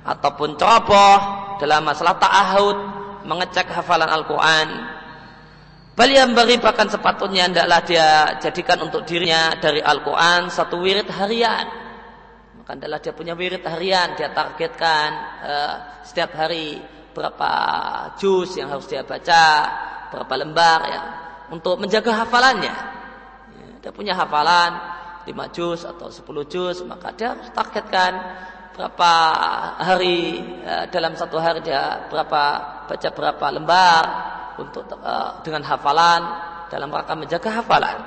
[0.00, 1.18] Ataupun ceroboh
[1.62, 2.76] dalam masalah ta'ahud
[3.24, 4.68] mengecek hafalan Al-Quran
[6.00, 8.08] Bal yang beri bahkan sepatutnya hendaklah dia
[8.40, 11.68] jadikan untuk dirinya dari Al-Quran satu wirid harian.
[12.56, 15.08] Maka hendaklah dia punya wirid harian, dia targetkan
[15.44, 16.80] uh, setiap hari
[17.12, 17.52] berapa
[18.16, 19.44] juz yang harus dia baca,
[20.08, 21.02] berapa lembar ya,
[21.52, 22.74] untuk menjaga hafalannya.
[23.60, 24.80] Ya, dia punya hafalan
[25.28, 28.16] 5 juz atau 10 juz, maka dia harus targetkan
[28.80, 29.12] berapa
[29.76, 32.42] hari uh, dalam satu hari dia berapa
[32.88, 34.04] baca berapa lembar
[34.56, 36.24] untuk uh, dengan hafalan
[36.72, 38.00] dalam rangka menjaga hafalan.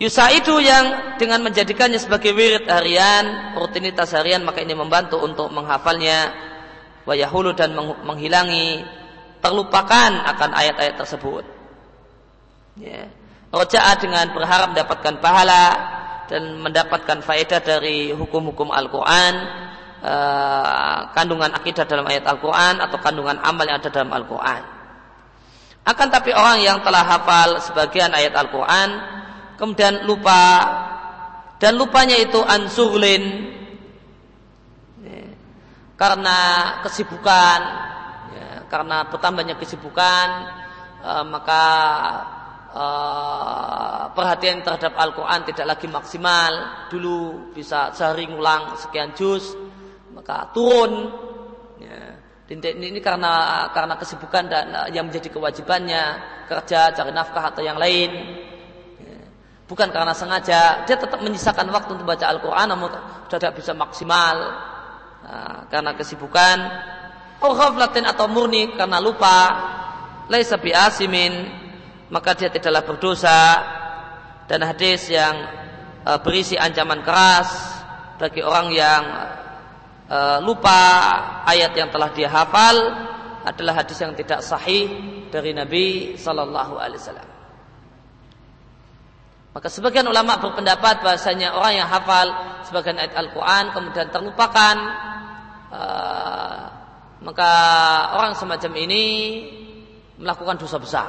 [0.00, 6.32] Yusa itu yang dengan menjadikannya sebagai wirid harian, rutinitas harian, maka ini membantu untuk menghafalnya,
[7.02, 7.74] wayahulu dan
[8.06, 8.86] menghilangi
[9.42, 11.44] terlupakan akan ayat-ayat tersebut.
[12.78, 13.10] Ya.
[13.50, 15.64] Roja'a dengan berharap mendapatkan pahala
[16.28, 19.34] dan mendapatkan faedah dari hukum-hukum Al-Quran,
[20.04, 24.62] uh, kandungan akidah dalam ayat Al-Quran atau kandungan amal yang ada dalam Al-Quran.
[25.88, 28.88] Akan tapi orang yang telah hafal sebagian ayat Al-Quran
[29.56, 30.68] kemudian lupa
[31.56, 33.24] dan lupanya itu ansurlin
[35.00, 35.26] ya,
[35.96, 36.36] karena
[36.84, 37.60] kesibukan
[38.30, 40.28] ya, karena bertambahnya kesibukan
[41.02, 41.64] uh, maka
[42.78, 46.52] uh, perhatian terhadap Al-Quran tidak lagi maksimal
[46.86, 49.58] dulu bisa sehari ngulang sekian juz
[50.14, 51.26] maka turun
[52.80, 56.02] ini karena karena kesibukan dan eh, yang menjadi kewajibannya
[56.48, 58.08] kerja cari nafkah atau yang lain.
[59.04, 59.20] Ya.
[59.68, 62.88] Bukan karena sengaja dia tetap menyisakan waktu untuk baca Al-Quran namun
[63.28, 64.36] tidak bisa maksimal
[65.28, 66.58] nah, karena kesibukan.
[67.44, 69.76] Oh atau murni karena lupa.
[70.28, 71.32] Laisa asimin
[72.08, 73.40] maka dia tidaklah berdosa.
[74.48, 75.36] Dan hadis yang
[76.08, 77.78] uh, berisi ancaman keras
[78.18, 79.02] bagi orang yang
[80.10, 80.80] e, lupa
[81.46, 82.76] ayat yang telah dia hafal
[83.46, 84.90] adalah hadis yang tidak sahih
[85.30, 87.28] dari Nabi Sallallahu Alaihi Wasallam.
[89.54, 92.26] Maka sebagian ulama berpendapat bahasanya orang yang hafal
[92.66, 94.76] sebagian ayat Al-Quran kemudian terlupakan,
[95.70, 95.82] e,
[97.22, 97.50] maka
[98.18, 99.04] orang semacam ini
[100.18, 101.08] melakukan dosa besar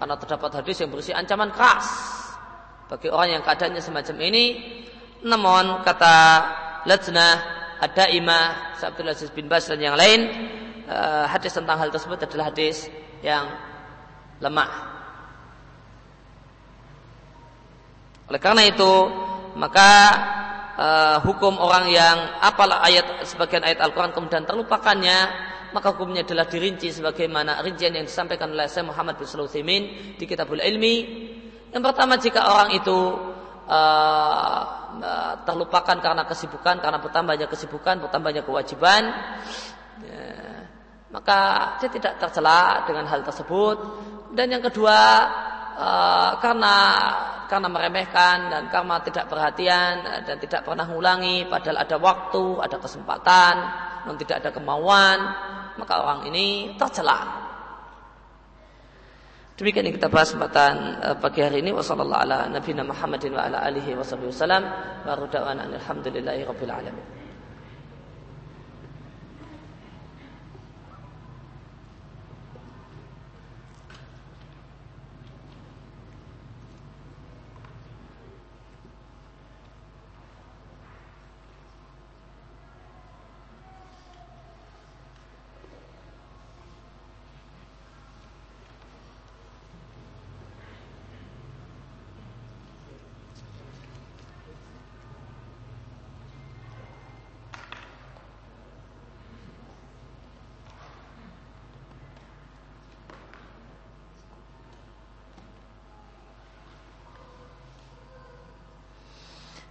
[0.00, 1.84] karena terdapat hadis yang berisi ancaman keras
[2.88, 4.44] bagi orang yang keadaannya semacam ini.
[5.20, 6.16] Namun kata
[6.88, 7.34] Lajnah
[7.84, 10.24] ada imah Abdul Aziz bin Bas dan yang lain
[10.88, 12.88] uh, hadis tentang hal tersebut adalah hadis
[13.20, 13.44] yang
[14.40, 14.72] lemah.
[18.32, 18.92] Oleh karena itu
[19.52, 19.90] maka
[20.80, 25.28] uh, hukum orang yang apalah ayat sebagian ayat Al-Quran kemudian terlupakannya
[25.70, 29.82] maka hukumnya adalah dirinci sebagaimana rincian yang disampaikan oleh Syekh Muhammad bin Sulaiman
[30.16, 30.96] di Kitabul Ilmi.
[31.70, 32.98] Yang pertama jika orang itu
[33.70, 34.62] uh,
[35.46, 39.14] terlupakan karena kesibukan, karena bertambahnya kesibukan, bertambahnya kewajiban,
[40.02, 40.26] ya,
[41.14, 41.38] maka
[41.78, 43.78] dia tidak tercela dengan hal tersebut.
[44.34, 44.98] Dan yang kedua,
[45.76, 46.74] uh, karena
[47.50, 53.54] karena meremehkan dan karena tidak perhatian dan tidak pernah mengulangi, padahal ada waktu, ada kesempatan,
[54.06, 55.18] namun tidak ada kemauan,
[55.74, 57.50] maka orang ini tercela.
[59.58, 63.60] Demikian yang kita bahas kesempatan uh, pagi hari ini wasallallahu ala nabiyina Muhammadin wa ala
[63.68, 64.64] alihi wasallam
[65.04, 67.19] wa ruda'ana alhamdulillahi rabbil alamin.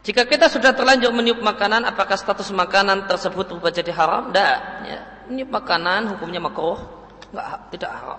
[0.10, 4.34] Jika kita sudah terlanjur meniup makanan, apakah status makanan tersebut berubah jadi haram?
[4.34, 4.58] Tidak.
[4.90, 5.00] Ya.
[5.30, 6.82] Meniup makanan hukumnya makruh,
[7.30, 8.18] enggak tidak haram.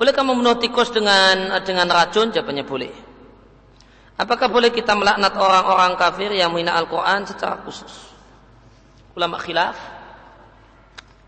[0.00, 2.32] Bolehkah membunuh tikus dengan dengan racun?
[2.32, 2.88] Jawabannya boleh.
[4.16, 8.16] Apakah boleh kita melaknat orang-orang kafir yang menghina Al-Quran secara khusus?
[9.12, 9.76] Ulama khilaf.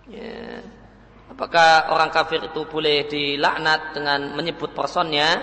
[0.08, 0.64] Ya.
[1.28, 5.36] Apakah orang kafir itu boleh dilaknat dengan menyebut personnya?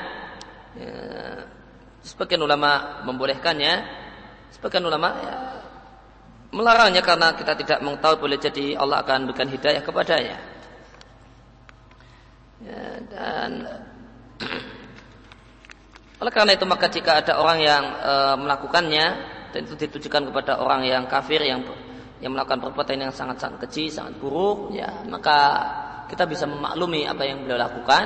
[0.74, 1.45] Ya
[2.06, 3.74] Sebagian ulama membolehkannya,
[4.54, 5.36] sebagian ulama ya,
[6.54, 10.38] melarangnya karena kita tidak mengetahui boleh jadi Allah akan berikan hidayah kepadanya.
[12.62, 13.50] Ya, dan
[16.22, 19.06] oleh karena itu maka jika ada orang yang e, melakukannya
[19.50, 21.66] dan itu ditujukan kepada orang yang kafir yang
[22.22, 25.38] yang melakukan perbuatan yang sangat-sangat kecil, sangat buruk, ya maka
[26.06, 28.04] kita bisa memaklumi apa yang beliau lakukan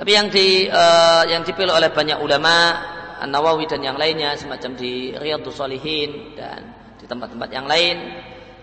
[0.00, 2.72] tapi yang di uh, yang dipilih oleh banyak ulama
[3.20, 8.00] An-Nawawi dan yang lainnya semacam di Riyadhus Shalihin dan di tempat-tempat yang lain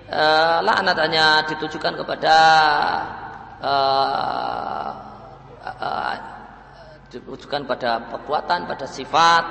[0.10, 2.36] uh, laknat hanya ditujukan kepada
[3.62, 4.90] uh,
[5.62, 6.14] uh,
[7.14, 9.44] ditujukan pada perbuatan, pada sifat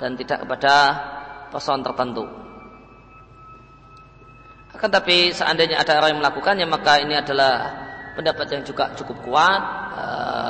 [0.00, 0.74] dan tidak kepada
[1.52, 2.24] person tertentu.
[4.72, 7.68] Akan tapi seandainya ada orang yang melakukannya maka ini adalah
[8.16, 9.60] pendapat yang juga cukup kuat.
[9.92, 10.47] Uh,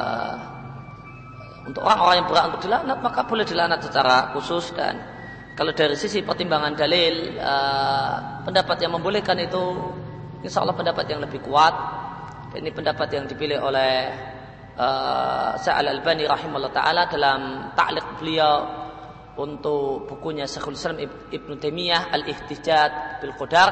[1.69, 4.73] untuk orang-orang yang berhak untuk dilaknat maka boleh dilaknat secara khusus.
[4.73, 4.97] Dan
[5.53, 9.77] kalau dari sisi pertimbangan dalil uh, pendapat yang membolehkan itu
[10.40, 11.77] insya Allah pendapat yang lebih kuat.
[12.57, 14.09] Ini pendapat yang dipilih oleh
[14.81, 17.40] uh, Sa'al Al-Bani rahimahullah ta'ala dalam
[17.77, 18.55] ta'liq beliau
[19.36, 23.70] untuk bukunya Syekhul Islam Ibn Taimiyah Al-Ihtijat bil Qadar.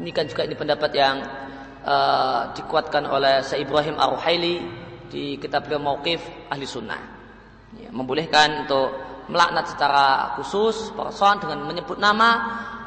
[0.00, 1.20] Ini kan juga ini pendapat yang
[1.84, 7.00] uh, dikuatkan oleh Syekh Ibrahim Ar-Ruhaili di kitab beliau Mauqif Ahli Sunnah.
[7.76, 8.94] Ya, membolehkan untuk
[9.26, 12.30] melaknat secara khusus person dengan menyebut nama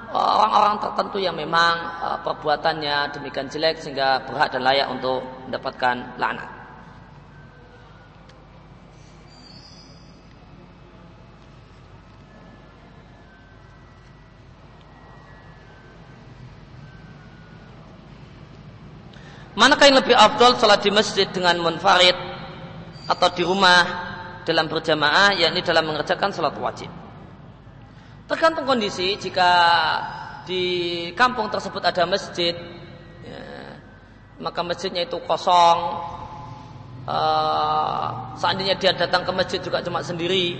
[0.10, 6.16] eh, orang-orang tertentu yang memang uh, perbuatannya demikian jelek sehingga berhak dan layak untuk mendapatkan
[6.18, 6.59] laknat.
[19.60, 22.16] Manakah yang lebih afdol salat di masjid dengan munfarid
[23.12, 23.84] atau di rumah
[24.48, 26.88] dalam berjamaah yakni dalam mengerjakan salat wajib.
[28.24, 29.20] Tergantung kondisi.
[29.20, 29.52] Jika
[30.48, 30.64] di
[31.12, 32.56] kampung tersebut ada masjid
[33.28, 33.44] ya,
[34.40, 36.08] maka masjidnya itu kosong.
[37.04, 40.56] Uh, seandainya dia datang ke masjid juga cuma sendiri.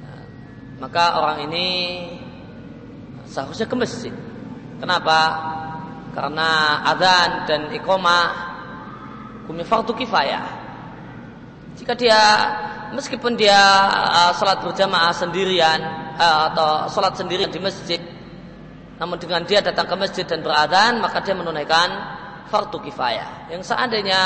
[0.00, 0.16] Ya,
[0.80, 1.66] maka orang ini
[3.28, 4.14] seharusnya ke masjid.
[4.80, 5.18] Kenapa
[6.12, 8.24] karena adzan dan iqamah
[9.42, 10.44] hukumnya fardu kifayah.
[11.80, 12.20] Jika dia
[12.92, 13.56] meskipun dia
[13.90, 15.80] uh, salat berjamaah sendirian
[16.20, 18.00] uh, atau salat sendirian di masjid
[19.00, 21.88] namun dengan dia datang ke masjid dan beradzan maka dia menunaikan
[22.52, 23.48] fardu kifayah.
[23.48, 24.20] Yang seandainya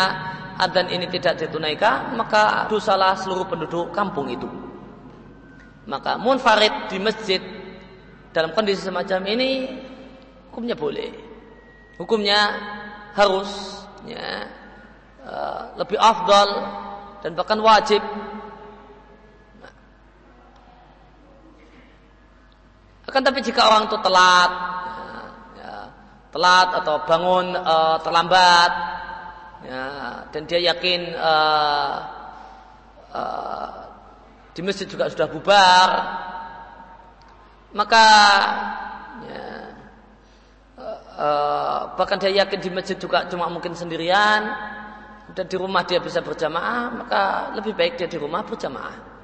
[0.58, 4.50] adzan ini tidak ditunaikan maka dosalah seluruh penduduk kampung itu.
[5.86, 7.38] Maka munfarid di masjid
[8.34, 9.70] dalam kondisi semacam ini
[10.50, 11.25] hukumnya boleh
[11.96, 12.40] hukumnya
[13.16, 14.48] harus ya,
[15.24, 16.48] uh, lebih afdal
[17.24, 18.00] dan bahkan wajib.
[23.06, 24.52] Akan tapi jika orang itu telat
[25.56, 25.74] ya,
[26.34, 28.72] telat atau bangun uh, terlambat
[29.64, 29.84] ya,
[30.34, 31.96] dan dia yakin uh,
[33.14, 33.70] uh,
[34.52, 35.88] di masjid juga sudah bubar
[37.76, 38.04] maka
[41.16, 44.42] uh, bahkan dia yakin di masjid juga cuma mungkin sendirian
[45.32, 47.20] dan di rumah dia bisa berjamaah maka
[47.58, 49.16] lebih baik dia di rumah berjamaah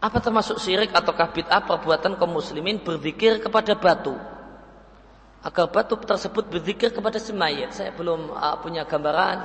[0.00, 4.16] Apa termasuk syirik ataukah bid'ah perbuatan kaum muslimin berzikir kepada batu?
[5.44, 7.76] Agar batu tersebut berzikir kepada si mayat.
[7.76, 9.38] Saya belum uh, punya gambaran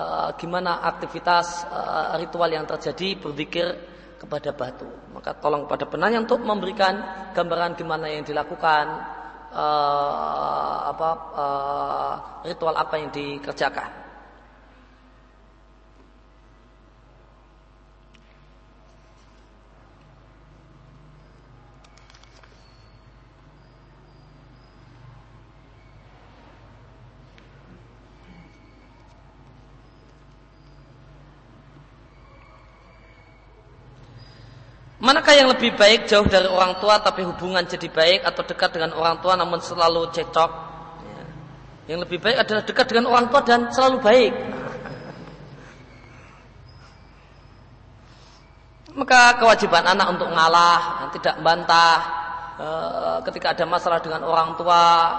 [0.00, 3.91] uh, gimana aktivitas uh, ritual yang terjadi berzikir
[4.22, 4.86] kepada batu.
[5.10, 7.02] Maka tolong kepada penanya untuk memberikan
[7.34, 8.86] gambaran gimana yang dilakukan,
[9.50, 12.14] uh, apa uh,
[12.46, 14.01] ritual apa yang dikerjakan.
[35.02, 38.94] Manakah yang lebih baik jauh dari orang tua tapi hubungan jadi baik atau dekat dengan
[38.94, 40.50] orang tua namun selalu cecok
[41.02, 41.24] ya.
[41.90, 44.32] Yang lebih baik adalah dekat dengan orang tua dan selalu baik.
[48.94, 51.96] Maka kewajiban anak untuk ngalah, tidak bantah
[52.62, 55.18] eh, ketika ada masalah dengan orang tua.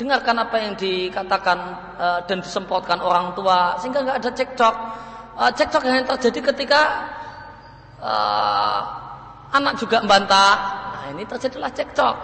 [0.00, 1.58] Dengarkan apa yang dikatakan
[2.00, 4.76] eh, dan disemprotkan orang tua sehingga nggak ada cekcok.
[5.34, 6.80] E, cekcok yang terjadi ketika
[7.98, 8.12] e,
[9.54, 10.54] anak juga membantah.
[10.94, 12.14] Nah, ini terjadilah cekcok.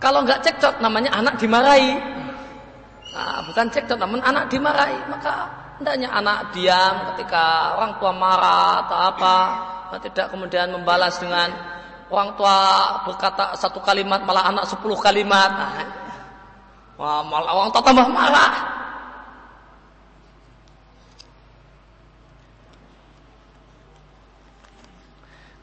[0.00, 1.92] Kalau nggak cekcok namanya anak dimarahi.
[3.14, 4.98] Nah, bukan cekcok namun anak dimarahi.
[5.08, 5.34] Maka
[5.78, 9.36] hendaknya anak diam ketika orang tua marah atau apa
[10.02, 11.50] tidak kemudian membalas dengan
[12.10, 12.56] orang tua
[13.06, 18.50] berkata satu kalimat malah anak sepuluh kalimat nah, malah orang tua tambah marah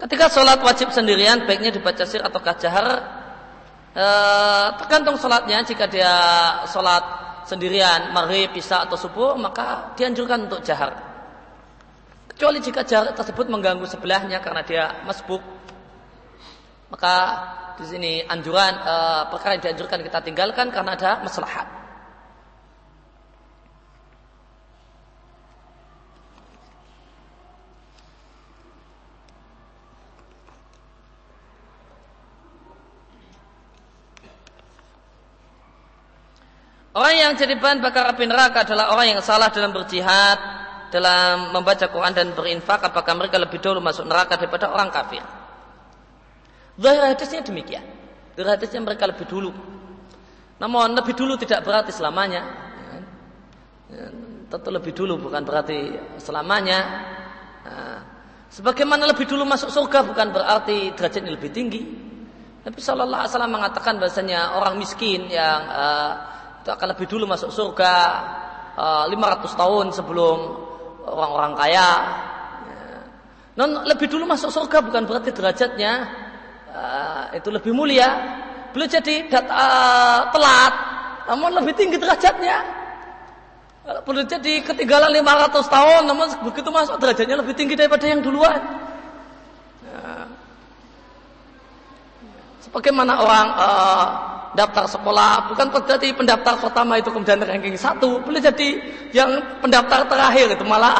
[0.02, 2.86] Ketika sholat wajib sendirian, baiknya dibaca sir atau jahar.
[3.94, 4.06] E,
[4.82, 5.62] tergantung sholatnya.
[5.62, 6.14] Jika dia
[6.66, 7.06] sholat
[7.46, 10.98] sendirian, maghrib, isya atau subuh, maka dianjurkan untuk jahar.
[12.34, 15.46] Kecuali jika jarak tersebut mengganggu sebelahnya karena dia masbuk.
[16.90, 17.16] Maka
[17.78, 18.96] di sini anjuran e,
[19.30, 21.81] perkara yang dianjurkan kita tinggalkan karena ada maslahat.
[36.92, 40.36] Orang yang jadi bahan bakar api neraka adalah orang yang salah dalam berjihad
[40.92, 45.24] dalam membaca Quran dan berinfak apakah mereka lebih dulu masuk neraka daripada orang kafir?
[46.76, 47.84] Zahir hadisnya demikian.
[48.36, 49.56] Zahir hadisnya mereka lebih dulu.
[50.60, 52.44] Namun lebih dulu tidak berarti selamanya.
[53.92, 54.08] Ya,
[54.52, 56.80] tentu lebih dulu bukan berarti selamanya.
[57.64, 58.00] Nah,
[58.52, 61.82] sebagaimana lebih dulu masuk surga bukan berarti derajatnya lebih tinggi.
[62.62, 66.14] Nabi Shallallahu Alaihi Wasallam mengatakan bahasanya orang miskin yang uh,
[66.62, 67.94] itu akan lebih dulu masuk surga
[68.78, 70.38] uh, eh, 500 tahun sebelum
[71.10, 71.90] orang-orang kaya.
[73.52, 75.94] Non lebih dulu masuk surga bukan berarti derajatnya
[76.72, 78.40] uh, itu lebih mulia.
[78.72, 80.74] Belum jadi uh, telat,
[81.28, 82.80] namun lebih tinggi derajatnya.
[84.08, 88.62] Belum jadi ketinggalan 500 tahun, namun begitu masuk derajatnya lebih tinggi daripada yang duluan.
[89.84, 90.32] Ya.
[92.64, 98.20] Sebagaimana orang uh, daftar sekolah bukan berarti pendaftar pertama itu kemudian ranking satu.
[98.20, 98.70] Boleh jadi
[99.16, 100.98] yang pendaftar terakhir itu malah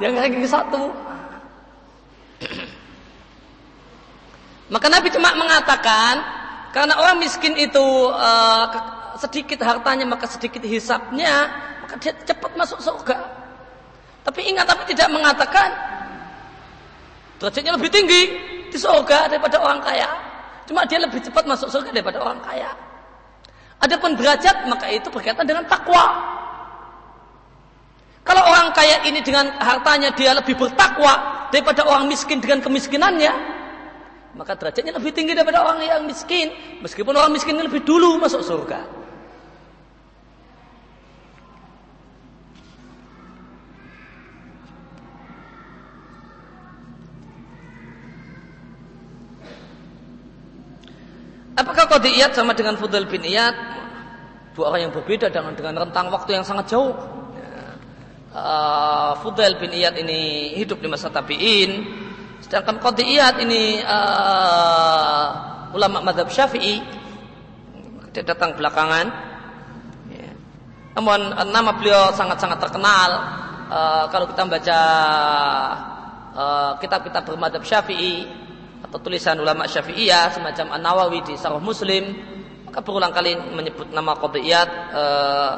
[0.00, 0.88] yang ranking satu.
[4.72, 6.24] Maka Nabi cuma mengatakan
[6.72, 8.66] karena orang miskin itu uh,
[9.20, 11.46] sedikit hartanya maka sedikit hisapnya
[11.84, 13.20] maka dia cepat masuk surga.
[14.24, 15.68] Tapi ingat tapi tidak mengatakan
[17.36, 18.22] derajatnya lebih tinggi
[18.72, 20.08] di surga daripada orang kaya.
[20.64, 22.72] Cuma dia lebih cepat masuk surga daripada orang kaya
[23.84, 26.32] Adapun derajat maka itu berkaitan dengan takwa.
[28.24, 33.32] Kalau orang kaya ini dengan hartanya dia lebih bertakwa daripada orang miskin dengan kemiskinannya,
[34.32, 36.48] maka derajatnya lebih tinggi daripada orang yang miskin,
[36.80, 39.03] meskipun orang miskin lebih dulu masuk surga.
[51.64, 53.56] Apakah qadiyat sama dengan Fudail bin Iyad?
[54.52, 56.92] Dua orang yang berbeda dengan dengan rentang waktu yang sangat jauh.
[58.36, 61.88] Uh, Fudail bin Iyad ini hidup di masa tabi'in.
[62.44, 65.26] Sedangkan qadiyat ini uh,
[65.72, 66.84] ulama madhab syafi'i.
[68.12, 69.08] Dia datang belakangan.
[70.12, 70.36] Ya.
[71.00, 73.10] Namun uh, nama beliau sangat-sangat terkenal.
[73.72, 74.80] Uh, kalau kita membaca
[76.84, 78.43] kitab-kitab uh, bermadhab syafi'i
[78.84, 82.04] atau tulisan ulama Syafi'iyah semacam An-Nawawi di Sarah Muslim
[82.68, 85.52] maka berulang kali menyebut nama Qadiyat uh,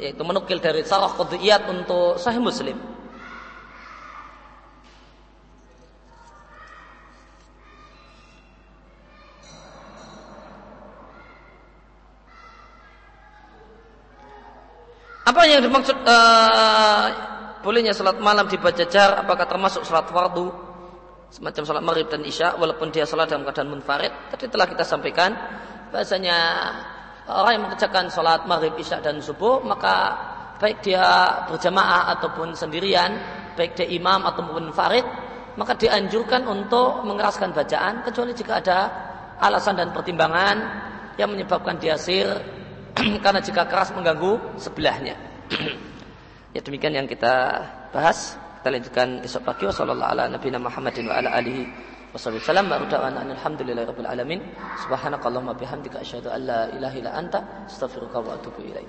[0.00, 2.72] yaitu menukil dari Sarah Qadiyat untuk Sahih Muslim.
[15.28, 17.06] Apa yang dimaksud uh,
[17.60, 20.67] bolehnya salat malam dibaca jar apakah termasuk salat fardu?
[21.28, 25.30] Semacam sholat maghrib dan isya walaupun dia sholat dalam keadaan munfarid tadi telah kita sampaikan
[25.92, 26.38] bahasanya
[27.28, 30.16] orang yang mengerjakan sholat maghrib isya dan subuh maka
[30.56, 31.04] baik dia
[31.46, 33.14] berjamaah ataupun sendirian
[33.54, 35.04] baik dia imam ataupun munfarid
[35.58, 38.78] maka dianjurkan untuk mengeraskan bacaan kecuali jika ada
[39.42, 40.56] alasan dan pertimbangan
[41.18, 42.26] yang menyebabkan dia sir
[43.24, 45.18] karena jika keras mengganggu sebelahnya.
[46.56, 47.60] Ya demikian yang kita
[47.92, 49.64] bahas kita lanjutkan esok pagi.
[49.64, 51.64] Wasallallahu ala nabiyina Muhammadin wa ala alihi
[52.12, 54.44] wasallam wa da'wana alhamdulillahirabbil alamin.
[54.84, 58.84] Subhanakallahumma bihamdika asyhadu an la ilaha illa anta astaghfiruka wa atubu ilaik